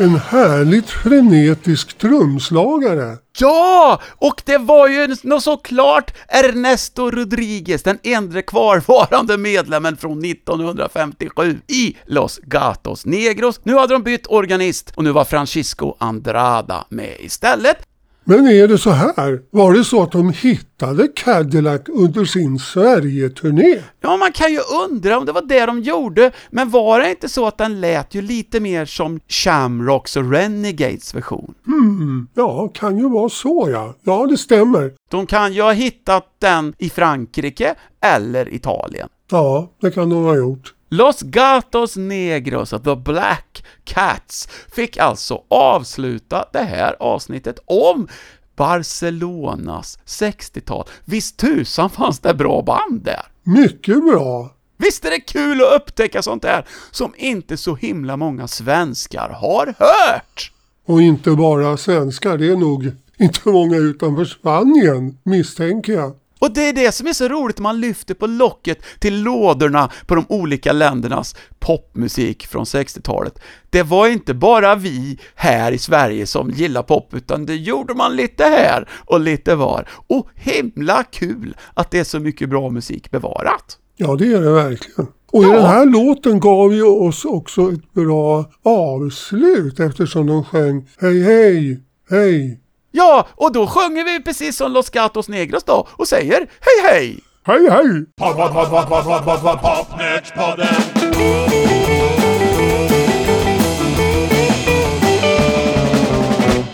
En 0.00 0.16
härligt 0.16 0.90
frenetisk 0.90 1.98
trumslagare. 1.98 3.18
Ja! 3.40 4.00
Och 4.16 4.42
det 4.44 4.58
var 4.58 4.88
ju 4.88 5.16
såklart 5.40 6.14
Ernesto 6.28 7.10
Rodriguez, 7.10 7.82
den 7.82 7.98
enda 8.02 8.42
kvarvarande 8.42 9.38
medlemmen 9.38 9.96
från 9.96 10.24
1957 10.24 11.60
i 11.66 11.96
Los 12.06 12.40
Gatos 12.42 13.06
Negros. 13.06 13.60
Nu 13.62 13.74
hade 13.74 13.94
de 13.94 14.02
bytt 14.02 14.26
organist 14.26 14.92
och 14.96 15.04
nu 15.04 15.12
var 15.12 15.24
Francisco 15.24 15.96
Andrada 15.98 16.84
med 16.88 17.16
istället. 17.18 17.89
Men 18.30 18.48
är 18.48 18.68
det 18.68 18.78
så 18.78 18.90
här? 18.90 19.40
Var 19.50 19.72
det 19.72 19.84
så 19.84 20.02
att 20.02 20.12
de 20.12 20.32
hittade 20.32 21.08
Cadillac 21.08 21.80
under 21.88 22.24
sin 22.24 22.58
Sverige-turné? 22.58 23.78
Ja, 24.00 24.16
man 24.16 24.32
kan 24.32 24.52
ju 24.52 24.60
undra 24.90 25.18
om 25.18 25.26
det 25.26 25.32
var 25.32 25.42
det 25.42 25.66
de 25.66 25.80
gjorde, 25.80 26.32
men 26.50 26.70
var 26.70 27.00
det 27.00 27.10
inte 27.10 27.28
så 27.28 27.46
att 27.46 27.58
den 27.58 27.80
lät 27.80 28.14
ju 28.14 28.22
lite 28.22 28.60
mer 28.60 28.84
som 28.84 29.20
Shamrocks 29.28 30.16
och 30.16 30.32
Renegades 30.32 31.14
version? 31.14 31.54
Hmm, 31.66 32.28
ja, 32.34 32.68
kan 32.74 32.98
ju 32.98 33.08
vara 33.08 33.28
så 33.28 33.68
ja. 33.72 33.94
Ja, 34.02 34.26
det 34.26 34.36
stämmer. 34.36 34.92
De 35.10 35.26
kan 35.26 35.52
ju 35.52 35.62
ha 35.62 35.72
hittat 35.72 36.26
den 36.38 36.74
i 36.78 36.90
Frankrike 36.90 37.74
eller 38.00 38.54
Italien. 38.54 39.08
Ja, 39.30 39.70
det 39.80 39.90
kan 39.90 40.10
de 40.10 40.24
ha 40.24 40.36
gjort. 40.36 40.74
Los 40.92 41.20
Gatos 41.20 41.96
Negros, 41.96 42.70
The 42.70 42.96
Black 42.96 43.64
Cats, 43.84 44.48
fick 44.72 44.96
alltså 44.96 45.42
avsluta 45.48 46.44
det 46.52 46.62
här 46.62 46.96
avsnittet 47.00 47.58
om 47.64 48.08
Barcelonas 48.56 49.98
60-tal. 50.06 50.88
Visst 51.04 51.36
tusan 51.36 51.90
fanns 51.90 52.18
det 52.18 52.34
bra 52.34 52.62
band 52.62 53.02
där? 53.02 53.22
Mycket 53.42 54.04
bra. 54.04 54.54
Visst 54.76 55.04
är 55.04 55.10
det 55.10 55.20
kul 55.20 55.60
att 55.60 55.82
upptäcka 55.82 56.22
sånt 56.22 56.42
där 56.42 56.66
som 56.90 57.14
inte 57.16 57.56
så 57.56 57.74
himla 57.74 58.16
många 58.16 58.48
svenskar 58.48 59.28
har 59.28 59.66
hört? 59.66 60.52
Och 60.86 61.02
inte 61.02 61.30
bara 61.30 61.76
svenskar, 61.76 62.38
det 62.38 62.48
är 62.48 62.56
nog 62.56 62.92
inte 63.18 63.48
många 63.48 63.76
utanför 63.76 64.24
Spanien, 64.24 65.18
misstänker 65.22 65.92
jag. 65.92 66.16
Och 66.40 66.52
det 66.54 66.68
är 66.68 66.72
det 66.72 66.92
som 66.92 67.06
är 67.06 67.12
så 67.12 67.28
roligt 67.28 67.58
man 67.58 67.80
lyfter 67.80 68.14
på 68.14 68.26
locket 68.26 68.78
till 68.98 69.22
lådorna 69.22 69.90
på 70.06 70.14
de 70.14 70.24
olika 70.28 70.72
ländernas 70.72 71.36
popmusik 71.58 72.46
från 72.46 72.64
60-talet. 72.64 73.38
Det 73.70 73.82
var 73.82 74.06
inte 74.08 74.34
bara 74.34 74.74
vi 74.74 75.18
här 75.34 75.72
i 75.72 75.78
Sverige 75.78 76.26
som 76.26 76.50
gillar 76.50 76.82
pop, 76.82 77.14
utan 77.14 77.46
det 77.46 77.56
gjorde 77.56 77.94
man 77.94 78.16
lite 78.16 78.44
här 78.44 78.88
och 79.04 79.20
lite 79.20 79.54
var. 79.54 79.88
Och 80.06 80.28
himla 80.34 81.04
kul 81.04 81.56
att 81.74 81.90
det 81.90 81.98
är 81.98 82.04
så 82.04 82.20
mycket 82.20 82.48
bra 82.48 82.70
musik 82.70 83.10
bevarat. 83.10 83.78
Ja, 83.96 84.16
det 84.16 84.32
är 84.32 84.40
det 84.40 84.52
verkligen. 84.52 85.06
Och 85.32 85.44
Ja. 85.44 85.52
den 85.52 85.64
här 85.66 85.86
låten 85.86 86.40
gav 86.40 86.74
ju 86.74 86.82
oss 86.82 87.24
också 87.24 87.72
ett 87.72 87.92
bra 87.92 88.44
avslut 88.62 89.80
eftersom 89.80 90.26
de 90.26 90.44
sjöng 90.44 90.88
Hej 91.00 91.22
hej, 91.22 91.80
hej, 92.10 92.60
Ja, 92.92 93.26
och 93.36 93.52
då 93.52 93.66
sjunger 93.66 94.04
vi 94.04 94.22
precis 94.22 94.56
som 94.56 94.72
Los 94.72 94.90
Gatos 94.90 95.28
Negros 95.28 95.64
då 95.64 95.88
och 95.92 96.08
säger 96.08 96.38
hej 96.38 96.48
hej! 96.92 97.18
hej 97.46 97.70
hej! 97.70 98.04
Pod, 98.16 98.36
pod, 98.36 98.52
pod, 98.52 98.70
pod, 98.70 98.88
pod, 98.88 99.04
pod, 99.24 99.42
pod, 99.42 99.44
pod, 99.60 99.60
Popnördspodden. 99.88 100.66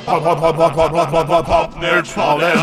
Pod, 0.07 0.23
pod, 0.25 0.41
pod, 0.41 0.57
pod, 0.57 0.75
pod, 0.75 0.93
pod, 0.93 1.11
pod, 1.11 1.29
pod, 1.29 1.47
Popnördspodden. 1.47 2.59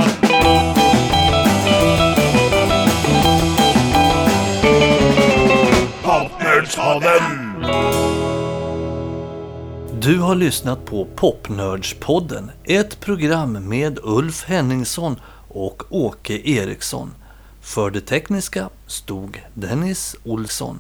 Popnördspodden. 6.04 8.33
Du 10.04 10.20
har 10.20 10.36
lyssnat 10.36 10.86
på 10.86 11.08
Popnördspodden, 11.16 12.52
ett 12.64 13.00
program 13.00 13.70
med 13.70 14.00
Ulf 14.04 14.44
Henningsson 14.44 15.16
och 15.50 15.84
Åke 15.90 16.50
Eriksson. 16.50 17.12
För 17.62 17.92
det 17.92 18.02
tekniska 18.02 18.70
stod 18.88 19.42
Dennis 19.54 20.16
Olsson. 20.24 20.80